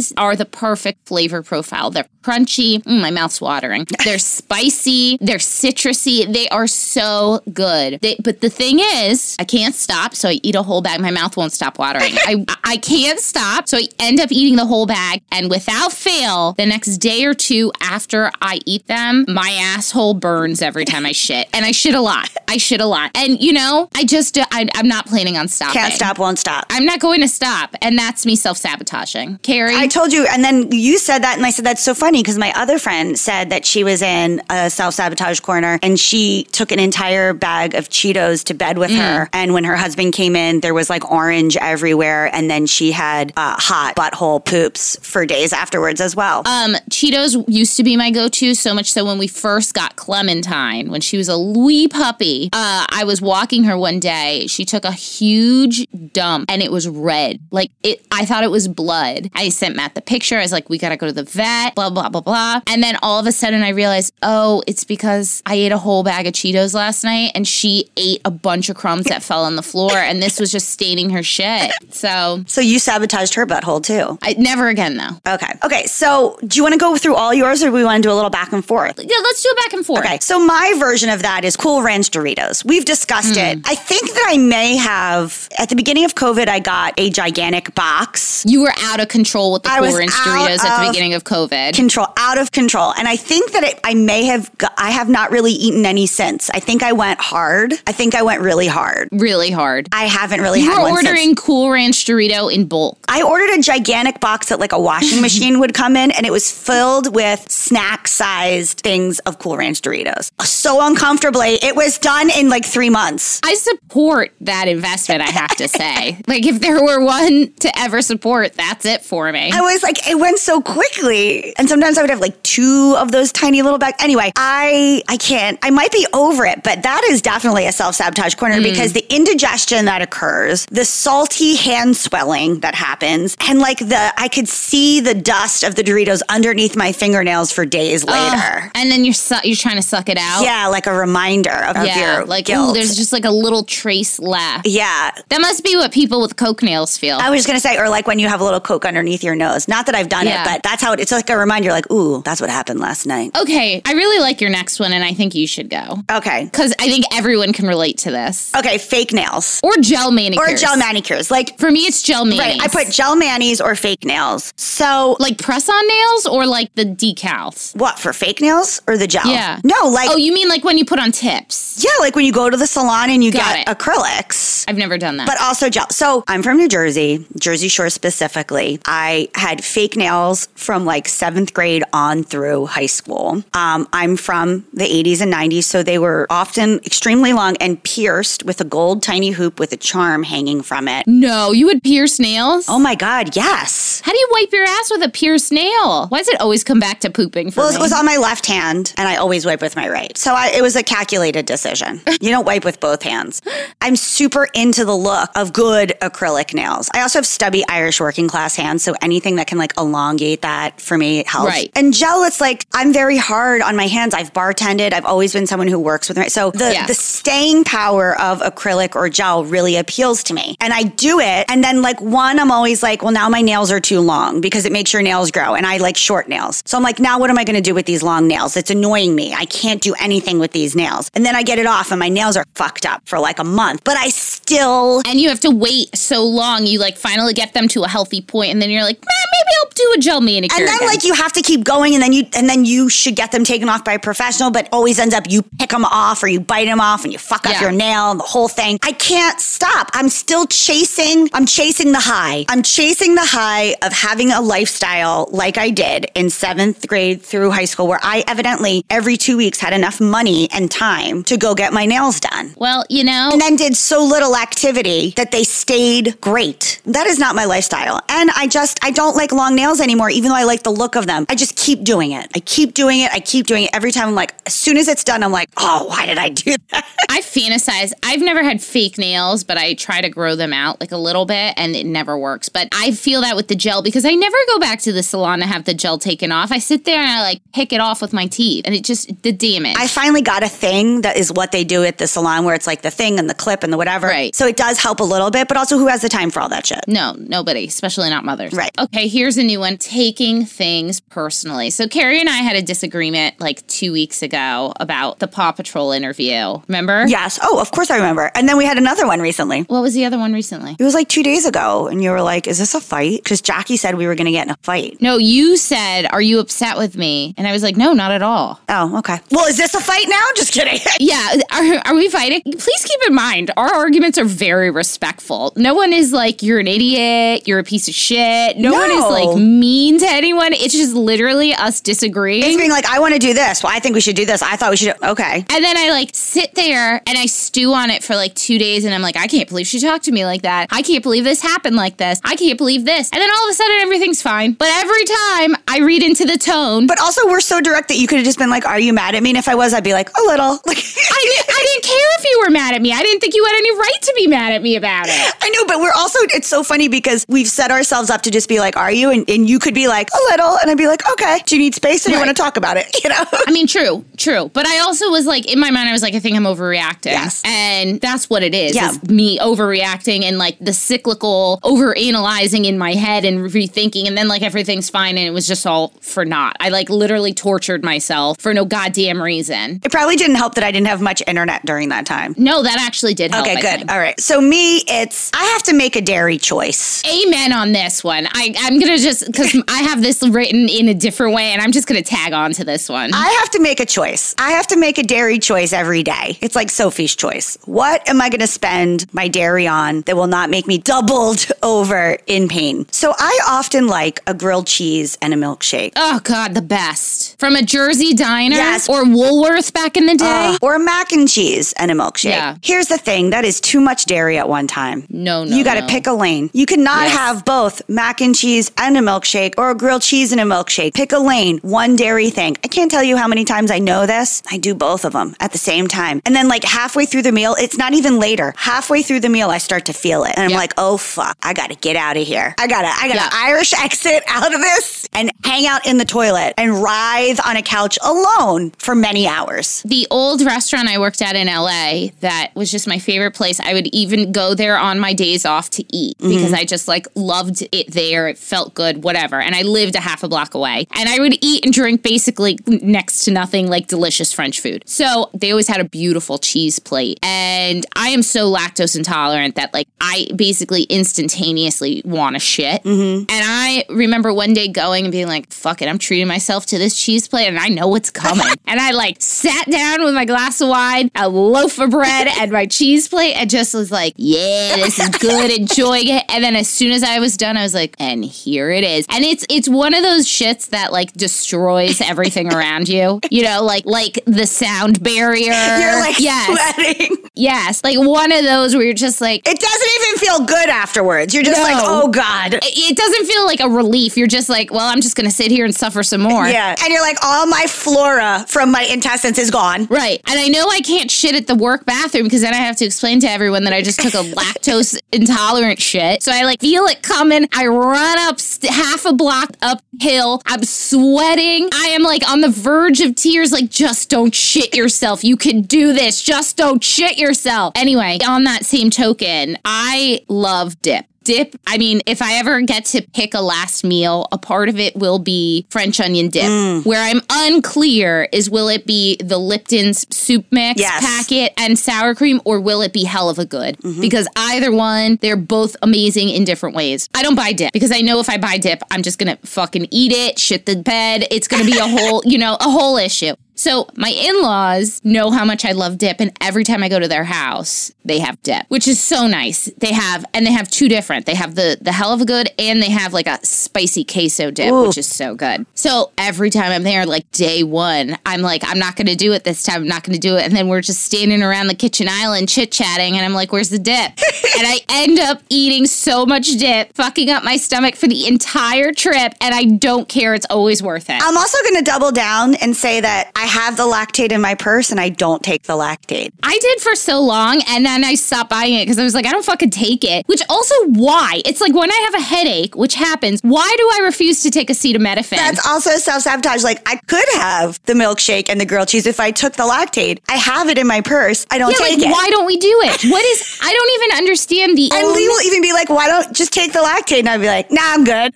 Takis 0.00 0.12
are 0.16 0.36
the 0.36 0.44
perfect 0.44 1.06
flavor 1.06 1.42
profile. 1.42 1.90
They're 1.90 2.08
crunchy. 2.22 2.82
Mm, 2.82 3.00
my 3.00 3.10
mouth's 3.10 3.40
watering. 3.40 3.86
They're 4.04 4.18
spicy. 4.18 5.18
They're 5.20 5.38
citrusy. 5.38 6.32
They 6.32 6.48
are 6.48 6.66
so 6.66 7.40
good. 7.52 8.00
They, 8.00 8.16
but 8.22 8.40
the 8.40 8.50
thing 8.50 8.80
is, 8.80 9.36
I 9.38 9.44
can't 9.44 9.74
stop, 9.74 10.14
so 10.14 10.28
I 10.28 10.40
eat 10.42 10.54
a 10.54 10.62
whole 10.62 10.82
bag. 10.82 11.00
My 11.00 11.10
mouth 11.10 11.36
won't 11.36 11.52
stop 11.52 11.78
watering. 11.78 12.14
I 12.16 12.44
I 12.64 12.76
can't 12.76 13.18
stop, 13.18 13.68
so 13.68 13.78
I 13.78 13.88
end 13.98 14.20
up 14.20 14.30
eating 14.30 14.56
the 14.56 14.66
whole 14.66 14.86
bag. 14.86 15.22
And 15.32 15.50
without 15.50 15.92
fail, 15.92 16.52
the 16.52 16.66
next 16.66 16.98
day 16.98 17.24
or 17.24 17.34
two 17.34 17.72
after 17.80 18.30
I 18.40 18.60
eat 18.64 18.86
them, 18.86 19.24
my 19.28 19.50
asshole 19.60 20.14
burns 20.14 20.62
every 20.62 20.84
time 20.84 21.06
I 21.06 21.12
shit, 21.12 21.48
and 21.52 21.64
I 21.64 21.72
shit 21.72 21.94
a 21.94 22.00
lot. 22.00 22.28
I 22.48 22.58
shit 22.58 22.80
a 22.80 22.86
lot, 22.86 23.10
and 23.14 23.40
you 23.40 23.52
know, 23.52 23.88
I 23.94 24.04
just 24.04 24.38
I, 24.38 24.68
I'm 24.74 24.88
not 24.88 25.06
planning 25.06 25.36
on 25.36 25.48
stopping. 25.48 25.80
Can't 25.80 25.94
stop, 25.94 26.18
won't 26.18 26.38
stop. 26.38 26.66
I'm 26.70 26.84
not 26.84 27.00
going 27.00 27.20
to 27.20 27.28
stop, 27.28 27.74
and 27.82 27.98
that's 27.98 28.26
me 28.26 28.36
self 28.36 28.58
sabotaging. 28.58 29.38
Carrie, 29.38 29.74
I 29.74 29.86
told 29.86 30.12
you, 30.12 30.26
and 30.30 30.44
then 30.44 30.70
you 30.72 30.98
said 30.98 31.20
that, 31.20 31.36
and 31.36 31.46
I 31.46 31.50
said 31.50 31.64
that's 31.64 31.82
so 31.82 31.94
funny 31.94 32.09
funny 32.10 32.22
because 32.24 32.38
my 32.38 32.52
other 32.56 32.76
friend 32.76 33.16
said 33.16 33.50
that 33.50 33.64
she 33.64 33.84
was 33.84 34.02
in 34.02 34.42
a 34.50 34.68
self 34.68 34.94
sabotage 34.94 35.38
corner 35.38 35.78
and 35.80 35.96
she 35.96 36.42
took 36.50 36.72
an 36.72 36.80
entire 36.80 37.32
bag 37.32 37.76
of 37.76 37.88
Cheetos 37.88 38.42
to 38.46 38.54
bed 38.54 38.78
with 38.78 38.90
her. 38.90 39.28
And 39.32 39.54
when 39.54 39.62
her 39.62 39.76
husband 39.76 40.12
came 40.12 40.34
in, 40.34 40.58
there 40.58 40.74
was 40.74 40.90
like 40.90 41.08
orange 41.08 41.56
everywhere. 41.56 42.28
And 42.34 42.50
then 42.50 42.66
she 42.66 42.90
had 42.90 43.32
uh, 43.36 43.54
hot 43.60 43.94
butthole 43.94 44.44
poops 44.44 44.98
for 45.08 45.24
days 45.24 45.52
afterwards 45.52 46.00
as 46.00 46.16
well. 46.16 46.42
Um, 46.48 46.74
Cheetos 46.90 47.44
used 47.46 47.76
to 47.76 47.84
be 47.84 47.96
my 47.96 48.10
go-to, 48.10 48.56
so 48.56 48.74
much 48.74 48.90
so 48.90 49.04
when 49.04 49.18
we 49.18 49.28
first 49.28 49.72
got 49.72 49.94
Clementine, 49.94 50.90
when 50.90 51.00
she 51.00 51.16
was 51.16 51.28
a 51.28 51.38
wee 51.38 51.86
puppy, 51.86 52.48
uh, 52.52 52.86
I 52.90 53.04
was 53.04 53.22
walking 53.22 53.62
her 53.64 53.78
one 53.78 54.00
day. 54.00 54.48
She 54.48 54.64
took 54.64 54.84
a 54.84 54.90
huge 54.90 55.86
dump 56.12 56.50
and 56.50 56.60
it 56.60 56.72
was 56.72 56.88
red. 56.88 57.38
Like 57.52 57.70
it, 57.84 58.04
I 58.10 58.24
thought 58.24 58.42
it 58.42 58.50
was 58.50 58.66
blood. 58.66 59.30
I 59.32 59.50
sent 59.50 59.76
Matt 59.76 59.94
the 59.94 60.02
picture. 60.02 60.36
I 60.36 60.40
was 60.40 60.50
like, 60.50 60.68
"We 60.68 60.76
gotta 60.76 60.96
go 60.96 61.06
to 61.06 61.12
the 61.12 61.22
vet." 61.22 61.76
Blah 61.76 61.90
blah 61.90 61.99
blah 62.08 62.20
blah. 62.20 62.20
Blah. 62.20 62.60
And 62.66 62.82
then 62.82 62.96
all 63.02 63.18
of 63.18 63.26
a 63.26 63.32
sudden, 63.32 63.62
I 63.62 63.70
realized, 63.70 64.14
oh, 64.22 64.62
it's 64.66 64.84
because 64.84 65.42
I 65.46 65.54
ate 65.54 65.72
a 65.72 65.78
whole 65.78 66.02
bag 66.02 66.26
of 66.26 66.32
Cheetos 66.32 66.74
last 66.74 67.04
night, 67.04 67.32
and 67.34 67.46
she 67.46 67.90
ate 67.96 68.20
a 68.24 68.30
bunch 68.30 68.68
of 68.68 68.76
crumbs 68.76 69.06
that 69.06 69.22
fell 69.22 69.44
on 69.44 69.56
the 69.56 69.62
floor, 69.62 69.92
and 69.92 70.22
this 70.22 70.38
was 70.38 70.52
just 70.52 70.70
staining 70.70 71.10
her 71.10 71.22
shit. 71.22 71.72
So 71.90 72.44
so 72.46 72.60
you 72.60 72.78
sabotaged 72.78 73.34
her 73.34 73.46
butthole 73.46 73.82
too. 73.82 74.18
I 74.22 74.34
never 74.38 74.68
again 74.68 74.96
though. 74.96 75.34
Okay. 75.34 75.52
Okay. 75.64 75.86
So 75.86 76.38
do 76.46 76.56
you 76.56 76.62
want 76.62 76.74
to 76.74 76.78
go 76.78 76.96
through 76.96 77.16
all 77.16 77.34
yours 77.34 77.62
or 77.62 77.66
do 77.66 77.72
we 77.72 77.84
want 77.84 78.02
to 78.02 78.08
do 78.08 78.12
a 78.12 78.14
little 78.14 78.30
back 78.30 78.52
and 78.52 78.64
forth? 78.64 78.98
Yeah, 78.98 79.16
let's 79.22 79.42
do 79.42 79.48
it 79.50 79.56
back 79.56 79.72
and 79.72 79.84
forth. 79.84 80.04
Okay, 80.04 80.18
so 80.20 80.44
my 80.44 80.74
version 80.78 81.08
of 81.08 81.22
that 81.22 81.44
is 81.44 81.56
Cool 81.56 81.82
Ranch 81.82 82.10
Doritos. 82.10 82.64
We've 82.64 82.84
discussed 82.84 83.36
it. 83.36 83.58
Hmm. 83.58 83.62
I 83.66 83.74
think 83.74 84.02
that 84.12 84.26
I 84.28 84.38
may 84.38 84.76
have, 84.76 85.48
at 85.58 85.68
the 85.68 85.76
beginning 85.76 86.04
of 86.04 86.14
COVID, 86.14 86.48
I 86.48 86.60
got 86.60 86.94
a 86.98 87.10
gigantic 87.10 87.74
box. 87.74 88.44
You 88.46 88.62
were 88.62 88.72
out 88.78 89.00
of 89.00 89.08
control 89.08 89.52
with 89.52 89.62
the 89.62 89.70
I 89.70 89.78
Cool 89.78 89.96
Ranch 89.96 90.12
Doritos 90.12 90.58
at 90.60 90.82
the 90.82 90.90
beginning 90.90 91.14
of 91.14 91.24
COVID. 91.24 91.74
Control, 91.90 92.06
out 92.16 92.38
of 92.38 92.52
control. 92.52 92.92
And 92.96 93.08
I 93.08 93.16
think 93.16 93.50
that 93.50 93.64
it, 93.64 93.80
I 93.82 93.94
may 93.94 94.26
have, 94.26 94.48
I 94.78 94.90
have 94.92 95.08
not 95.08 95.32
really 95.32 95.50
eaten 95.50 95.84
any 95.84 96.06
since. 96.06 96.48
I 96.50 96.60
think 96.60 96.84
I 96.84 96.92
went 96.92 97.20
hard. 97.20 97.72
I 97.84 97.90
think 97.90 98.14
I 98.14 98.22
went 98.22 98.42
really 98.42 98.68
hard. 98.68 99.08
really 99.10 99.50
hard. 99.50 99.88
I 99.90 100.04
haven't 100.04 100.40
really 100.40 100.60
You 100.60 100.70
had 100.70 100.78
were 100.78 100.90
one 100.90 100.96
since. 100.98 101.08
ordering 101.08 101.34
Cool 101.34 101.70
Ranch 101.70 102.04
Dorito 102.04 102.52
in 102.52 102.66
bulk. 102.68 102.96
I 103.08 103.22
ordered 103.22 103.58
a 103.58 103.62
gigantic 103.62 104.20
box 104.20 104.50
that 104.50 104.60
like 104.60 104.70
a 104.70 104.78
washing 104.78 105.20
machine 105.26 105.58
would 105.58 105.74
come 105.74 105.96
in, 105.96 106.12
and 106.12 106.24
it 106.24 106.30
was 106.30 106.50
filled 106.50 107.12
with 107.12 107.50
snack 107.50 108.06
sized 108.06 108.80
things 108.80 109.18
of 109.20 109.40
Cool 109.40 109.56
Ranch 109.56 109.82
Doritos. 109.82 110.30
So 110.46 110.86
uncomfortably, 110.86 111.54
it 111.60 111.74
was 111.74 111.98
done 111.98 112.30
in 112.30 112.48
like 112.48 112.64
three 112.64 112.90
months. 112.90 113.40
I 113.42 113.54
support 113.54 114.32
that 114.42 114.68
investment, 114.68 115.22
I 115.22 115.30
have 115.30 115.56
to 115.56 115.66
say. 115.66 116.20
like, 116.28 116.46
if 116.46 116.60
there 116.60 116.80
were 116.82 117.04
one 117.04 117.52
to 117.60 117.78
ever 117.78 118.00
support, 118.00 118.52
that's 118.54 118.84
it 118.84 119.02
for 119.02 119.32
me. 119.32 119.50
I 119.52 119.60
was 119.60 119.82
like, 119.82 120.08
it 120.08 120.18
went 120.18 120.38
so 120.38 120.60
quickly. 120.60 121.52
And 121.56 121.68
sometimes 121.80 121.96
I 121.96 122.02
would 122.02 122.10
have 122.10 122.20
like 122.20 122.42
two 122.42 122.94
of 122.98 123.10
those 123.10 123.32
tiny 123.32 123.62
little 123.62 123.78
bags. 123.78 123.96
Anyway, 124.02 124.32
I 124.36 125.02
I 125.08 125.16
can't. 125.16 125.58
I 125.62 125.70
might 125.70 125.90
be 125.90 126.06
over 126.12 126.44
it, 126.44 126.62
but 126.62 126.82
that 126.82 127.02
is 127.08 127.22
definitely 127.22 127.66
a 127.66 127.72
self-sabotage 127.72 128.34
corner 128.34 128.56
mm. 128.56 128.64
because 128.64 128.92
the 128.92 129.06
indigestion 129.14 129.86
that 129.86 130.02
occurs, 130.02 130.66
the 130.66 130.84
salty 130.84 131.56
hand 131.56 131.96
swelling 131.96 132.60
that 132.60 132.74
happens, 132.74 133.34
and 133.48 133.60
like 133.60 133.78
the 133.78 134.12
I 134.20 134.28
could 134.28 134.46
see 134.46 135.00
the 135.00 135.14
dust 135.14 135.62
of 135.62 135.74
the 135.74 135.82
Doritos 135.82 136.20
underneath 136.28 136.76
my 136.76 136.92
fingernails 136.92 137.50
for 137.50 137.64
days 137.64 138.04
oh, 138.06 138.12
later. 138.12 138.70
and 138.74 138.90
then 138.90 139.04
you're 139.04 139.14
su- 139.14 139.40
you're 139.42 139.56
trying 139.56 139.76
to 139.76 139.82
suck 139.82 140.10
it 140.10 140.18
out. 140.18 140.42
Yeah, 140.42 140.66
like 140.66 140.86
a 140.86 140.94
reminder 140.94 141.64
of, 141.64 141.76
of 141.76 141.86
Yeah, 141.86 142.16
your 142.16 142.26
like 142.26 142.44
guilt. 142.44 142.70
ooh, 142.70 142.74
there's 142.74 142.94
just 142.94 143.12
like 143.12 143.24
a 143.24 143.30
little 143.30 143.64
trace 143.64 144.18
left. 144.18 144.66
yeah, 144.66 145.12
That 145.30 145.40
must 145.40 145.64
be 145.64 145.76
what 145.76 145.92
people 145.92 146.20
with 146.20 146.36
coke 146.36 146.62
nails 146.62 146.98
feel. 146.98 147.16
I 147.18 147.30
was 147.30 147.38
just 147.38 147.46
gonna 147.46 147.60
say, 147.60 147.78
or 147.78 147.88
like 147.88 148.06
when 148.06 148.18
you 148.18 148.28
have 148.28 148.42
a 148.42 148.44
little 148.44 148.60
coke 148.60 148.84
underneath 148.84 149.24
your 149.24 149.34
nose. 149.34 149.66
Not 149.66 149.86
that 149.86 149.94
I've 149.94 150.10
done 150.10 150.26
Yeah. 150.26 150.42
it, 150.42 150.44
but 150.44 150.62
that's 150.62 150.82
how 150.82 150.92
it, 150.92 151.00
it's 151.00 151.12
like 151.12 151.30
a 151.30 151.38
reminder. 151.38 151.69
Like, 151.72 151.90
ooh, 151.90 152.22
that's 152.22 152.40
what 152.40 152.50
happened 152.50 152.80
last 152.80 153.06
night. 153.06 153.36
okay, 153.36 153.80
I 153.84 153.92
really 153.92 154.20
like 154.20 154.40
your 154.40 154.50
next 154.50 154.78
one, 154.80 154.92
and 154.92 155.04
I 155.04 155.12
think 155.14 155.34
you 155.34 155.46
should 155.46 155.68
go 155.70 155.98
Okay, 156.10 156.44
because 156.44 156.72
I 156.78 156.88
think 156.88 157.04
everyone 157.12 157.52
can 157.52 157.66
relate 157.66 157.98
to 157.98 158.10
this. 158.10 158.52
okay, 158.56 158.78
fake 158.78 159.12
nails 159.12 159.60
Or 159.62 159.76
gel 159.80 160.10
manicures. 160.10 160.52
or 160.52 160.56
gel 160.56 160.76
manicures. 160.76 161.30
Like, 161.30 161.58
For 161.58 161.70
me, 161.70 161.80
it's 161.80 162.02
gel 162.02 162.24
manis. 162.24 162.40
right, 162.40 162.60
I 162.62 162.68
put 162.68 162.92
gel 162.92 163.16
manis 163.16 163.60
or 163.60 163.74
fake 163.74 164.04
nails. 164.04 164.52
So, 164.56 165.16
like 165.20 165.38
press-on 165.38 165.86
nails 165.86 166.26
or 166.26 166.46
like 166.46 166.74
the 166.74 166.84
decals. 166.84 167.74
what 167.76 167.98
for 167.98 168.12
fake 168.12 168.40
nails 168.40 168.80
or 168.86 168.96
the 168.96 169.06
gel? 169.06 169.26
Yeah. 169.26 169.60
no, 169.64 169.88
like. 169.88 170.10
Oh, 170.10 170.16
you 170.16 170.32
mean 170.32 170.48
like 170.48 170.64
when 170.64 170.78
you 170.78 170.84
put 170.84 170.98
on 170.98 171.12
tips? 171.12 171.84
yeah, 171.84 171.90
like 172.00 172.14
when 172.16 172.24
you 172.24 172.32
go 172.32 172.50
to 172.50 172.56
the 172.56 172.66
salon 172.66 173.10
and 173.10 173.22
you 173.22 173.30
Got 173.32 173.56
get 173.56 173.68
it. 173.68 173.78
acrylics. 173.78 174.64
I've 174.68 174.76
never 174.76 174.98
done 174.98 175.16
that. 175.18 175.26
but 175.26 175.40
also 175.40 175.68
gel. 175.68 175.88
So 175.90 176.24
I'm 176.28 176.42
from 176.42 176.56
New 176.56 176.68
Jersey, 176.68 177.26
Jersey 177.38 177.68
Shore 177.68 177.90
specifically. 177.90 178.80
I 178.84 179.28
had 179.34 179.62
fake 179.64 179.96
nails 179.96 180.48
from 180.54 180.84
like 180.84 181.08
seventh 181.08 181.52
grade 181.54 181.59
on 181.92 182.24
through 182.24 182.66
high 182.66 182.86
school. 182.86 183.42
Um, 183.54 183.88
I'm 183.92 184.16
from 184.16 184.64
the 184.72 184.84
80s 184.84 185.20
and 185.20 185.32
90s, 185.32 185.64
so 185.64 185.82
they 185.82 185.98
were 185.98 186.26
often 186.30 186.78
extremely 186.86 187.32
long 187.32 187.56
and 187.58 187.82
pierced 187.82 188.44
with 188.44 188.60
a 188.60 188.64
gold 188.64 189.02
tiny 189.02 189.30
hoop 189.30 189.58
with 189.58 189.72
a 189.72 189.76
charm 189.76 190.22
hanging 190.22 190.62
from 190.62 190.88
it. 190.88 191.06
no, 191.06 191.52
you 191.52 191.66
would 191.66 191.82
pierce 191.82 192.18
nails? 192.18 192.66
Oh 192.68 192.78
my 192.78 192.94
God, 192.94 193.36
yes. 193.36 194.00
How 194.04 194.12
do 194.12 194.18
you 194.18 194.28
wipe 194.32 194.52
your 194.52 194.64
ass 194.64 194.90
with 194.90 195.02
a 195.02 195.08
pierced 195.10 195.52
nail? 195.52 196.06
Why 196.08 196.18
does 196.18 196.28
it 196.28 196.40
always 196.40 196.64
come 196.64 196.80
back 196.80 197.00
to 197.00 197.10
pooping 197.10 197.50
for 197.50 197.60
Well, 197.60 197.70
me? 197.70 197.76
it 197.76 197.80
was 197.80 197.92
on 197.92 198.04
my 198.06 198.16
left 198.16 198.46
hand, 198.46 198.94
and 198.96 199.06
I 199.08 199.16
always 199.16 199.44
wipe 199.44 199.60
with 199.60 199.76
my 199.76 199.88
right. 199.88 200.16
So 200.16 200.32
I, 200.34 200.52
it 200.56 200.62
was 200.62 200.76
a 200.76 200.82
calculated 200.82 201.46
decision. 201.46 202.00
You 202.22 202.30
don't 202.30 202.44
wipe 202.44 202.64
with 202.66 202.80
both 202.80 203.02
hands. 203.02 203.40
I'm 203.80 203.96
super 203.96 204.46
into 204.54 204.84
the 204.84 204.94
look 204.94 205.30
of 205.36 205.52
good 205.54 205.94
acrylic 206.02 206.52
nails. 206.52 206.90
I 206.94 207.00
also 207.00 207.18
have 207.18 207.26
stubby 207.26 207.64
Irish 207.66 207.98
working 207.98 208.28
class 208.28 208.54
hands, 208.56 208.82
so 208.84 208.94
anything 209.00 209.36
that 209.36 209.46
can 209.46 209.56
like 209.58 209.72
elongate 209.78 210.42
that 210.42 210.80
for 210.80 210.98
me 210.98 211.24
helps. 211.26 211.49
Right. 211.50 211.70
And 211.74 211.92
gel, 211.92 212.22
it's 212.24 212.40
like 212.40 212.66
I'm 212.72 212.92
very 212.92 213.16
hard 213.16 213.62
on 213.62 213.76
my 213.76 213.86
hands. 213.86 214.14
I've 214.14 214.32
bartended. 214.32 214.92
I've 214.92 215.04
always 215.04 215.32
been 215.32 215.46
someone 215.46 215.68
who 215.68 215.78
works 215.78 216.08
with 216.08 216.16
my 216.18 216.28
so 216.28 216.50
the 216.50 216.72
Yeah. 216.72 216.86
the 216.86 216.94
staying 216.94 217.64
power 217.64 218.18
of 218.20 218.40
acrylic 218.40 218.94
or 218.96 219.08
gel 219.08 219.44
really 219.44 219.76
appeals 219.76 220.22
to 220.24 220.34
me. 220.34 220.56
And 220.60 220.72
I 220.72 220.82
do 220.84 221.20
it, 221.20 221.46
and 221.50 221.62
then 221.64 221.82
like 221.82 222.00
one, 222.00 222.38
I'm 222.38 222.50
always 222.50 222.82
like, 222.82 223.02
well, 223.02 223.12
now 223.12 223.28
my 223.28 223.42
nails 223.42 223.70
are 223.72 223.80
too 223.80 224.00
long 224.00 224.40
because 224.40 224.64
it 224.66 224.72
makes 224.72 224.92
your 224.92 225.02
nails 225.02 225.30
grow, 225.30 225.54
and 225.54 225.66
I 225.66 225.76
like 225.78 225.96
short 225.96 226.28
nails. 226.28 226.62
So 226.66 226.76
I'm 226.78 226.82
like, 226.84 226.98
now 226.98 227.18
what 227.18 227.30
am 227.30 227.38
I 227.38 227.44
going 227.44 227.56
to 227.56 227.62
do 227.62 227.74
with 227.74 227.86
these 227.86 228.02
long 228.02 228.26
nails? 228.28 228.56
It's 228.56 228.70
annoying 228.70 229.14
me. 229.14 229.34
I 229.34 229.44
can't 229.46 229.80
do 229.82 229.94
anything 230.00 230.38
with 230.38 230.52
these 230.52 230.74
nails. 230.76 231.10
And 231.14 231.24
then 231.26 231.34
I 231.36 231.42
get 231.42 231.58
it 231.58 231.66
off, 231.66 231.90
and 231.90 231.98
my 231.98 232.08
nails 232.08 232.36
are 232.36 232.44
fucked 232.54 232.86
up 232.86 233.02
for 233.06 233.18
like 233.18 233.38
a 233.38 233.44
month, 233.44 233.82
but 233.84 233.96
I 233.96 234.08
still. 234.08 235.02
and 235.06 235.20
you 235.20 235.28
have 235.28 235.40
to 235.40 235.50
wait 235.50 235.96
so 235.96 236.24
long. 236.24 236.66
You 236.66 236.78
like 236.78 236.96
finally 236.96 237.32
get 237.34 237.52
them 237.54 237.68
to 237.68 237.82
a 237.84 237.88
healthy 237.88 238.20
point, 238.22 238.52
and 238.52 238.60
then 238.62 238.70
you're 238.70 238.82
like, 238.82 238.96
"Eh, 238.96 239.24
maybe 239.32 239.50
I'll 239.62 239.70
do 239.74 239.94
a 239.96 239.98
gel 240.00 240.20
manicure. 240.20 240.56
And 240.58 240.66
then 240.68 240.76
again." 240.76 240.88
like 240.88 241.04
you 241.04 241.14
have 241.14 241.29
to 241.32 241.42
keep 241.42 241.64
going 241.64 241.94
and 241.94 242.02
then 242.02 242.12
you 242.12 242.26
and 242.34 242.48
then 242.48 242.64
you 242.64 242.88
should 242.88 243.16
get 243.16 243.32
them 243.32 243.44
taken 243.44 243.68
off 243.68 243.84
by 243.84 243.94
a 243.94 243.98
professional, 243.98 244.50
but 244.50 244.68
always 244.72 244.98
ends 244.98 245.14
up 245.14 245.24
you 245.30 245.42
pick 245.58 245.70
them 245.70 245.84
off 245.84 246.22
or 246.22 246.28
you 246.28 246.40
bite 246.40 246.66
them 246.66 246.80
off 246.80 247.04
and 247.04 247.12
you 247.12 247.18
fuck 247.18 247.46
up 247.46 247.52
Yeah. 247.52 247.62
your 247.62 247.72
nail 247.72 248.10
and 248.10 248.20
the 248.20 248.24
whole 248.24 248.48
thing. 248.48 248.78
I 248.82 248.92
can't 248.92 249.40
stop. 249.40 249.88
I'm 249.94 250.08
still 250.08 250.46
chasing, 250.46 251.28
I'm 251.32 251.46
chasing 251.46 251.92
the 251.92 252.00
high. 252.00 252.44
I'm 252.48 252.62
chasing 252.62 253.14
the 253.14 253.24
high 253.24 253.74
of 253.82 253.92
having 253.92 254.30
a 254.30 254.40
lifestyle 254.40 255.28
like 255.32 255.58
I 255.58 255.70
did 255.70 256.06
in 256.14 256.30
seventh 256.30 256.86
grade 256.86 257.22
through 257.22 257.50
high 257.50 257.64
school 257.64 257.86
where 257.86 258.00
I 258.02 258.24
evidently 258.26 258.84
every 258.90 259.16
two 259.16 259.36
weeks 259.36 259.58
had 259.60 259.72
enough 259.72 260.00
money 260.00 260.48
and 260.52 260.70
time 260.70 261.24
to 261.24 261.36
go 261.36 261.54
get 261.54 261.72
my 261.72 261.86
nails 261.86 262.20
done. 262.20 262.52
well, 262.56 262.84
you 262.88 263.04
know, 263.04 263.30
And 263.32 263.40
then 263.40 263.56
did 263.56 263.76
so 263.76 264.02
little 264.04 264.36
activity 264.36 265.12
that 265.16 265.30
they 265.32 265.44
stayed 265.44 266.20
great. 266.20 266.80
That 266.84 267.06
is 267.06 267.18
not 267.18 267.34
my 267.34 267.44
lifestyle. 267.44 268.00
And 268.08 268.30
I 268.36 268.46
just, 268.46 268.78
I 268.84 268.90
don't 268.90 269.16
like 269.16 269.32
long 269.32 269.54
nails 269.54 269.80
anymore, 269.80 270.10
even 270.10 270.30
though 270.30 270.36
I 270.36 270.44
like 270.44 270.62
the 270.62 270.70
look 270.70 270.94
of 270.96 271.06
them. 271.06 271.19
Um, 271.20 271.26
I 271.28 271.34
just 271.34 271.56
keep 271.56 271.84
doing 271.84 272.12
it. 272.12 272.30
I 272.34 272.40
keep 272.40 272.74
doing 272.74 273.00
it. 273.00 273.10
I 273.12 273.20
keep 273.20 273.46
doing 273.46 273.64
it. 273.64 273.70
Every 273.72 273.92
time 273.92 274.08
I'm 274.08 274.14
like, 274.14 274.34
as 274.46 274.54
soon 274.54 274.76
as 274.76 274.88
it's 274.88 275.04
done, 275.04 275.22
I'm 275.22 275.32
like, 275.32 275.50
oh, 275.56 275.86
why 275.86 276.06
did 276.06 276.18
I 276.18 276.30
do 276.30 276.56
that? 276.70 276.86
I 277.08 277.20
fantasize. 277.20 277.92
I've 278.02 278.20
never 278.20 278.42
had 278.42 278.62
fake 278.62 278.98
nails, 278.98 279.44
but 279.44 279.58
I 279.58 279.74
try 279.74 280.00
to 280.00 280.08
grow 280.08 280.36
them 280.36 280.52
out 280.52 280.80
like 280.80 280.92
a 280.92 280.96
little 280.96 281.26
bit 281.26 281.54
and 281.56 281.74
it 281.76 281.84
never 281.86 282.16
works. 282.18 282.48
But 282.48 282.68
I 282.72 282.92
feel 282.92 283.20
that 283.22 283.36
with 283.36 283.48
the 283.48 283.54
gel 283.56 283.82
because 283.82 284.04
I 284.04 284.14
never 284.14 284.36
go 284.48 284.58
back 284.58 284.80
to 284.80 284.92
the 284.92 285.02
salon 285.02 285.40
to 285.40 285.46
have 285.46 285.64
the 285.64 285.74
gel 285.74 285.98
taken 285.98 286.32
off. 286.32 286.52
I 286.52 286.58
sit 286.58 286.84
there 286.84 287.00
and 287.00 287.08
I 287.10 287.20
like 287.22 287.40
pick 287.52 287.72
it 287.72 287.80
off 287.80 288.00
with 288.00 288.12
my 288.12 288.26
teeth 288.26 288.64
and 288.66 288.74
it 288.74 288.84
just, 288.84 289.22
the 289.22 289.32
damage. 289.32 289.76
I 289.78 289.86
finally 289.86 290.22
got 290.22 290.42
a 290.42 290.48
thing 290.48 291.02
that 291.02 291.16
is 291.16 291.32
what 291.32 291.52
they 291.52 291.64
do 291.64 291.84
at 291.84 291.98
the 291.98 292.06
salon 292.06 292.44
where 292.44 292.54
it's 292.54 292.66
like 292.66 292.82
the 292.82 292.90
thing 292.90 293.18
and 293.18 293.28
the 293.28 293.34
clip 293.34 293.62
and 293.62 293.72
the 293.72 293.76
whatever. 293.76 294.06
Right. 294.06 294.34
So 294.34 294.46
it 294.46 294.56
does 294.56 294.78
help 294.78 295.00
a 295.00 295.04
little 295.04 295.30
bit, 295.30 295.48
but 295.48 295.56
also 295.56 295.78
who 295.78 295.88
has 295.88 296.02
the 296.02 296.08
time 296.08 296.30
for 296.30 296.40
all 296.40 296.48
that 296.48 296.66
shit? 296.66 296.84
No, 296.86 297.14
nobody, 297.18 297.66
especially 297.66 298.08
not 298.10 298.24
mothers. 298.24 298.52
Right. 298.52 298.70
Okay, 298.78 299.08
here's 299.08 299.36
a 299.36 299.42
new 299.42 299.60
one 299.60 299.76
taking 299.78 300.44
things 300.44 301.00
personally. 301.10 301.70
So, 301.70 301.86
Carrie 301.88 302.20
and 302.20 302.28
I 302.28 302.38
had 302.38 302.56
a 302.56 302.62
disagreement 302.62 303.40
like 303.40 303.66
two 303.66 303.92
weeks 303.92 304.22
ago 304.22 304.72
about 304.80 305.18
the 305.18 305.28
Paw 305.28 305.52
Patrol 305.52 305.92
interview. 305.92 306.60
Remember? 306.68 307.04
Yes. 307.06 307.38
Oh, 307.42 307.60
of 307.60 307.70
course 307.72 307.90
I 307.90 307.96
remember. 307.96 308.30
And 308.34 308.48
then 308.48 308.56
we 308.56 308.64
had 308.64 308.78
another 308.78 309.06
one 309.06 309.20
recently. 309.20 309.62
What 309.62 309.82
was 309.82 309.94
the 309.94 310.04
other 310.04 310.18
one 310.18 310.32
recently? 310.32 310.76
It 310.78 310.82
was 310.84 310.94
like 310.94 311.08
two 311.08 311.22
days 311.22 311.46
ago, 311.46 311.88
and 311.88 312.02
you 312.02 312.10
were 312.10 312.22
like, 312.22 312.46
"Is 312.46 312.58
this 312.58 312.74
a 312.74 312.80
fight?" 312.80 313.22
Because 313.22 313.40
Jackie 313.40 313.76
said 313.76 313.94
we 313.96 314.06
were 314.06 314.14
going 314.14 314.26
to 314.26 314.32
get 314.32 314.46
in 314.46 314.52
a 314.52 314.56
fight. 314.62 314.98
No, 315.00 315.16
you 315.18 315.56
said, 315.56 316.06
Are 316.10 316.22
you 316.22 316.38
upset 316.38 316.76
with 316.76 316.96
me? 316.96 317.34
And 317.36 317.46
I 317.46 317.52
was 317.52 317.62
like, 317.62 317.76
No, 317.76 317.92
not 317.92 318.12
at 318.12 318.22
all. 318.22 318.60
Oh, 318.68 318.98
okay. 318.98 319.18
Well, 319.30 319.46
is 319.46 319.56
this 319.56 319.74
a 319.74 319.80
fight 319.80 320.06
now? 320.08 320.24
Just 320.36 320.52
kidding. 320.52 320.78
Yeah, 321.00 321.36
are, 321.50 321.82
are 321.86 321.94
we 321.94 322.08
fighting? 322.10 322.42
Please 322.44 322.84
keep 322.84 323.00
in 323.08 323.14
mind, 323.14 323.50
our 323.56 323.72
arguments 323.72 324.18
are 324.18 324.24
very 324.24 324.70
respectful. 324.70 325.52
No 325.56 325.74
one 325.74 325.92
is 325.92 326.12
like, 326.12 326.42
you're 326.42 326.58
an 326.58 326.68
idiot, 326.68 327.48
you're 327.48 327.58
a 327.58 327.64
piece 327.64 327.88
of 327.88 327.94
shit. 327.94 328.58
No, 328.58 328.72
one 328.72 328.90
is 328.90 329.00
like 329.04 329.38
mean 329.38 329.98
to 329.98 330.06
anyone. 330.06 330.52
It's 330.52 330.74
just 330.74 330.94
literally 331.00 331.54
us 331.54 331.80
disagreeing. 331.80 332.44
It's 332.44 332.56
being 332.56 332.70
like, 332.70 332.86
I 332.86 333.00
want 333.00 333.14
to 333.14 333.18
do 333.18 333.34
this. 333.34 333.62
Well, 333.62 333.72
I 333.74 333.80
think 333.80 333.94
we 333.94 334.00
should 334.00 334.16
do 334.16 334.26
this. 334.26 334.42
I 334.42 334.56
thought 334.56 334.70
we 334.70 334.76
should. 334.76 334.94
Okay. 335.02 335.44
And 335.48 335.64
then 335.64 335.76
I 335.76 335.90
like 335.90 336.10
sit 336.14 336.54
there 336.54 337.02
and 337.06 337.18
I 337.18 337.26
stew 337.26 337.72
on 337.72 337.90
it 337.90 338.02
for 338.02 338.14
like 338.16 338.34
two 338.34 338.58
days 338.58 338.84
and 338.84 338.94
I'm 338.94 339.02
like, 339.02 339.16
I 339.16 339.26
can't 339.26 339.48
believe 339.48 339.66
she 339.66 339.80
talked 339.80 340.04
to 340.04 340.12
me 340.12 340.24
like 340.24 340.42
that. 340.42 340.68
I 340.70 340.82
can't 340.82 341.02
believe 341.02 341.24
this 341.24 341.42
happened 341.42 341.76
like 341.76 341.96
this. 341.96 342.20
I 342.24 342.36
can't 342.36 342.58
believe 342.58 342.84
this. 342.84 343.10
And 343.12 343.20
then 343.20 343.30
all 343.30 343.44
of 343.46 343.50
a 343.50 343.54
sudden 343.54 343.76
everything's 343.80 344.22
fine. 344.22 344.52
But 344.52 344.68
every 344.68 345.04
time 345.04 345.56
I 345.68 345.80
read 345.80 346.02
into 346.02 346.24
the 346.24 346.38
tone, 346.38 346.86
But 346.86 347.00
also, 347.00 347.26
we're 347.26 347.40
so 347.40 347.60
direct 347.60 347.88
that 347.88 347.96
you 347.96 348.06
could 348.06 348.18
have 348.18 348.24
just 348.24 348.38
been 348.38 348.50
like, 348.50 348.66
"Are 348.66 348.78
you 348.78 348.92
mad 348.92 349.14
at 349.14 349.22
me?" 349.22 349.30
And 349.30 349.38
if 349.38 349.48
I 349.48 349.54
was, 349.54 349.72
I'd 349.74 349.84
be 349.84 349.92
like, 349.92 350.08
"A 350.16 350.22
little." 350.22 350.58
Like, 350.70 350.78
I, 350.78 351.22
didn't, 351.24 351.46
I 351.48 351.66
didn't 351.66 351.84
care 351.84 352.18
if 352.18 352.24
you 352.24 352.42
were 352.44 352.50
mad 352.50 352.74
at 352.74 352.82
me. 352.82 352.92
I 352.92 353.02
didn't 353.02 353.20
think 353.20 353.34
you 353.34 353.44
had 353.44 353.54
any 353.56 353.70
right 353.76 353.98
to 354.02 354.12
be 354.16 354.26
mad 354.26 354.52
at 354.52 354.62
me 354.62 354.76
about 354.76 355.06
it. 355.08 355.34
I 355.40 355.48
know, 355.50 355.64
but 355.66 355.80
we're 355.80 355.92
also, 355.96 356.18
it's 356.34 356.46
so 356.48 356.62
funny 356.62 356.88
because 356.88 357.24
we've 357.28 357.48
set 357.48 357.70
ourselves 357.70 358.08
up 358.10 358.22
to 358.22 358.30
just 358.30 358.48
be 358.48 358.58
like, 358.60 358.76
are 358.76 358.90
you? 358.92 359.10
And, 359.10 359.28
and 359.28 359.48
you 359.48 359.58
could 359.58 359.74
be 359.74 359.88
like, 359.88 360.08
a 360.10 360.22
little. 360.30 360.56
And 360.58 360.70
I'd 360.70 360.78
be 360.78 360.86
like, 360.86 360.89
okay, 361.12 361.40
do 361.46 361.56
you 361.56 361.62
need 361.62 361.74
space 361.74 362.06
or 362.06 362.10
do 362.10 362.14
you 362.14 362.18
want 362.20 362.34
to 362.34 362.40
talk 362.40 362.56
about 362.56 362.76
it? 362.76 362.86
You 363.02 363.08
know? 363.08 363.24
I 363.46 363.50
mean, 363.50 363.66
true, 363.66 364.04
true. 364.18 364.50
But 364.52 364.66
I 364.66 364.80
also 364.80 365.08
was 365.08 365.24
like, 365.24 365.50
in 365.50 365.58
my 365.58 365.70
mind, 365.70 365.88
I 365.88 365.92
was 365.92 366.02
like, 366.02 366.14
I 366.14 366.18
think 366.18 366.36
I'm 366.36 366.44
overreacting. 366.44 367.06
Yes. 367.06 367.40
And 367.46 367.98
that's 367.98 368.28
what 368.28 368.42
it 368.42 368.54
is. 368.54 368.74
Yeah. 368.74 368.92
me 369.08 369.38
overreacting 369.38 370.24
and 370.24 370.36
like 370.36 370.58
the 370.58 370.74
cyclical 370.74 371.60
over 371.62 371.96
analyzing 371.96 372.66
in 372.66 372.76
my 372.76 372.92
head 372.92 373.24
and 373.24 373.38
rethinking. 373.40 374.06
And 374.06 374.18
then 374.18 374.28
like 374.28 374.42
everything's 374.42 374.90
fine. 374.90 375.16
And 375.16 375.26
it 375.26 375.30
was 375.30 375.46
just 375.46 375.66
all 375.66 375.94
for 376.02 376.26
naught. 376.26 376.56
I 376.60 376.68
like 376.68 376.90
literally 376.90 377.32
tortured 377.32 377.82
myself 377.82 378.38
for 378.38 378.52
no 378.52 378.66
goddamn 378.66 379.22
reason. 379.22 379.80
It 379.82 379.90
probably 379.90 380.16
didn't 380.16 380.36
help 380.36 380.56
that 380.56 380.64
I 380.64 380.70
didn't 380.70 380.88
have 380.88 381.00
much 381.00 381.22
internet 381.26 381.64
during 381.64 381.88
that 381.88 382.04
time. 382.04 382.34
No, 382.36 382.62
that 382.62 382.78
actually 382.80 383.14
did 383.14 383.32
help. 383.32 383.46
Okay, 383.46 383.60
good. 383.62 383.88
All 383.90 383.98
right. 383.98 384.18
So, 384.20 384.40
me, 384.42 384.82
it's, 384.88 385.30
I 385.32 385.44
have 385.44 385.62
to 385.64 385.72
make 385.72 385.96
a 385.96 386.02
dairy 386.02 386.36
choice. 386.36 387.02
Amen 387.06 387.52
on 387.52 387.72
this 387.72 388.04
one. 388.04 388.26
I, 388.30 388.54
I'm 388.58 388.78
gonna 388.78 388.98
just 388.98 389.26
because 389.26 389.56
I 389.68 389.82
have 389.84 390.02
this 390.02 390.22
written 390.28 390.68
in 390.80 390.88
a 390.88 390.94
different 390.94 391.34
way, 391.34 391.52
and 391.52 391.60
I'm 391.60 391.72
just 391.72 391.86
gonna 391.86 392.02
tag 392.02 392.32
on 392.32 392.52
to 392.54 392.64
this 392.64 392.88
one. 392.88 393.10
I 393.12 393.28
have 393.40 393.50
to 393.50 393.60
make 393.60 393.80
a 393.80 393.86
choice. 393.86 394.34
I 394.38 394.52
have 394.52 394.66
to 394.68 394.78
make 394.78 394.96
a 394.96 395.02
dairy 395.02 395.38
choice 395.38 395.72
every 395.74 396.02
day. 396.02 396.38
It's 396.40 396.56
like 396.56 396.70
Sophie's 396.70 397.14
choice. 397.14 397.58
What 397.66 398.08
am 398.08 398.20
I 398.20 398.30
going 398.30 398.40
to 398.40 398.46
spend 398.46 399.12
my 399.12 399.28
dairy 399.28 399.66
on 399.66 400.00
that 400.02 400.16
will 400.16 400.26
not 400.26 400.48
make 400.48 400.66
me 400.66 400.78
doubled 400.78 401.46
over 401.62 402.16
in 402.26 402.48
pain? 402.48 402.86
So 402.90 403.12
I 403.16 403.38
often 403.46 403.88
like 403.88 404.20
a 404.26 404.32
grilled 404.32 404.66
cheese 404.66 405.18
and 405.20 405.34
a 405.34 405.36
milkshake. 405.36 405.92
oh 405.96 406.20
God, 406.24 406.54
the 406.54 406.62
best 406.62 407.19
from 407.40 407.56
a 407.56 407.62
Jersey 407.62 408.12
diner 408.14 408.54
Yes. 408.56 408.88
or 408.88 409.04
Woolworth 409.04 409.72
back 409.72 409.96
in 409.96 410.04
the 410.06 410.14
day. 410.14 410.26
Uh, 410.54 410.58
or 410.60 410.78
mac 410.78 411.10
and 411.12 411.26
cheese 411.28 411.72
and 411.78 411.90
a 411.90 411.94
milkshake. 411.94 412.30
Yeah. 412.30 412.56
Here's 412.62 412.86
the 412.88 412.98
thing 412.98 413.30
that 413.30 413.44
is 413.46 413.60
too 413.60 413.80
much 413.80 414.04
dairy 414.04 414.36
at 414.38 414.48
one 414.48 414.66
time. 414.66 415.06
No, 415.08 415.44
no, 415.44 415.56
You 415.56 415.64
got 415.64 415.74
to 415.74 415.80
no. 415.80 415.86
pick 415.86 416.06
a 416.06 416.12
lane. 416.12 416.50
You 416.52 416.66
cannot 416.66 417.04
Yes. 417.08 417.16
have 417.16 417.44
both 417.46 417.80
mac 417.88 418.20
and 418.20 418.34
cheese 418.36 418.70
and 418.76 418.96
a 418.96 419.00
milkshake 419.00 419.54
or 419.56 419.70
a 419.70 419.74
grilled 419.74 420.02
cheese 420.02 420.32
and 420.32 420.40
a 420.40 420.44
milkshake. 420.44 420.92
Pick 420.94 421.12
a 421.12 421.18
lane, 421.18 421.58
one 421.62 421.96
dairy 421.96 422.28
thing. 422.30 422.56
I 422.62 422.68
can't 422.68 422.90
tell 422.90 423.02
you 423.02 423.16
how 423.16 423.26
many 423.26 423.44
times 423.46 423.70
I 423.70 423.78
know 423.78 424.04
this. 424.06 424.42
I 424.50 424.58
do 424.58 424.74
both 424.74 425.06
of 425.06 425.14
them 425.14 425.34
at 425.40 425.52
the 425.52 425.58
same 425.58 425.88
time. 425.88 426.20
And 426.26 426.36
then, 426.36 426.46
like, 426.48 426.62
halfway 426.64 427.06
through 427.06 427.22
the 427.22 427.32
meal, 427.32 427.56
it's 427.58 427.78
not 427.78 427.94
even 427.94 428.18
later. 428.18 428.52
Halfway 428.58 429.02
through 429.02 429.20
the 429.20 429.30
meal, 429.30 429.48
I 429.50 429.58
start 429.58 429.86
to 429.86 429.94
feel 429.94 430.24
it. 430.24 430.34
And 430.36 430.44
I'm 430.44 430.50
Yep. 430.50 430.58
like, 430.58 430.74
oh, 430.76 430.98
fuck, 430.98 431.38
I 431.42 431.54
got 431.54 431.70
to 431.70 431.76
get 431.76 431.96
out 431.96 432.18
of 432.18 432.26
here. 432.26 432.54
I 432.58 432.66
got 432.66 432.82
to, 432.82 432.88
I 432.88 433.08
got 433.08 433.14
to 433.14 433.36
Yeah. 433.36 433.44
Irish 433.48 433.72
exit 433.82 434.22
out 434.28 434.52
of 434.54 434.60
this 434.60 435.08
and 435.14 435.30
hang 435.42 435.66
out 435.66 435.86
in 435.86 435.96
the 435.96 436.04
toilet 436.04 436.52
and 436.58 436.82
writhe 437.30 437.40
on 437.46 437.56
a 437.56 437.62
couch 437.62 437.98
alone 438.02 438.70
for 438.78 438.94
many 438.94 439.26
hours. 439.26 439.82
the 439.84 440.06
old 440.10 440.42
restaurant 440.42 440.88
I 440.88 440.98
worked 440.98 441.22
at 441.22 441.36
in 441.36 441.46
LA 441.46 442.08
that 442.20 442.50
was 442.54 442.70
just 442.70 442.86
my 442.86 442.98
favorite 442.98 443.32
place. 443.34 443.60
I 443.60 443.72
would 443.74 443.86
even 443.94 444.32
go 444.32 444.54
there 444.54 444.76
on 444.78 444.98
my 444.98 445.12
days 445.12 445.44
off 445.44 445.70
to 445.70 445.84
eat 445.94 446.10
Mm-hmm. 446.20 446.28
because 446.34 446.52
I 446.52 446.64
just 446.64 446.88
like 446.88 447.06
loved 447.14 447.66
it 447.72 447.92
there. 447.92 448.28
It 448.28 448.36
felt 448.36 448.74
good, 448.74 449.02
whatever. 449.04 449.40
And 449.40 449.54
I 449.54 449.62
lived 449.62 449.94
a 449.94 450.00
half 450.00 450.22
a 450.22 450.28
block 450.28 450.54
away. 450.54 450.86
And 450.92 451.08
I 451.08 451.18
would 451.18 451.34
eat 451.42 451.64
and 451.64 451.72
drink 451.72 452.02
basically 452.02 452.58
next 452.66 453.24
to 453.24 453.30
nothing 453.30 453.68
like 453.68 453.86
delicious 453.86 454.32
French 454.32 454.60
food. 454.60 454.82
So 454.86 455.30
they 455.34 455.50
always 455.50 455.68
had 455.68 455.80
a 455.80 455.84
beautiful 455.84 456.38
cheese 456.38 456.78
plate. 456.78 457.18
And 457.22 457.86
I 457.96 458.08
am 458.08 458.22
so 458.22 458.52
lactose 458.52 458.96
intolerant 458.96 459.54
that 459.54 459.72
like 459.72 459.88
I 460.00 460.26
basically 460.36 460.82
instantaneously 460.84 462.02
want 462.04 462.36
to 462.36 462.40
shit. 462.40 462.82
Mm-hmm. 462.82 463.20
And 463.20 463.28
I 463.30 463.84
remember 463.88 464.32
one 464.34 464.52
day 464.52 464.68
going 464.68 465.04
and 465.04 465.12
being 465.12 465.28
like, 465.28 465.50
fuck 465.52 465.80
it, 465.82 465.88
I'm 465.88 465.98
treating 465.98 466.26
myself 466.28 466.66
to 466.66 466.78
this 466.78 467.00
cheese 467.00 467.19
plate 467.28 467.46
and 467.46 467.58
I 467.58 467.68
know 467.68 467.88
what's 467.88 468.10
coming. 468.10 468.46
and 468.66 468.80
I 468.80 468.90
like 468.92 469.16
sat 469.20 469.70
down 469.70 470.04
with 470.04 470.14
my 470.14 470.24
glass 470.24 470.60
of 470.60 470.68
wine, 470.68 471.10
a 471.14 471.28
loaf 471.28 471.78
of 471.78 471.90
bread, 471.90 472.28
and 472.28 472.50
my 472.52 472.66
cheese 472.66 473.08
plate 473.08 473.34
and 473.34 473.48
just 473.50 473.74
was 473.74 473.90
like, 473.90 474.14
yeah, 474.16 474.76
this 474.76 474.98
is 474.98 475.08
good, 475.10 475.50
enjoying 475.58 476.08
it. 476.08 476.24
And 476.28 476.42
then 476.44 476.56
as 476.56 476.68
soon 476.68 476.92
as 476.92 477.02
I 477.02 477.18
was 477.18 477.36
done, 477.36 477.56
I 477.56 477.62
was 477.62 477.74
like, 477.74 477.96
and 477.98 478.24
here 478.24 478.70
it 478.70 478.84
is. 478.84 479.06
And 479.10 479.24
it's 479.24 479.44
it's 479.50 479.68
one 479.68 479.94
of 479.94 480.02
those 480.02 480.26
shits 480.26 480.68
that 480.70 480.92
like 480.92 481.12
destroys 481.14 482.00
everything 482.00 482.52
around 482.54 482.88
you. 482.88 483.20
You 483.30 483.42
know, 483.44 483.62
like 483.64 483.84
like 483.86 484.20
the 484.26 484.46
sound 484.46 485.02
barrier. 485.02 485.52
You're 485.52 486.00
like 486.00 486.18
yes, 486.20 486.74
sweating. 486.76 487.16
yes, 487.34 487.82
like 487.84 487.98
one 487.98 488.32
of 488.32 488.44
those 488.44 488.74
where 488.74 488.84
you're 488.84 488.94
just 488.94 489.20
like, 489.20 489.46
It 489.48 489.58
doesn't 489.58 489.88
even 490.02 490.18
feel 490.18 490.46
good 490.46 490.68
afterwards. 490.68 491.34
You're 491.34 491.42
just 491.42 491.58
No. 491.58 491.64
like, 491.64 491.76
oh 491.78 492.08
God. 492.08 492.58
it 492.62 492.96
doesn't 492.96 493.26
feel 493.26 493.44
like 493.44 493.60
a 493.60 493.68
relief. 493.68 494.16
You're 494.16 494.26
just 494.26 494.48
like, 494.48 494.70
well, 494.72 494.86
I'm 494.88 495.00
just 495.00 495.16
gonna 495.16 495.30
sit 495.30 495.50
here 495.50 495.64
and 495.64 495.74
suffer 495.74 496.02
some 496.02 496.20
more. 496.20 496.46
Yeah. 496.46 496.74
And 496.82 496.92
you're 496.92 497.02
like, 497.02 497.09
all 497.22 497.46
my 497.46 497.66
flora 497.68 498.44
from 498.48 498.70
my 498.70 498.82
intestines 498.82 499.38
is 499.38 499.50
gone. 499.50 499.86
Right. 499.86 500.20
And 500.26 500.38
I 500.38 500.48
know 500.48 500.66
I 500.68 500.80
can't 500.80 501.10
shit 501.10 501.34
at 501.34 501.46
the 501.46 501.54
work 501.54 501.84
bathroom 501.84 502.24
because 502.24 502.42
then 502.42 502.54
I 502.54 502.58
have 502.58 502.76
to 502.76 502.84
explain 502.84 503.20
to 503.20 503.30
everyone 503.30 503.64
that 503.64 503.72
I 503.72 503.82
just 503.82 504.00
took 504.00 504.14
a 504.14 504.18
lactose 504.34 504.98
intolerant 505.12 505.80
shit. 505.80 506.22
So 506.22 506.32
I 506.32 506.42
like 506.44 506.60
feel 506.60 506.84
it 506.84 507.02
coming. 507.02 507.48
I 507.52 507.66
run 507.66 508.18
up 508.18 508.40
st- 508.40 508.72
half 508.72 509.04
a 509.04 509.12
block 509.12 509.52
uphill. 509.62 510.42
I'm 510.46 510.62
sweating. 510.62 511.68
I 511.72 511.88
am 511.88 512.02
like 512.02 512.28
on 512.28 512.40
the 512.40 512.50
verge 512.50 513.00
of 513.00 513.14
tears, 513.14 513.52
like, 513.52 513.70
just 513.70 514.10
don't 514.10 514.34
shit 514.34 514.74
yourself. 514.74 515.24
You 515.24 515.36
can 515.36 515.62
do 515.62 515.92
this. 515.92 516.22
Just 516.22 516.56
don't 516.56 516.82
shit 516.82 517.18
yourself. 517.18 517.72
Anyway, 517.76 518.18
on 518.26 518.44
that 518.44 518.64
same 518.64 518.90
token, 518.90 519.58
I 519.64 520.20
love 520.28 520.80
dip. 520.82 521.09
Dip, 521.22 521.54
I 521.66 521.76
mean, 521.76 522.00
if 522.06 522.22
I 522.22 522.34
ever 522.38 522.62
get 522.62 522.86
to 522.86 523.02
pick 523.02 523.34
a 523.34 523.40
last 523.42 523.84
meal, 523.84 524.26
a 524.32 524.38
part 524.38 524.70
of 524.70 524.78
it 524.78 524.96
will 524.96 525.18
be 525.18 525.66
French 525.68 526.00
onion 526.00 526.28
dip. 526.28 526.44
Mm. 526.44 526.86
Where 526.86 527.02
I'm 527.02 527.20
unclear 527.30 528.26
is 528.32 528.48
will 528.48 528.68
it 528.68 528.86
be 528.86 529.16
the 529.16 529.36
Lipton's 529.36 530.06
soup 530.16 530.46
mix 530.50 530.80
Yes. 530.80 531.04
packet 531.04 531.52
and 531.58 531.78
sour 531.78 532.14
cream, 532.14 532.40
or 532.46 532.58
will 532.58 532.80
it 532.80 532.94
be 532.94 533.04
Helluva 533.04 533.46
Good? 533.46 533.76
Mm-hmm. 533.78 534.00
Because 534.00 534.26
either 534.34 534.72
one, 534.72 535.18
they're 535.20 535.36
both 535.36 535.76
amazing 535.82 536.30
in 536.30 536.44
different 536.44 536.74
ways. 536.74 537.06
I 537.14 537.22
don't 537.22 537.34
buy 537.36 537.52
dip 537.52 537.72
because 537.74 537.92
I 537.92 538.00
know 538.00 538.18
if 538.20 538.30
I 538.30 538.38
buy 538.38 538.56
dip, 538.56 538.82
I'm 538.90 539.02
just 539.02 539.18
gonna 539.18 539.36
fucking 539.44 539.88
eat 539.90 540.12
it, 540.12 540.38
shit 540.38 540.64
the 540.64 540.76
bed. 540.76 541.26
It's 541.30 541.48
gonna 541.48 541.64
be 541.66 541.76
a 541.76 541.86
whole, 541.86 542.22
you 542.24 542.38
know, 542.38 542.56
a 542.60 542.70
whole 542.70 542.96
issue. 542.96 543.34
So 543.56 543.88
my 543.94 544.08
in-laws 544.08 545.02
know 545.04 545.30
how 545.30 545.44
much 545.44 545.66
I 545.66 545.72
love 545.72 545.98
dip, 545.98 546.16
and 546.18 546.32
every 546.40 546.64
time 546.64 546.82
I 546.82 546.88
go 546.88 546.98
to 546.98 547.08
their 547.08 547.24
house, 547.24 547.92
they 548.04 548.18
have 548.20 548.42
dip, 548.42 548.66
which 548.68 548.88
is 548.88 549.00
so 549.02 549.26
nice. 549.26 549.66
They 549.78 549.92
have, 549.92 550.24
and 550.34 550.46
they 550.46 550.52
have 550.52 550.70
two 550.70 550.88
different. 550.88 551.26
They 551.26 551.34
have 551.34 551.54
the 551.54 551.78
the 551.80 551.90
Helluva 551.90 552.26
Good, 552.26 552.50
and 552.58 552.82
they 552.82 552.90
have 552.90 553.12
like 553.12 553.26
a 553.26 553.44
spicy 553.44 554.04
queso 554.04 554.50
dip, 554.50 554.72
which 554.72 554.98
is 554.98 555.06
so 555.06 555.34
good. 555.34 555.66
So 555.74 556.12
every 556.18 556.50
time 556.50 556.72
I'm 556.72 556.82
there, 556.82 557.06
like 557.06 557.30
day 557.32 557.62
one, 557.62 558.16
I'm 558.26 558.42
like, 558.42 558.62
I'm 558.64 558.78
not 558.78 558.96
gonna 558.96 559.16
do 559.16 559.32
it 559.32 559.44
this 559.44 559.62
time. 559.62 559.82
I'm 559.82 559.88
not 559.88 560.04
gonna 560.04 560.18
do 560.18 560.36
it, 560.36 560.44
and 560.44 560.54
then 560.54 560.68
we're 560.68 560.80
just 560.80 561.02
standing 561.02 561.42
around 561.42 561.66
the 561.68 561.74
kitchen 561.74 562.08
island 562.08 562.48
chit 562.48 562.72
chatting, 562.72 563.16
and 563.16 563.24
I'm 563.24 563.34
like, 563.34 563.52
where's 563.52 563.70
the 563.70 563.78
dip? 563.78 564.12
and 564.58 564.66
I 564.66 564.80
end 564.88 565.18
up 565.18 565.42
eating 565.48 565.86
so 565.86 566.26
much 566.26 566.48
dip, 566.56 566.94
fucking 566.94 567.30
up 567.30 567.44
my 567.44 567.56
stomach 567.56 567.96
for 567.96 568.08
the 568.08 568.26
entire 568.26 568.92
trip, 568.92 569.34
and 569.40 569.54
I 569.54 569.64
don't 569.64 570.08
care. 570.08 570.34
It's 570.34 570.46
always 570.50 570.82
worth 570.82 571.08
it. 571.10 571.20
I'm 571.22 571.36
also 571.36 571.58
going 571.62 571.76
to 571.76 571.90
double 571.90 572.12
down 572.12 572.54
and 572.56 572.76
say 572.76 573.00
that 573.00 573.30
I 573.36 573.46
have 573.46 573.76
the 573.76 573.84
Lactaid 573.84 574.32
in 574.32 574.40
my 574.40 574.54
purse 574.54 574.90
and 574.90 575.00
I 575.00 575.08
don't 575.08 575.42
take 575.42 575.64
the 575.64 575.74
Lactaid. 575.74 576.32
I 576.42 576.58
did 576.58 576.80
for 576.80 576.94
so 576.94 577.20
long, 577.20 577.62
and 577.68 577.84
then 577.84 577.99
I 578.04 578.14
stopped 578.14 578.50
buying 578.50 578.74
it 578.74 578.84
because 578.84 578.98
I 578.98 579.04
was 579.04 579.14
like, 579.14 579.26
I 579.26 579.30
don't 579.30 579.44
fucking 579.44 579.70
take 579.70 580.04
it. 580.04 580.26
Which 580.26 580.42
also, 580.48 580.74
why? 580.86 581.42
It's 581.44 581.60
like 581.60 581.74
when 581.74 581.90
I 581.90 582.08
have 582.10 582.14
a 582.14 582.24
headache, 582.24 582.74
which 582.76 582.94
happens, 582.94 583.40
why 583.42 583.74
do 583.78 583.90
I 583.94 584.04
refuse 584.04 584.42
to 584.42 584.50
take 584.50 584.68
acetaminophen? 584.68 585.36
That's 585.36 585.66
also 585.66 585.90
self 585.96 586.22
sabotage. 586.22 586.62
Like, 586.62 586.82
I 586.88 586.96
could 586.96 587.24
have 587.34 587.80
the 587.84 587.94
milkshake 587.94 588.48
and 588.48 588.60
the 588.60 588.66
grilled 588.66 588.88
cheese 588.88 589.06
if 589.06 589.20
I 589.20 589.30
took 589.30 589.54
the 589.54 589.64
Lactaid. 589.64 590.20
I 590.28 590.36
have 590.36 590.68
it 590.68 590.78
in 590.78 590.86
my 590.86 591.00
purse. 591.00 591.46
I 591.50 591.58
don't 591.58 591.70
yeah, 591.70 591.86
take 591.86 591.98
like, 591.98 592.08
it. 592.08 592.12
why 592.12 592.28
don't 592.30 592.46
we 592.46 592.56
do 592.56 592.80
it? 592.84 593.10
What 593.10 593.24
is, 593.24 593.58
I 593.62 593.72
don't 593.72 594.02
even 594.02 594.18
understand 594.18 594.76
the. 594.78 594.90
And 594.92 595.06
own- 595.06 595.14
Lee 595.14 595.28
will 595.28 595.42
even 595.42 595.62
be 595.62 595.72
like, 595.72 595.88
why 595.88 596.06
don't 596.06 596.34
just 596.34 596.52
take 596.52 596.72
the 596.72 596.80
Lactaid? 596.80 597.20
And 597.20 597.28
I'd 597.28 597.40
be 597.40 597.46
like, 597.46 597.70
nah, 597.70 597.80
I'm 597.82 598.04
good. 598.04 598.34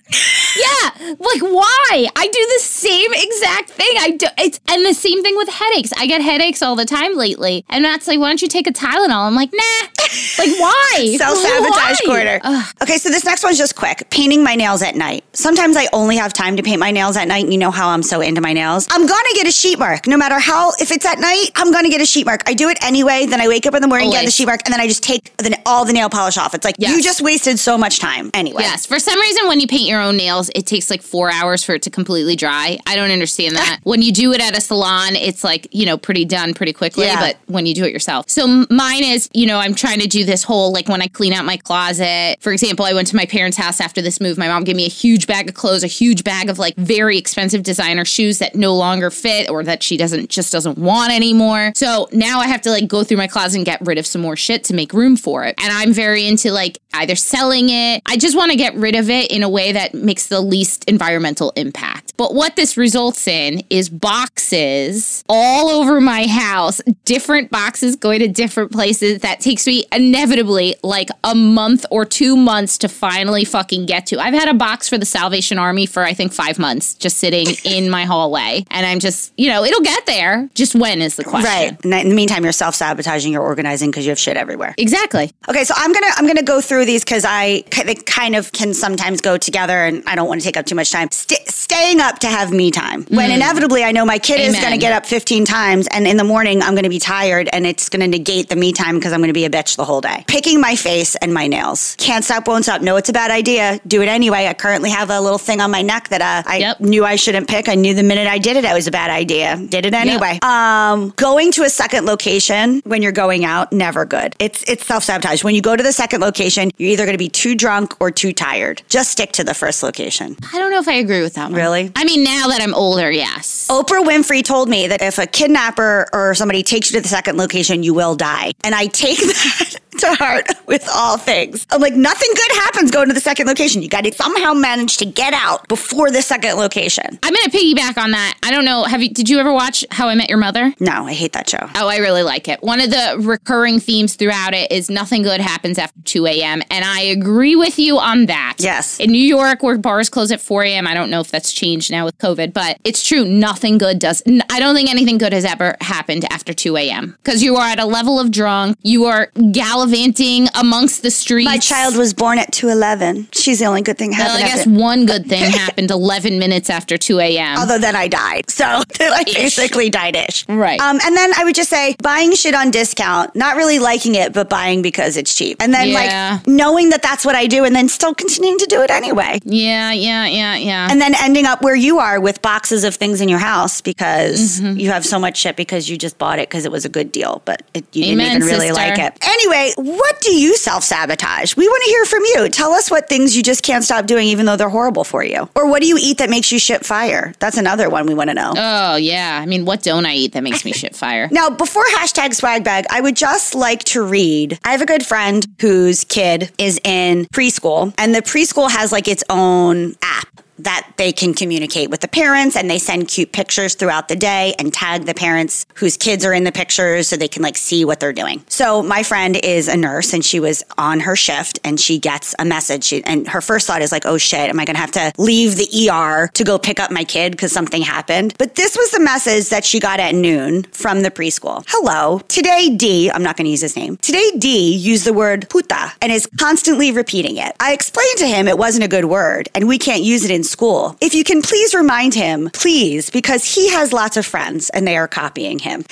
yeah, 0.57 1.15
like 1.19 1.41
why? 1.41 2.07
I 2.15 2.27
do 2.27 2.47
the 2.55 2.59
same 2.61 3.11
exact 3.13 3.69
thing. 3.69 3.93
I 3.99 4.11
do 4.11 4.27
it's 4.37 4.59
and 4.67 4.85
the 4.85 4.93
same 4.93 5.21
thing 5.21 5.35
with 5.37 5.49
headaches. 5.49 5.91
I 5.97 6.07
get 6.07 6.21
headaches 6.21 6.61
all 6.61 6.75
the 6.75 6.85
time 6.85 7.15
lately, 7.15 7.65
and 7.69 7.83
Matt's 7.83 8.07
like, 8.07 8.19
"Why 8.19 8.29
don't 8.29 8.41
you 8.41 8.47
take 8.47 8.67
a 8.67 8.71
Tylenol?" 8.71 9.27
I'm 9.27 9.35
like, 9.35 9.44
"Nah." 9.53 9.87
Like 10.37 10.49
why? 10.59 11.15
Self 11.17 11.37
sabotage 11.37 11.99
quarter. 12.01 12.39
Ugh. 12.43 12.73
Okay, 12.83 12.97
so 12.97 13.09
this 13.09 13.25
next 13.25 13.43
one's 13.43 13.57
just 13.57 13.75
quick. 13.75 14.07
Painting 14.11 14.43
my 14.43 14.55
nails 14.55 14.81
at 14.81 14.95
night. 14.95 15.23
Sometimes 15.33 15.75
I 15.75 15.87
only 15.93 16.15
have 16.17 16.31
time 16.31 16.55
to 16.57 16.63
paint 16.63 16.79
my 16.79 16.91
nails 16.91 17.17
at 17.17 17.27
night. 17.27 17.47
You 17.47 17.57
know 17.57 17.71
how 17.71 17.89
I'm 17.89 18.03
so 18.03 18.21
into 18.21 18.39
my 18.39 18.53
nails. 18.53 18.87
I'm 18.91 19.05
gonna 19.05 19.33
get 19.33 19.47
a 19.47 19.51
sheet 19.51 19.77
mark, 19.79 20.07
no 20.07 20.15
matter 20.15 20.39
how. 20.39 20.71
If 20.79 20.91
it's 20.91 21.05
at 21.05 21.19
night, 21.19 21.47
I'm 21.55 21.71
gonna 21.71 21.89
get 21.89 22.01
a 22.01 22.05
sheet 22.05 22.25
mark. 22.25 22.41
I 22.47 22.53
do 22.53 22.69
it 22.69 22.77
anyway. 22.83 23.25
Then 23.25 23.41
I 23.41 23.47
wake 23.47 23.65
up 23.65 23.73
in 23.73 23.81
the 23.81 23.87
morning, 23.87 24.11
get 24.11 24.25
the 24.25 24.31
sheet 24.31 24.45
mark, 24.45 24.61
and 24.65 24.73
then 24.73 24.79
I 24.79 24.87
just 24.87 25.03
take 25.03 25.35
the, 25.37 25.57
all 25.65 25.83
the 25.85 25.93
nail 25.93 26.09
polish 26.09 26.37
off. 26.37 26.53
It's 26.53 26.65
like 26.65 26.75
Yes. 26.77 26.95
you 26.95 27.01
just 27.03 27.21
wasted 27.21 27.59
so 27.59 27.77
much 27.77 27.99
time. 27.99 28.29
Anyway, 28.33 28.61
Yes, 28.61 28.85
for 28.85 28.99
some 28.99 29.19
reason, 29.19 29.47
when 29.47 29.59
you 29.59 29.67
paint 29.67 29.87
your 29.87 30.01
own 30.01 30.15
nails, 30.17 30.49
it 30.55 30.65
takes 30.65 30.89
like 30.89 31.01
four 31.01 31.31
hours 31.31 31.63
for 31.63 31.73
it 31.75 31.81
to 31.83 31.89
completely 31.89 32.35
dry. 32.35 32.77
I 32.87 32.95
don't 32.95 33.11
understand 33.11 33.55
that. 33.55 33.79
when 33.83 34.01
you 34.01 34.11
do 34.13 34.31
it 34.33 34.41
at 34.41 34.57
a 34.57 34.61
salon, 34.61 35.15
it's 35.15 35.43
like, 35.43 35.67
you 35.71 35.85
know, 35.85 35.97
pretty 35.97 36.25
done 36.25 36.53
pretty 36.53 36.73
quickly, 36.73 37.05
Yeah. 37.05 37.19
but 37.19 37.37
when 37.47 37.65
you 37.65 37.73
do 37.73 37.83
it 37.85 37.91
yourself. 37.91 38.29
So 38.29 38.65
mine 38.69 39.03
is, 39.03 39.29
you 39.35 39.45
know, 39.45 39.57
I'm 39.59 39.75
trying 39.75 39.99
to 39.99 40.07
do 40.07 40.23
this 40.23 40.43
whole, 40.43 40.71
like 40.71 40.87
when 40.87 41.01
I 41.01 41.07
clean 41.07 41.33
out 41.33 41.45
my 41.45 41.57
closet. 41.57 42.37
For 42.39 42.51
example, 42.51 42.85
I 42.85 42.93
went 42.93 43.07
to 43.09 43.15
my 43.15 43.25
parents' 43.25 43.57
house 43.57 43.81
after 43.81 44.01
this 44.01 44.21
move. 44.21 44.37
My 44.37 44.47
mom 44.47 44.63
gave 44.63 44.75
me 44.75 44.85
a 44.85 44.89
huge 44.89 45.27
bag 45.27 45.49
of 45.49 45.55
clothes, 45.55 45.83
a 45.83 45.87
huge 45.87 46.23
bag 46.23 46.49
of 46.49 46.57
like 46.57 46.75
very 46.77 47.17
expensive 47.17 47.63
designer 47.63 48.05
shoes 48.05 48.39
that 48.39 48.55
no 48.55 48.73
longer 48.73 49.11
fit 49.11 49.49
or 49.49 49.63
that 49.63 49.83
she 49.83 49.97
doesn't, 49.97 50.29
just 50.29 50.51
doesn't 50.51 50.77
want 50.77 51.11
anymore. 51.11 51.73
So 51.75 52.07
now 52.11 52.39
I 52.39 52.47
have 52.47 52.61
to 52.61 52.71
like 52.71 52.87
go 52.87 53.03
through 53.03 53.17
my 53.17 53.27
closet 53.27 53.57
and 53.57 53.65
get 53.65 53.81
rid 53.81 53.97
of 53.97 54.05
some 54.05 54.21
more 54.21 54.35
shit 54.35 54.63
to 54.65 54.73
make 54.73 54.93
room 54.93 55.17
for 55.17 55.43
it. 55.43 55.55
And 55.61 55.71
I'm 55.71 55.91
very 55.91 56.25
into 56.25 56.51
like 56.51 56.79
either 56.93 57.15
selling 57.15 57.69
it. 57.69 58.01
I 58.05 58.17
just 58.17 58.37
want 58.37 58.51
to 58.51 58.57
get 58.57 58.73
rid 58.75 58.95
of 58.95 59.09
it 59.09 59.31
in 59.31 59.43
a 59.43 59.49
way 59.49 59.73
that 59.73 59.93
makes 59.93 60.27
the 60.27 60.39
least 60.39 60.85
environmental 60.85 61.51
impact. 61.55 62.13
But 62.17 62.33
what 62.33 62.55
this 62.55 62.77
results 62.77 63.27
in 63.27 63.63
is 63.69 63.89
boxes 63.89 65.23
all 65.27 65.69
over 65.69 65.99
my 65.99 66.27
house, 66.27 66.79
different 67.03 67.51
boxes 67.51 67.95
going 67.95 68.19
to 68.19 68.27
different 68.27 68.71
places. 68.71 69.19
That 69.25 69.39
takes 69.39 69.65
me 69.65 69.85
inevitably 69.91 70.75
like 70.83 71.09
a 71.23 71.33
month 71.33 71.83
or 71.89 72.05
two 72.05 72.37
months 72.37 72.77
to 72.77 72.87
finally 72.87 73.43
fucking 73.43 73.87
get 73.87 74.05
to. 74.07 74.19
I've 74.19 74.35
had 74.35 74.47
a 74.47 74.53
box 74.53 74.87
for 74.87 74.99
the 74.99 75.05
Salvation 75.05 75.57
Army 75.57 75.87
for 75.87 76.03
I 76.03 76.13
think 76.13 76.31
five 76.31 76.59
months 76.59 76.93
just 76.93 77.17
sitting 77.17 77.47
in 77.65 77.89
my 77.89 78.05
hallway. 78.05 78.65
And 78.69 78.85
I'm 78.85 78.99
just, 78.99 79.33
you 79.35 79.49
know, 79.49 79.63
it'll 79.63 79.81
get 79.81 80.05
there. 80.05 80.47
Just 80.53 80.75
when 80.75 81.01
is 81.01 81.15
the 81.15 81.23
question. 81.23 81.49
right. 81.49 81.83
And 81.83 81.91
in 81.91 82.09
the 82.09 82.15
meantime, 82.15 82.43
you're 82.43 82.53
self 82.53 82.75
sabotaging. 82.75 83.33
You're 83.33 83.41
organizing 83.41 83.89
because 83.89 84.05
you 84.05 84.11
have 84.11 84.19
shit 84.19 84.37
everywhere. 84.37 84.75
Exactly. 84.77 85.31
Okay, 85.49 85.63
so 85.63 85.73
I'm 85.75 85.91
gonna 85.91 86.11
I'm 86.17 86.27
gonna 86.27 86.43
go 86.43 86.61
through 86.61 86.85
these 86.85 87.03
because 87.03 87.25
I 87.27 87.63
they 87.83 87.95
kind 87.95 88.35
of 88.35 88.51
can 88.51 88.75
sometimes 88.75 89.21
go 89.21 89.39
together, 89.39 89.85
and 89.85 90.03
I 90.05 90.13
don't 90.13 90.27
want 90.27 90.41
to 90.41 90.45
take 90.45 90.55
up 90.55 90.67
too 90.67 90.75
much 90.75 90.91
time. 90.91 91.09
St- 91.09 91.47
staying 91.47 91.99
up 91.99 92.19
to 92.19 92.27
have 92.27 92.51
me 92.51 92.69
time 92.69 93.05
when 93.05 93.29
mm-hmm. 93.29 93.41
inevitably 93.41 93.83
I 93.83 93.91
know 93.91 94.05
my 94.05 94.19
kid 94.19 94.39
is 94.39 94.59
gonna 94.59 94.77
get 94.77 94.93
up 94.93 95.07
15 95.07 95.45
times, 95.45 95.87
and 95.89 96.05
in 96.05 96.17
the 96.17 96.23
morning 96.23 96.61
I'm 96.61 96.75
gonna 96.75 96.89
be 96.89 96.99
tired, 96.99 97.49
and 97.51 97.65
it's 97.65 97.89
gonna 97.89 98.07
negate 98.07 98.49
the 98.49 98.55
me 98.55 98.71
time 98.71 98.99
because 98.99 99.14
I'm 99.15 99.21
gonna 99.21 99.33
be 99.33 99.45
a 99.45 99.49
bitch 99.49 99.75
the 99.77 99.85
whole 99.85 100.01
day. 100.01 100.23
Picking 100.27 100.59
my 100.61 100.75
face 100.75 101.15
and 101.15 101.33
my 101.33 101.47
nails, 101.47 101.95
can't 101.97 102.23
stop, 102.23 102.47
won't 102.47 102.65
stop. 102.65 102.81
No, 102.81 102.97
it's 102.97 103.09
a 103.09 103.13
bad 103.13 103.31
idea. 103.31 103.79
Do 103.87 104.01
it 104.01 104.07
anyway. 104.07 104.45
I 104.47 104.53
currently 104.53 104.89
have 104.91 105.09
a 105.09 105.19
little 105.21 105.37
thing 105.39 105.61
on 105.61 105.71
my 105.71 105.81
neck 105.81 106.09
that 106.09 106.21
uh, 106.21 106.43
I 106.49 106.57
Yep. 106.57 106.79
knew 106.81 107.05
I 107.05 107.15
shouldn't 107.15 107.47
pick. 107.47 107.67
I 107.69 107.75
knew 107.75 107.93
the 107.93 108.03
minute 108.03 108.27
I 108.27 108.37
did 108.37 108.57
it, 108.57 108.65
it 108.65 108.73
was 108.73 108.87
a 108.87 108.91
bad 108.91 109.09
idea. 109.09 109.57
Did 109.57 109.85
it 109.85 109.93
anyway. 109.93 110.39
Um, 110.41 111.13
going 111.15 111.51
to 111.53 111.63
a 111.63 111.69
second 111.69 112.05
location 112.05 112.81
when 112.85 113.01
you're 113.01 113.11
going 113.11 113.45
out, 113.45 113.71
never 113.73 114.05
good. 114.05 114.35
It's 114.39 114.63
it's 114.67 114.85
self 114.85 115.03
sabotage. 115.03 115.43
When 115.43 115.55
you 115.55 115.61
go 115.61 115.75
to 115.75 115.83
the 115.83 115.93
second 115.93 116.21
location, 116.21 116.71
you're 116.77 116.91
either 116.91 117.05
going 117.05 117.13
to 117.13 117.23
be 117.23 117.29
too 117.29 117.55
drunk 117.55 117.95
or 118.01 118.11
too 118.11 118.33
tired. 118.33 118.81
Just 118.89 119.11
stick 119.11 119.31
to 119.33 119.43
the 119.43 119.53
first 119.53 119.81
location. 119.83 120.35
I 120.53 120.57
don't 120.59 120.71
know 120.71 120.79
if 120.79 120.87
I 120.87 120.93
agree 120.93 121.21
with 121.21 121.35
that 121.35 121.45
one. 121.51 121.53
Really? 121.53 121.91
I 121.95 122.03
mean, 122.03 122.23
now 122.23 122.47
that 122.49 122.61
I'm 122.61 122.73
older, 122.73 123.09
yes. 123.11 123.67
Oprah 123.69 124.03
Winfrey 124.05 124.43
told 124.43 124.69
me 124.69 124.87
that 124.87 125.01
if 125.01 125.17
a 125.17 125.25
kidnapper 125.27 126.07
or 126.13 126.33
somebody 126.35 126.63
takes 126.63 126.91
you 126.91 126.97
to 126.97 127.01
the 127.01 127.07
second 127.07 127.37
location, 127.37 127.83
you 127.83 127.93
will 127.93 128.15
die. 128.15 128.51
And 128.63 128.75
I 128.75 128.87
take 129.05 129.17
that 129.19 129.75
to 129.99 130.13
heart 130.15 130.45
with 130.67 130.85
all 130.93 131.17
things. 131.17 131.65
I'm 131.71 131.79
like, 131.79 131.93
nothing 131.93 132.29
good 132.35 132.51
happens 132.63 132.91
going 132.91 133.07
to 133.07 133.13
the 133.13 133.21
second 133.21 133.47
location. 133.47 133.81
You 133.81 133.87
got 133.87 134.03
to 134.03 134.13
somehow 134.13 134.53
manage 134.53 134.97
to 134.97 135.05
get 135.05 135.33
out 135.33 135.67
before 135.69 136.11
the 136.11 136.21
second 136.21 136.55
location. 136.57 137.17
I'm 137.23 137.33
gonna 137.33 137.49
piggyback 137.49 137.97
on 137.97 138.11
that. 138.11 138.37
I 138.43 138.51
don't 138.51 138.65
know. 138.65 138.83
Have 138.83 139.01
you? 139.01 139.09
Did 139.09 139.29
you 139.29 139.39
ever 139.39 139.53
watch 139.53 139.85
How 139.91 140.09
I 140.09 140.15
Met 140.15 140.29
Your 140.29 140.37
Mother? 140.37 140.73
No, 140.79 141.05
I 141.05 141.13
hate 141.13 141.31
that 141.33 141.49
show. 141.49 141.59
Oh, 141.75 141.87
I 141.87 141.97
really 141.97 142.23
like 142.23 142.47
it. 142.49 142.61
One 142.61 142.81
of 142.81 142.89
the 142.89 143.15
recurring 143.21 143.79
themes 143.79 144.15
throughout 144.15 144.53
it 144.53 144.71
is 144.71 144.89
nothing 144.89 145.23
good 145.23 145.39
happens 145.39 145.77
after 145.77 145.99
2 146.01 146.25
a.m. 146.27 146.61
And 146.69 146.83
I 146.83 147.01
agree 147.01 147.55
with 147.55 147.79
you 147.79 147.97
on 147.97 148.25
that. 148.25 148.55
Yes. 148.59 148.99
In 148.99 149.11
New 149.11 149.17
York, 149.17 149.63
where 149.63 149.77
bars 149.77 150.09
close 150.09 150.31
at 150.31 150.41
4 150.41 150.63
a.m., 150.63 150.87
I 150.87 150.93
don't 150.93 151.09
know 151.09 151.21
if 151.21 151.31
that's 151.31 151.53
changed 151.53 151.89
now 151.91 152.03
with 152.05 152.17
COVID, 152.17 152.51
but 152.53 152.77
it's 152.83 153.07
true. 153.07 153.25
Nothing 153.25 153.77
good 153.77 153.99
does. 153.99 154.21
n- 154.25 154.43
I 154.49 154.59
don't 154.59 154.75
think 154.75 154.89
anything 154.89 155.17
good 155.17 155.31
has 155.33 155.45
ever 155.45 155.75
happened 155.81 156.25
after 156.31 156.53
2 156.53 156.75
a.m. 156.77 157.15
because 157.23 157.41
you 157.41 157.55
are 157.55 157.67
at 157.67 157.79
a 157.79 157.85
level 157.85 158.19
of 158.19 158.31
drunk. 158.31 158.77
You 158.81 158.94
are 159.03 159.29
gallivanting 159.51 160.47
amongst 160.55 161.01
the 161.01 161.11
streets. 161.11 161.45
My 161.49 161.57
child 161.57 161.97
was 161.97 162.13
born 162.13 162.39
at 162.39 162.51
211. 162.53 163.27
She's 163.33 163.59
the 163.59 163.65
only 163.65 163.81
good 163.81 163.97
thing 163.97 164.11
Well, 164.11 164.19
happened. 164.29 164.43
I 164.45 164.47
guess 164.47 164.65
one 164.65 165.05
good 165.05 165.25
thing 165.27 165.51
happened 165.51 165.91
11 165.91 166.39
minutes 166.39 166.69
after 166.69 166.97
2 166.97 167.19
a.m. 167.19 167.57
Although 167.59 167.77
then 167.77 167.95
I 167.95 168.07
died. 168.07 168.49
So 168.49 168.63
I 168.99 169.23
basically 169.25 169.89
died 169.89 170.15
ish. 170.15 170.47
Right. 170.47 170.79
Um, 170.79 170.99
and 171.03 171.15
then 171.17 171.31
I 171.35 171.43
would 171.43 171.55
just 171.55 171.69
say 171.69 171.95
buying 172.01 172.33
shit 172.33 172.55
on 172.55 172.71
discount, 172.71 173.35
not 173.35 173.57
really 173.57 173.79
liking 173.79 174.15
it, 174.15 174.31
but 174.33 174.49
buying 174.49 174.81
because 174.81 175.17
it's 175.17 175.33
cheap. 175.35 175.57
And 175.61 175.73
then 175.73 175.89
Yeah. 175.89 176.39
like 176.39 176.47
knowing 176.47 176.89
that 176.91 177.01
that's 177.01 177.25
what 177.25 177.35
I 177.35 177.47
do 177.47 177.65
and 177.65 177.75
then 177.75 177.89
still 177.89 178.13
continuing 178.15 178.57
to 178.59 178.65
do 178.67 178.81
it 178.81 178.91
anyway. 178.91 179.39
yeah, 179.43 179.91
yeah, 179.91 180.25
yeah, 180.25 180.55
yeah. 180.55 180.87
And 180.89 181.01
then 181.01 181.13
ending 181.19 181.45
up 181.45 181.61
where 181.61 181.75
you 181.75 181.99
are 181.99 182.19
with 182.21 182.41
boxes 182.41 182.83
of 182.83 182.95
things 182.95 183.19
in 183.21 183.29
your 183.29 183.39
house 183.39 183.81
because 183.81 184.35
Mm-hmm. 184.35 184.77
you 184.79 184.89
have 184.91 185.05
so 185.05 185.17
much 185.19 185.37
shit 185.37 185.55
because 185.55 185.89
you 185.89 185.97
just 185.97 186.17
bought 186.17 186.39
it 186.39 186.47
because 186.49 186.65
it 186.65 186.71
was 186.71 186.85
a 186.85 186.89
good 186.89 187.11
deal, 187.11 187.41
but 187.45 187.63
it, 187.73 187.83
you 187.93 188.05
Amen, 188.05 188.17
didn't 188.17 188.35
even 188.35 188.47
really 188.47 188.67
sister. 188.67 188.73
like 188.81 188.84
it. 188.93 189.17
Anyway, 189.27 189.73
what 189.77 190.21
do 190.21 190.31
you 190.35 190.55
self 190.55 190.83
sabotage? 190.83 191.55
We 191.55 191.67
want 191.67 191.83
to 191.83 191.89
hear 191.89 192.05
from 192.05 192.23
you. 192.25 192.49
Tell 192.49 192.71
us 192.71 192.89
what 192.91 193.09
things 193.09 193.35
you 193.35 193.43
just 193.43 193.63
can't 193.63 193.83
stop 193.83 194.05
doing, 194.05 194.27
even 194.27 194.45
though 194.45 194.55
they're 194.55 194.69
horrible 194.69 195.03
for 195.03 195.23
you. 195.23 195.49
Or 195.55 195.69
what 195.69 195.81
do 195.81 195.87
you 195.87 195.97
eat 195.99 196.17
that 196.19 196.29
makes 196.29 196.51
you 196.51 196.59
shit 196.59 196.85
fire? 196.85 197.33
That's 197.39 197.57
another 197.57 197.89
one 197.89 198.05
we 198.05 198.13
want 198.13 198.29
to 198.29 198.33
know. 198.33 198.53
oh, 198.55 198.95
yeah. 198.95 199.39
I 199.41 199.45
mean, 199.45 199.65
what 199.65 199.83
don't 199.83 200.05
I 200.05 200.15
eat 200.15 200.33
that 200.33 200.43
makes 200.43 200.63
me 200.65 200.71
shit 200.73 200.95
fire? 200.95 201.27
Now, 201.31 201.49
before 201.49 201.83
hashtag 201.95 202.33
swag 202.33 202.63
bag, 202.63 202.85
I 202.89 203.01
would 203.01 203.15
just 203.15 203.55
like 203.55 203.83
to 203.85 204.03
read. 204.03 204.59
I 204.63 204.71
have 204.71 204.81
a 204.81 204.85
good 204.85 205.05
friend 205.05 205.45
whose 205.59 206.03
kid 206.03 206.51
is 206.57 206.79
in 206.83 207.25
preschool, 207.33 207.93
and 207.97 208.13
the 208.13 208.21
preschool 208.21 208.69
has 208.69 208.91
like 208.91 209.07
its 209.07 209.23
own 209.29 209.95
app 210.01 210.27
that 210.59 210.89
they 210.97 211.11
can 211.11 211.33
communicate 211.33 211.89
with 211.89 211.99
the 212.01 212.07
parents 212.07 212.55
and 212.55 212.69
they 212.69 212.79
send 212.79 213.07
cute 213.07 213.31
pictures 213.31 213.75
throughout 213.75 214.07
the 214.07 214.15
day 214.15 214.53
and 214.57 214.73
tag 214.73 215.05
the 215.05 215.13
parents 215.13 215.65
whose 215.75 215.97
kids 215.97 216.23
are 216.25 216.33
in 216.33 216.43
the 216.43 216.51
pictures 216.51 217.07
so 217.07 217.17
they 217.17 217.27
can 217.27 217.43
like 217.43 217.57
see 217.57 217.83
what 217.83 217.99
they're 217.99 218.13
doing. 218.13 218.43
So 218.47 218.81
my 218.81 219.03
friend 219.03 219.35
is 219.43 219.67
a 219.67 219.75
nurse 219.75 220.13
and 220.13 220.23
she 220.23 220.39
was 220.39 220.63
on 220.77 221.01
her 221.01 221.15
shift 221.15 221.59
and 221.63 221.79
she 221.79 221.99
gets 221.99 222.33
a 222.39 222.45
message 222.45 222.85
She- 222.85 223.03
and 223.03 223.27
her 223.27 223.41
first 223.41 223.67
thought 223.67 223.81
is 223.81 223.91
like, 223.91 224.05
"Oh 224.05 224.17
shit, 224.17 224.49
am 224.49 224.59
I 224.59 224.65
going 224.65 224.75
to 224.75 224.81
have 224.81 224.91
to 224.93 225.11
leave 225.17 225.55
the 225.55 225.67
ER 225.89 226.29
to 226.33 226.43
go 226.43 226.57
pick 226.57 226.79
up 226.79 226.91
my 226.91 227.03
kid 227.03 227.37
cuz 227.37 227.51
something 227.51 227.81
happened?" 227.81 228.33
But 228.37 228.55
this 228.55 228.77
was 228.77 228.91
the 228.91 228.99
message 228.99 229.49
that 229.49 229.65
she 229.65 229.79
got 229.79 229.99
at 229.99 230.15
noon 230.15 230.65
from 230.71 231.01
the 231.01 231.11
preschool. 231.11 231.63
Hello. 231.67 232.21
Today 232.27 232.69
D, 232.69 233.11
I'm 233.11 233.23
not 233.23 233.35
going 233.37 233.45
to 233.45 233.51
use 233.51 233.61
his 233.61 233.75
name. 233.75 233.97
Today 233.97 234.31
D 234.37 234.73
used 234.73 235.03
the 235.05 235.13
word 235.13 235.47
puta 235.49 235.91
and 236.01 236.11
is 236.11 236.27
constantly 236.37 236.91
repeating 236.91 237.37
it. 237.37 237.55
I 237.59 237.73
explained 237.73 238.17
to 238.19 238.27
him 238.27 238.47
it 238.47 238.57
wasn't 238.57 238.85
a 238.85 238.87
good 238.87 239.05
word 239.05 239.49
and 239.53 239.67
we 239.67 239.77
can't 239.77 240.01
use 240.01 240.23
it 240.23 240.31
in 240.31 240.43
school. 240.45 240.95
If 241.01 241.13
you 241.13 241.23
can 241.23 241.41
please 241.41 241.73
remind 241.73 242.13
him, 242.13 242.49
please, 242.53 243.09
because 243.09 243.43
he 243.43 243.69
has 243.69 243.91
lots 243.91 244.17
of 244.17 244.25
friends 244.25 244.69
and 244.69 244.87
they 244.87 244.97
are 244.97 245.07
copying 245.07 245.59
him. 245.59 245.83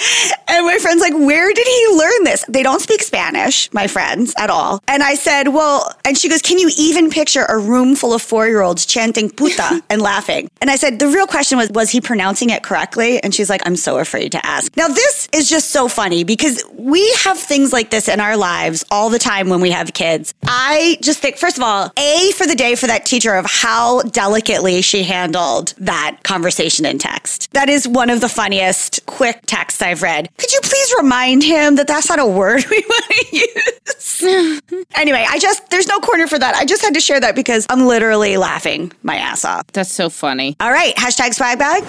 And 0.48 0.66
my 0.66 0.78
friend's 0.78 1.02
like, 1.02 1.14
where 1.14 1.52
did 1.52 1.68
he 1.68 1.98
learn 1.98 2.24
this? 2.24 2.46
They 2.48 2.64
don't 2.64 2.82
speak 2.82 3.02
Spanish, 3.02 3.72
my 3.74 3.88
friends, 3.88 4.34
at 4.38 4.50
all. 4.50 4.80
And 4.88 5.02
I 5.02 5.16
said, 5.16 5.50
well, 5.50 5.96
and 6.06 6.18
she 6.18 6.30
goes, 6.30 6.42
can 6.42 6.58
you 6.58 6.70
even 6.78 7.10
picture 7.10 7.44
a 7.46 7.58
room 7.58 7.96
full 7.96 8.14
of 8.14 8.22
four 8.22 8.48
year 8.48 8.62
olds 8.62 8.86
chanting 8.86 9.30
puta 9.30 9.82
and 9.90 10.02
laughing? 10.02 10.50
And 10.62 10.70
I 10.70 10.76
said, 10.76 11.00
the 11.00 11.08
real 11.08 11.28
question 11.28 11.58
was, 11.58 11.70
was 11.72 11.90
he 11.90 12.02
pronouncing 12.02 12.50
it 12.50 12.64
correctly? 12.64 13.22
And 13.24 13.34
she's 13.34 13.50
like, 13.50 13.62
I'm 13.66 13.76
so 13.76 13.98
afraid 13.98 14.32
to 14.34 14.46
ask. 14.46 14.76
Now, 14.78 14.88
this 14.88 15.28
is 15.34 15.50
just 15.50 15.72
so 15.72 15.88
funny 15.88 16.24
because 16.24 16.64
we 16.74 17.12
have 17.24 17.38
things 17.38 17.74
like 17.74 17.90
this 17.90 18.08
in 18.08 18.20
our 18.20 18.38
lives 18.38 18.86
all 18.92 19.10
the 19.10 19.20
time 19.20 19.50
when 19.50 19.62
we 19.62 19.72
have 19.72 19.94
kids. 19.94 20.34
I 20.46 20.98
just 21.02 21.20
think, 21.20 21.38
first 21.38 21.58
of 21.58 21.64
all, 21.64 21.92
A 21.98 22.32
for 22.36 22.46
the 22.46 22.56
day 22.56 22.76
for 22.76 22.88
that 22.88 23.06
teacher 23.06 23.34
of 23.36 23.46
how 23.46 24.02
delicately 24.44 24.82
she 24.82 25.04
handled 25.04 25.74
that 25.78 26.18
conversation 26.24 26.86
in 26.86 26.98
text. 26.98 27.52
That 27.54 27.70
is 27.70 27.88
one 27.88 28.10
of 28.10 28.22
the 28.22 28.30
funniest 28.30 29.06
quick 29.06 29.40
texts 29.46 29.82
I've 29.82 30.02
read. 30.02 30.30
Could 30.38 30.52
you 30.52 30.60
please 30.62 30.94
remind 30.98 31.44
him 31.44 31.76
that 31.76 31.88
that's 31.88 32.10
not 32.10 32.20
a 32.20 32.26
word 32.26 32.64
we 32.70 32.84
want 32.88 33.06
to 33.06 33.38
use? 33.38 34.82
anyway, 34.96 35.26
I 35.28 35.40
just, 35.40 35.70
there's 35.70 35.88
no 35.88 36.00
corner 36.00 36.28
for 36.28 36.38
that. 36.38 36.56
I 36.56 36.66
just 36.66 36.82
had 36.82 36.94
to 36.94 37.00
share 37.00 37.20
that 37.20 37.36
because 37.36 37.66
I'm 37.70 37.86
literally 37.86 38.38
laughing 38.38 38.92
my 39.02 39.16
ass 39.16 39.46
off. 39.46 39.68
That's 39.68 39.92
so 39.92 40.10
funny. 40.10 40.56
All 40.60 40.72
right, 40.72 40.96
hashtag 40.96 41.34
swag 41.34 41.60
bag. 41.60 41.84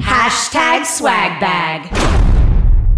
Hashtag 0.00 0.86
swag 0.86 1.40
bag. 1.40 2.27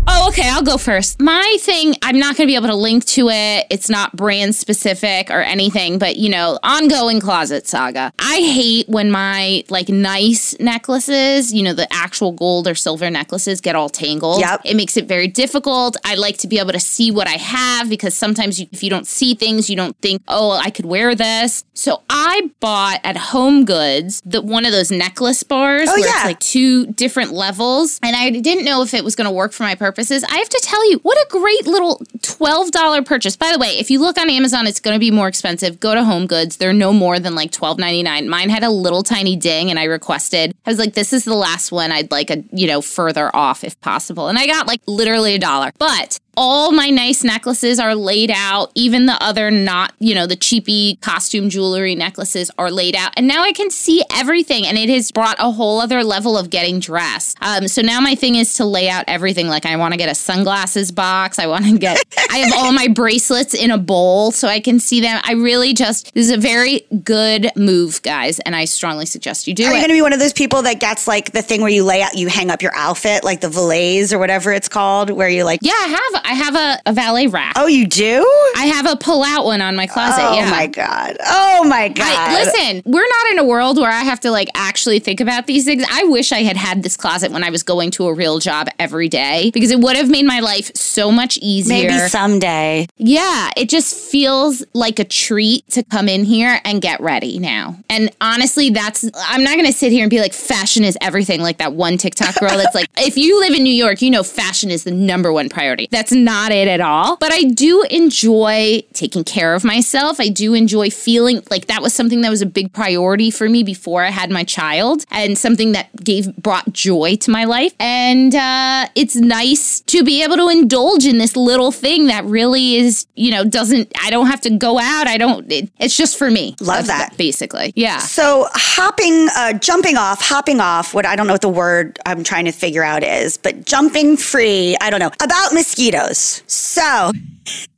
Oh, 0.06 0.28
okay. 0.28 0.48
I'll 0.50 0.62
go 0.62 0.76
first. 0.76 1.20
My 1.20 1.56
thing, 1.60 1.94
I'm 2.02 2.18
not 2.18 2.36
going 2.36 2.46
to 2.46 2.50
be 2.50 2.56
able 2.56 2.68
to 2.68 2.74
link 2.74 3.04
to 3.06 3.28
it. 3.28 3.66
It's 3.70 3.88
not 3.88 4.16
brand 4.16 4.54
specific 4.54 5.30
or 5.30 5.40
anything, 5.40 5.98
but 5.98 6.16
you 6.16 6.28
know, 6.28 6.58
ongoing 6.62 7.20
closet 7.20 7.68
saga. 7.68 8.12
I 8.18 8.36
hate 8.38 8.88
when 8.88 9.10
my 9.10 9.62
like 9.68 9.88
nice 9.88 10.58
necklaces, 10.58 11.52
you 11.52 11.62
know, 11.62 11.72
the 11.74 11.86
actual 11.92 12.32
gold 12.32 12.66
or 12.66 12.74
silver 12.74 13.08
necklaces 13.10 13.60
get 13.60 13.76
all 13.76 13.88
tangled. 13.88 14.40
Yep. 14.40 14.62
It 14.64 14.74
makes 14.76 14.96
it 14.96 15.06
very 15.06 15.28
difficult. 15.28 15.96
I 16.04 16.16
like 16.16 16.38
to 16.38 16.48
be 16.48 16.58
able 16.58 16.72
to 16.72 16.80
see 16.80 17.10
what 17.10 17.28
I 17.28 17.36
have 17.38 17.88
because 17.88 18.14
sometimes 18.14 18.58
you, 18.58 18.66
if 18.72 18.82
you 18.82 18.90
don't 18.90 19.06
see 19.06 19.34
things, 19.34 19.70
you 19.70 19.76
don't 19.76 19.96
think, 19.98 20.22
oh, 20.28 20.50
I 20.52 20.70
could 20.70 20.86
wear 20.86 21.14
this. 21.14 21.64
So 21.74 22.02
I 22.10 22.50
bought 22.60 23.00
at 23.04 23.16
HomeGoods 23.16 24.22
the 24.24 24.42
one 24.42 24.64
of 24.66 24.72
those 24.72 24.90
necklace 24.90 25.42
bars 25.42 25.88
Oh, 25.88 25.92
where 25.92 26.00
yeah. 26.00 26.14
it's 26.16 26.24
like 26.24 26.40
two 26.40 26.86
different 26.92 27.32
levels, 27.32 27.98
and 28.02 28.14
I 28.16 28.30
didn't 28.30 28.64
know 28.64 28.82
if 28.82 28.92
it 28.92 29.04
was 29.04 29.14
going 29.14 29.26
to 29.26 29.30
work 29.30 29.52
for 29.52 29.62
my 29.62 29.74
purposes. 29.90 30.22
I 30.22 30.36
have 30.36 30.48
to 30.48 30.60
tell 30.62 30.88
you, 30.88 30.98
what 30.98 31.18
a 31.18 31.26
great 31.30 31.66
little 31.66 32.00
twelve 32.22 32.70
dollar 32.70 33.02
purchase. 33.02 33.36
By 33.36 33.50
the 33.52 33.58
way, 33.58 33.70
if 33.78 33.90
you 33.90 33.98
look 33.98 34.18
on 34.18 34.30
Amazon, 34.30 34.68
it's 34.68 34.78
going 34.78 34.94
to 34.94 35.00
be 35.00 35.10
more 35.10 35.26
expensive. 35.26 35.80
Go 35.80 35.94
to 35.94 36.02
HomeGoods; 36.02 36.58
they're 36.58 36.72
no 36.72 36.92
more 36.92 37.18
than 37.18 37.34
like 37.34 37.50
twelve 37.50 37.78
ninety 37.78 38.04
nine. 38.04 38.28
Mine 38.28 38.50
had 38.50 38.62
a 38.62 38.70
little 38.70 39.02
tiny 39.02 39.34
ding, 39.34 39.68
and 39.68 39.80
I 39.80 39.84
requested. 39.84 40.54
I 40.64 40.70
was 40.70 40.78
like, 40.78 40.94
"This 40.94 41.12
is 41.12 41.24
the 41.24 41.34
last 41.34 41.72
one. 41.72 41.90
I'd 41.90 42.12
like 42.12 42.30
a 42.30 42.44
you 42.52 42.68
know 42.68 42.80
further 42.80 43.34
off 43.34 43.64
if 43.64 43.80
possible," 43.80 44.28
and 44.28 44.38
I 44.38 44.46
got 44.46 44.68
like 44.68 44.80
literally 44.86 45.34
a 45.34 45.38
dollar. 45.40 45.72
But 45.78 46.20
all 46.36 46.72
my 46.72 46.90
nice 46.90 47.24
necklaces 47.24 47.78
are 47.78 47.94
laid 47.94 48.30
out. 48.30 48.70
Even 48.74 49.06
the 49.06 49.22
other 49.22 49.50
not, 49.50 49.92
you 49.98 50.14
know, 50.14 50.26
the 50.26 50.36
cheapy 50.36 50.96
costume 50.96 51.50
jewelry 51.50 51.94
necklaces 51.94 52.50
are 52.58 52.70
laid 52.70 52.96
out. 52.96 53.12
And 53.16 53.26
now 53.26 53.42
I 53.42 53.52
can 53.52 53.70
see 53.70 54.02
everything. 54.14 54.66
And 54.66 54.78
it 54.78 54.88
has 54.88 55.10
brought 55.10 55.36
a 55.38 55.50
whole 55.50 55.80
other 55.80 56.04
level 56.04 56.38
of 56.38 56.50
getting 56.50 56.80
dressed. 56.80 57.36
Um, 57.40 57.68
so 57.68 57.82
now 57.82 58.00
my 58.00 58.14
thing 58.14 58.36
is 58.36 58.54
to 58.54 58.64
lay 58.64 58.88
out 58.88 59.04
everything. 59.08 59.48
Like 59.48 59.66
I 59.66 59.76
want 59.76 59.92
to 59.92 59.98
get 59.98 60.08
a 60.08 60.14
sunglasses 60.14 60.92
box. 60.92 61.38
I 61.38 61.46
want 61.46 61.64
to 61.66 61.78
get, 61.78 62.02
I 62.30 62.38
have 62.38 62.52
all 62.56 62.72
my 62.72 62.88
bracelets 62.88 63.54
in 63.54 63.70
a 63.70 63.78
bowl 63.78 64.32
so 64.32 64.48
I 64.48 64.60
can 64.60 64.78
see 64.78 65.00
them. 65.00 65.20
I 65.24 65.32
really 65.32 65.74
just, 65.74 66.14
this 66.14 66.26
is 66.26 66.32
a 66.32 66.38
very 66.38 66.86
good 67.04 67.50
move, 67.56 68.02
guys. 68.02 68.38
And 68.40 68.54
I 68.54 68.64
strongly 68.64 69.06
suggest 69.06 69.46
you 69.46 69.54
do 69.54 69.64
Are 69.64 69.72
you 69.72 69.78
going 69.78 69.88
to 69.88 69.94
be 69.94 70.02
one 70.02 70.12
of 70.12 70.20
those 70.20 70.32
people 70.32 70.62
that 70.62 70.80
gets 70.80 71.06
like 71.06 71.32
the 71.32 71.42
thing 71.42 71.60
where 71.60 71.70
you 71.70 71.84
lay 71.84 72.02
out, 72.02 72.14
you 72.14 72.28
hang 72.28 72.50
up 72.50 72.62
your 72.62 72.74
outfit, 72.74 73.24
like 73.24 73.40
the 73.40 73.48
valets 73.48 74.12
or 74.12 74.18
whatever 74.18 74.52
it's 74.52 74.68
called, 74.68 75.10
where 75.10 75.28
you 75.28 75.44
like, 75.44 75.60
yeah, 75.62 75.72
I 75.72 75.88
have. 75.88 76.22
I 76.30 76.34
have 76.34 76.54
a, 76.54 76.80
a 76.86 76.92
valet 76.92 77.26
rack. 77.26 77.54
oh, 77.56 77.66
you 77.66 77.88
do? 77.88 78.22
I 78.56 78.66
have 78.66 78.86
a 78.86 78.94
pull 78.94 79.24
out 79.24 79.46
one 79.46 79.60
on 79.60 79.74
my 79.74 79.88
closet. 79.88 80.22
oh 80.22 80.34
yeah. 80.34 80.48
my 80.48 80.68
God. 80.68 81.16
Oh 81.26 81.64
my 81.64 81.88
God. 81.88 82.06
I, 82.06 82.44
listen, 82.44 82.82
we're 82.84 83.08
not 83.08 83.32
in 83.32 83.38
a 83.40 83.44
world 83.44 83.78
where 83.78 83.90
I 83.90 84.02
have 84.02 84.20
to 84.20 84.30
like 84.30 84.48
actually 84.54 85.00
think 85.00 85.20
about 85.20 85.48
these 85.48 85.64
things. 85.64 85.84
I 85.90 86.04
wish 86.04 86.30
I 86.30 86.44
had 86.44 86.56
had 86.56 86.84
this 86.84 86.96
closet 86.96 87.32
when 87.32 87.42
I 87.42 87.50
was 87.50 87.64
going 87.64 87.90
to 87.92 88.06
a 88.06 88.14
real 88.14 88.38
job 88.38 88.68
every 88.78 89.08
day 89.08 89.50
because 89.52 89.72
it 89.72 89.80
would 89.80 89.96
have 89.96 90.08
made 90.08 90.24
my 90.24 90.38
life 90.38 90.70
so 90.76 91.10
much 91.10 91.36
easier. 91.38 91.88
Maybe 91.88 91.98
someday. 92.08 92.86
Yeah, 92.96 93.50
it 93.56 93.68
just 93.68 93.96
feels 93.96 94.64
like 94.72 95.00
a 95.00 95.04
treat 95.04 95.68
to 95.70 95.82
come 95.82 96.08
in 96.08 96.22
here 96.22 96.60
and 96.64 96.80
get 96.80 97.00
ready 97.00 97.40
now. 97.40 97.76
And 97.88 98.08
honestly, 98.20 98.70
that's 98.70 99.04
I'm 99.16 99.42
not 99.42 99.54
going 99.54 99.66
to 99.66 99.72
sit 99.72 99.90
here 99.90 100.04
and 100.04 100.10
be 100.10 100.20
like 100.20 100.32
fashion 100.32 100.84
is 100.84 100.96
everything 101.00 101.40
like 101.40 101.58
that 101.58 101.72
one 101.72 101.98
TikTok 101.98 102.38
girl 102.38 102.56
that's 102.56 102.76
like 102.76 102.86
if 102.98 103.16
you 103.16 103.40
live 103.40 103.54
in 103.54 103.64
New 103.64 103.74
York, 103.74 104.00
you 104.00 104.12
know 104.12 104.22
fashion 104.22 104.70
is 104.70 104.84
the 104.84 104.92
number 104.92 105.32
one 105.32 105.48
priority. 105.48 105.88
That's 105.90 106.09
not 106.12 106.52
it 106.52 106.68
at 106.68 106.80
all. 106.80 107.16
But 107.16 107.32
I 107.32 107.44
do 107.44 107.82
enjoy 107.90 108.82
taking 108.92 109.24
care 109.24 109.54
of 109.54 109.64
myself. 109.64 110.20
I 110.20 110.28
do 110.28 110.54
enjoy 110.54 110.90
feeling 110.90 111.42
like 111.50 111.66
that 111.66 111.82
was 111.82 111.94
something 111.94 112.20
that 112.22 112.30
was 112.30 112.42
a 112.42 112.46
big 112.46 112.72
priority 112.72 113.30
for 113.30 113.48
me 113.48 113.62
before 113.62 114.04
I 114.04 114.10
had 114.10 114.30
my 114.30 114.44
child 114.44 115.04
and 115.10 115.36
something 115.36 115.72
that 115.72 115.94
gave 116.04 116.34
brought 116.36 116.72
joy 116.72 117.16
to 117.16 117.30
my 117.30 117.44
life. 117.44 117.74
And 117.78 118.34
uh 118.34 118.86
it's 118.94 119.16
nice 119.16 119.80
to 119.80 120.04
be 120.04 120.22
able 120.22 120.36
to 120.36 120.48
indulge 120.48 121.06
in 121.06 121.18
this 121.18 121.36
little 121.36 121.72
thing 121.72 122.06
that 122.06 122.24
really 122.24 122.76
is, 122.76 123.06
you 123.14 123.30
know, 123.30 123.44
doesn't 123.44 123.92
I 124.02 124.10
don't 124.10 124.26
have 124.26 124.40
to 124.42 124.50
go 124.50 124.78
out. 124.78 125.06
I 125.06 125.16
don't 125.16 125.50
it, 125.50 125.70
it's 125.78 125.96
just 125.96 126.16
for 126.18 126.30
me. 126.30 126.56
Love 126.60 126.86
that. 126.86 127.16
basically. 127.16 127.72
Yeah. 127.76 127.98
So 127.98 128.48
hopping, 128.52 129.28
uh, 129.36 129.52
jumping 129.54 129.96
off, 129.96 130.20
hopping 130.20 130.60
off, 130.60 130.94
what 130.94 131.06
I 131.06 131.16
don't 131.16 131.26
know 131.26 131.34
what 131.34 131.42
the 131.42 131.48
word 131.48 131.98
I'm 132.06 132.24
trying 132.24 132.46
to 132.46 132.52
figure 132.52 132.82
out 132.82 133.02
is, 133.02 133.36
but 133.36 133.64
jumping 133.64 134.16
free, 134.16 134.76
I 134.80 134.90
don't 134.90 135.00
know, 135.00 135.10
about 135.22 135.52
mosquitoes. 135.52 135.99
So 136.46 137.12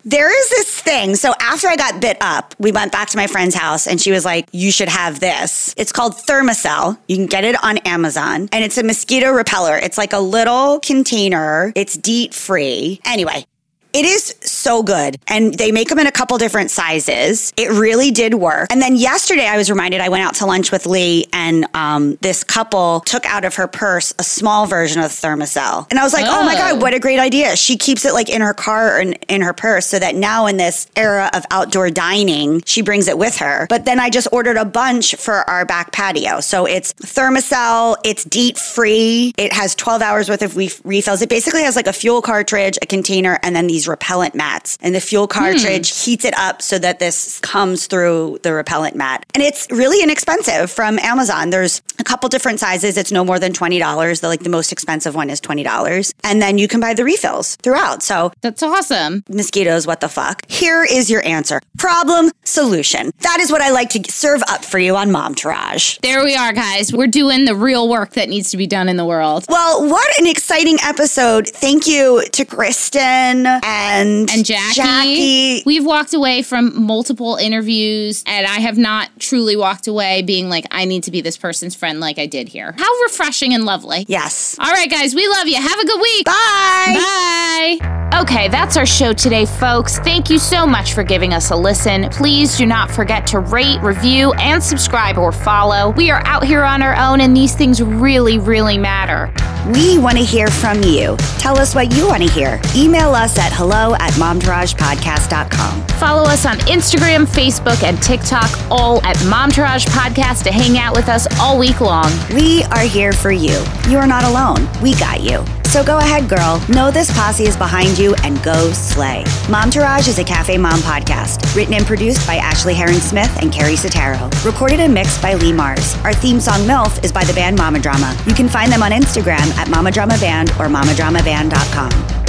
there 0.04 0.36
is 0.36 0.50
this 0.50 0.80
thing. 0.80 1.14
So 1.14 1.32
after 1.40 1.68
I 1.68 1.76
got 1.76 2.00
bit 2.00 2.16
up, 2.20 2.54
we 2.58 2.72
went 2.72 2.92
back 2.92 3.08
to 3.10 3.16
my 3.16 3.26
friend's 3.26 3.54
house 3.54 3.86
and 3.86 4.00
she 4.00 4.10
was 4.10 4.24
like, 4.24 4.48
you 4.52 4.72
should 4.72 4.88
have 4.88 5.20
this. 5.20 5.74
It's 5.76 5.92
called 5.92 6.14
Thermacell. 6.14 6.98
You 7.08 7.16
can 7.16 7.26
get 7.26 7.44
it 7.44 7.62
on 7.62 7.78
Amazon 7.78 8.48
and 8.52 8.64
it's 8.64 8.78
a 8.78 8.82
mosquito 8.82 9.30
repeller. 9.30 9.76
It's 9.76 9.98
like 9.98 10.12
a 10.12 10.18
little 10.18 10.80
container. 10.80 11.72
It's 11.76 11.96
DEET 11.96 12.34
free. 12.34 13.00
Anyway, 13.04 13.44
it 13.92 14.04
is 14.04 14.34
so 14.40 14.82
good. 14.82 15.18
And 15.26 15.54
they 15.54 15.72
make 15.72 15.88
them 15.88 15.98
in 15.98 16.06
a 16.06 16.12
couple 16.12 16.38
different 16.38 16.70
sizes. 16.70 17.52
It 17.56 17.70
really 17.70 18.10
did 18.10 18.34
work. 18.34 18.68
And 18.70 18.80
then 18.80 18.96
yesterday 18.96 19.46
I 19.46 19.56
was 19.56 19.70
reminded 19.70 20.00
I 20.00 20.08
went 20.08 20.22
out 20.22 20.34
to 20.36 20.46
lunch 20.46 20.70
with 20.72 20.86
Lee 20.86 21.26
and 21.32 21.66
um, 21.74 22.16
this 22.20 22.44
couple 22.44 23.00
took 23.00 23.26
out 23.26 23.44
of 23.44 23.54
her 23.56 23.66
purse 23.66 24.14
a 24.18 24.24
small 24.24 24.66
version 24.66 25.02
of 25.02 25.10
Thermacell. 25.10 25.86
And 25.90 25.98
I 25.98 26.02
was 26.04 26.12
like, 26.12 26.26
oh. 26.26 26.44
my 26.44 26.52
Oh. 26.52 26.56
God, 26.56 26.82
what 26.82 26.94
a 26.94 26.98
great 26.98 27.18
idea. 27.18 27.56
She 27.56 27.76
keeps 27.76 28.04
it 28.04 28.12
like 28.12 28.28
in 28.28 28.40
her 28.42 28.54
car 28.54 28.96
or 28.96 29.00
in, 29.00 29.14
in 29.28 29.40
her 29.40 29.52
purse 29.52 29.86
so 29.86 29.98
that 29.98 30.14
now 30.14 30.46
in 30.46 30.58
this 30.58 30.86
era 30.96 31.30
of 31.32 31.44
outdoor 31.50 31.90
dining, 31.90 32.62
she 32.66 32.82
brings 32.82 33.08
it 33.08 33.16
with 33.18 33.36
her. 33.38 33.66
But 33.68 33.84
then 33.84 33.98
I 33.98 34.10
just 34.10 34.28
ordered 34.32 34.56
a 34.56 34.64
bunch 34.64 35.14
for 35.16 35.48
our 35.48 35.64
back 35.64 35.92
patio. 35.92 36.40
So 36.40 36.66
it's 36.66 36.92
Thermacell, 36.94 37.96
it's 38.04 38.24
DEET 38.24 38.58
free. 38.58 39.32
It 39.38 39.52
has 39.52 39.74
12 39.74 40.02
hours 40.02 40.28
worth 40.28 40.42
of 40.42 40.56
re- 40.56 40.70
refills. 40.84 41.22
It 41.22 41.28
basically 41.28 41.62
has 41.62 41.74
like 41.76 41.86
a 41.86 41.92
fuel 41.92 42.20
cartridge, 42.22 42.78
a 42.82 42.86
container, 42.86 43.38
and 43.42 43.56
then 43.56 43.66
these 43.66 43.81
repellent 43.88 44.34
mats. 44.34 44.78
And 44.80 44.94
the 44.94 45.00
fuel 45.00 45.26
cartridge 45.26 45.90
hmm. 45.90 46.10
heats 46.10 46.24
it 46.24 46.34
up 46.38 46.62
so 46.62 46.78
that 46.78 46.98
this 46.98 47.40
comes 47.40 47.86
through 47.86 48.40
the 48.42 48.52
repellent 48.52 48.96
mat. 48.96 49.24
And 49.34 49.42
it's 49.42 49.66
really 49.70 50.02
inexpensive 50.02 50.70
from 50.70 50.98
Amazon. 50.98 51.50
There's 51.50 51.82
a 51.98 52.04
couple 52.04 52.28
different 52.28 52.60
sizes. 52.60 52.96
It's 52.96 53.12
no 53.12 53.24
more 53.24 53.38
than 53.38 53.52
$20. 53.52 54.20
The 54.20 54.28
like 54.28 54.40
the 54.40 54.48
most 54.48 54.72
expensive 54.72 55.14
one 55.14 55.30
is 55.30 55.40
$20. 55.40 56.14
And 56.24 56.40
then 56.40 56.58
you 56.58 56.68
can 56.68 56.80
buy 56.80 56.94
the 56.94 57.04
refills 57.04 57.56
throughout. 57.56 58.02
So 58.02 58.32
That's 58.40 58.62
awesome. 58.62 59.24
mosquitoes, 59.28 59.86
what 59.86 60.00
the 60.00 60.08
fuck? 60.08 60.48
Here 60.48 60.84
is 60.84 61.10
your 61.10 61.24
answer. 61.26 61.60
Problem, 61.78 62.30
solution. 62.44 63.12
That 63.20 63.38
is 63.40 63.50
what 63.50 63.60
I 63.60 63.70
like 63.70 63.90
to 63.90 64.12
serve 64.12 64.42
up 64.48 64.64
for 64.64 64.78
you 64.78 64.96
on 64.96 65.10
Momtourage. 65.10 66.00
There 66.00 66.24
we 66.24 66.36
are, 66.36 66.52
guys. 66.52 66.92
We're 66.92 67.06
doing 67.06 67.44
the 67.44 67.54
real 67.54 67.88
work 67.88 68.14
that 68.14 68.28
needs 68.28 68.50
to 68.50 68.56
be 68.56 68.66
done 68.66 68.88
in 68.88 68.96
the 68.96 69.04
world. 69.04 69.46
Well, 69.48 69.88
what 69.88 70.18
an 70.18 70.26
exciting 70.26 70.78
episode. 70.82 71.48
Thank 71.48 71.86
you 71.86 72.24
to 72.32 72.44
Kristen 72.44 73.46
and, 73.72 74.30
and 74.30 74.44
Jackie. 74.44 74.74
Jackie. 74.74 75.62
We've 75.64 75.84
walked 75.84 76.14
away 76.14 76.42
from 76.42 76.82
multiple 76.82 77.36
interviews, 77.36 78.22
and 78.26 78.46
I 78.46 78.60
have 78.60 78.78
not 78.78 79.10
truly 79.18 79.56
walked 79.56 79.86
away 79.86 80.22
being 80.22 80.48
like, 80.48 80.66
I 80.70 80.84
need 80.84 81.04
to 81.04 81.10
be 81.10 81.20
this 81.20 81.36
person's 81.36 81.74
friend 81.74 82.00
like 82.00 82.18
I 82.18 82.26
did 82.26 82.48
here. 82.48 82.74
How 82.76 83.00
refreshing 83.04 83.54
and 83.54 83.64
lovely. 83.64 84.04
Yes. 84.08 84.56
All 84.58 84.70
right, 84.70 84.90
guys, 84.90 85.14
we 85.14 85.26
love 85.28 85.48
you. 85.48 85.56
Have 85.56 85.78
a 85.78 85.86
good 85.86 86.00
week. 86.00 86.26
Bye. 86.26 86.94
Bye. 86.94 87.98
Okay, 88.14 88.48
that's 88.48 88.76
our 88.76 88.84
show 88.84 89.14
today, 89.14 89.46
folks. 89.46 89.98
Thank 90.00 90.28
you 90.28 90.38
so 90.38 90.66
much 90.66 90.92
for 90.92 91.02
giving 91.02 91.32
us 91.32 91.50
a 91.50 91.56
listen. 91.56 92.10
Please 92.10 92.58
do 92.58 92.66
not 92.66 92.90
forget 92.90 93.26
to 93.28 93.40
rate, 93.40 93.80
review, 93.80 94.32
and 94.34 94.62
subscribe 94.62 95.16
or 95.16 95.32
follow. 95.32 95.90
We 95.92 96.10
are 96.10 96.22
out 96.26 96.44
here 96.44 96.62
on 96.62 96.82
our 96.82 96.94
own, 96.94 97.22
and 97.22 97.34
these 97.34 97.54
things 97.54 97.82
really, 97.82 98.38
really 98.38 98.76
matter. 98.76 99.32
We 99.72 99.98
want 99.98 100.18
to 100.18 100.24
hear 100.24 100.48
from 100.48 100.82
you. 100.82 101.16
Tell 101.38 101.58
us 101.58 101.74
what 101.74 101.94
you 101.94 102.06
want 102.06 102.22
to 102.22 102.28
hear. 102.28 102.60
Email 102.76 103.14
us 103.14 103.38
at 103.38 103.50
hello 103.62 103.94
at 104.00 104.10
momtouragepodcast.com. 104.14 105.86
Follow 106.00 106.24
us 106.24 106.44
on 106.44 106.58
Instagram, 106.66 107.24
Facebook, 107.24 107.80
and 107.84 108.02
TikTok, 108.02 108.50
all 108.72 109.00
at 109.04 109.14
Momtourage 109.18 109.86
Podcast 109.86 110.42
to 110.42 110.50
hang 110.50 110.78
out 110.78 110.96
with 110.96 111.08
us 111.08 111.28
all 111.38 111.56
week 111.56 111.80
long. 111.80 112.10
We 112.34 112.64
are 112.64 112.82
here 112.82 113.12
for 113.12 113.30
you. 113.30 113.62
You 113.88 113.98
are 113.98 114.06
not 114.08 114.24
alone. 114.24 114.68
We 114.82 114.96
got 114.96 115.20
you. 115.20 115.44
So 115.66 115.84
go 115.84 115.98
ahead, 115.98 116.28
girl. 116.28 116.60
Know 116.68 116.90
this 116.90 117.12
posse 117.12 117.44
is 117.44 117.56
behind 117.56 117.96
you 117.96 118.16
and 118.24 118.42
go 118.42 118.72
slay. 118.72 119.22
Momtourage 119.46 120.08
is 120.08 120.18
a 120.18 120.24
CafeMom 120.24 120.82
podcast, 120.82 121.54
written 121.54 121.74
and 121.74 121.86
produced 121.86 122.26
by 122.26 122.38
Ashley 122.38 122.74
Heron 122.74 123.00
Smith 123.00 123.30
and 123.40 123.52
Carrie 123.52 123.76
Sotero. 123.76 124.28
Recorded 124.44 124.80
and 124.80 124.92
mixed 124.92 125.22
by 125.22 125.34
Lee 125.34 125.52
Mars. 125.52 125.94
Our 126.02 126.12
theme 126.12 126.40
song 126.40 126.66
MILF 126.66 127.04
is 127.04 127.12
by 127.12 127.22
the 127.22 127.32
band 127.32 127.56
Mama 127.58 127.78
Drama. 127.78 128.12
You 128.26 128.34
can 128.34 128.48
find 128.48 128.72
them 128.72 128.82
on 128.82 128.90
Instagram 128.90 129.56
at 129.56 129.70
Mama 129.70 129.92
Drama 129.92 130.18
Band 130.18 130.50
or 130.58 130.66
mamadramaband.com. 130.66 132.21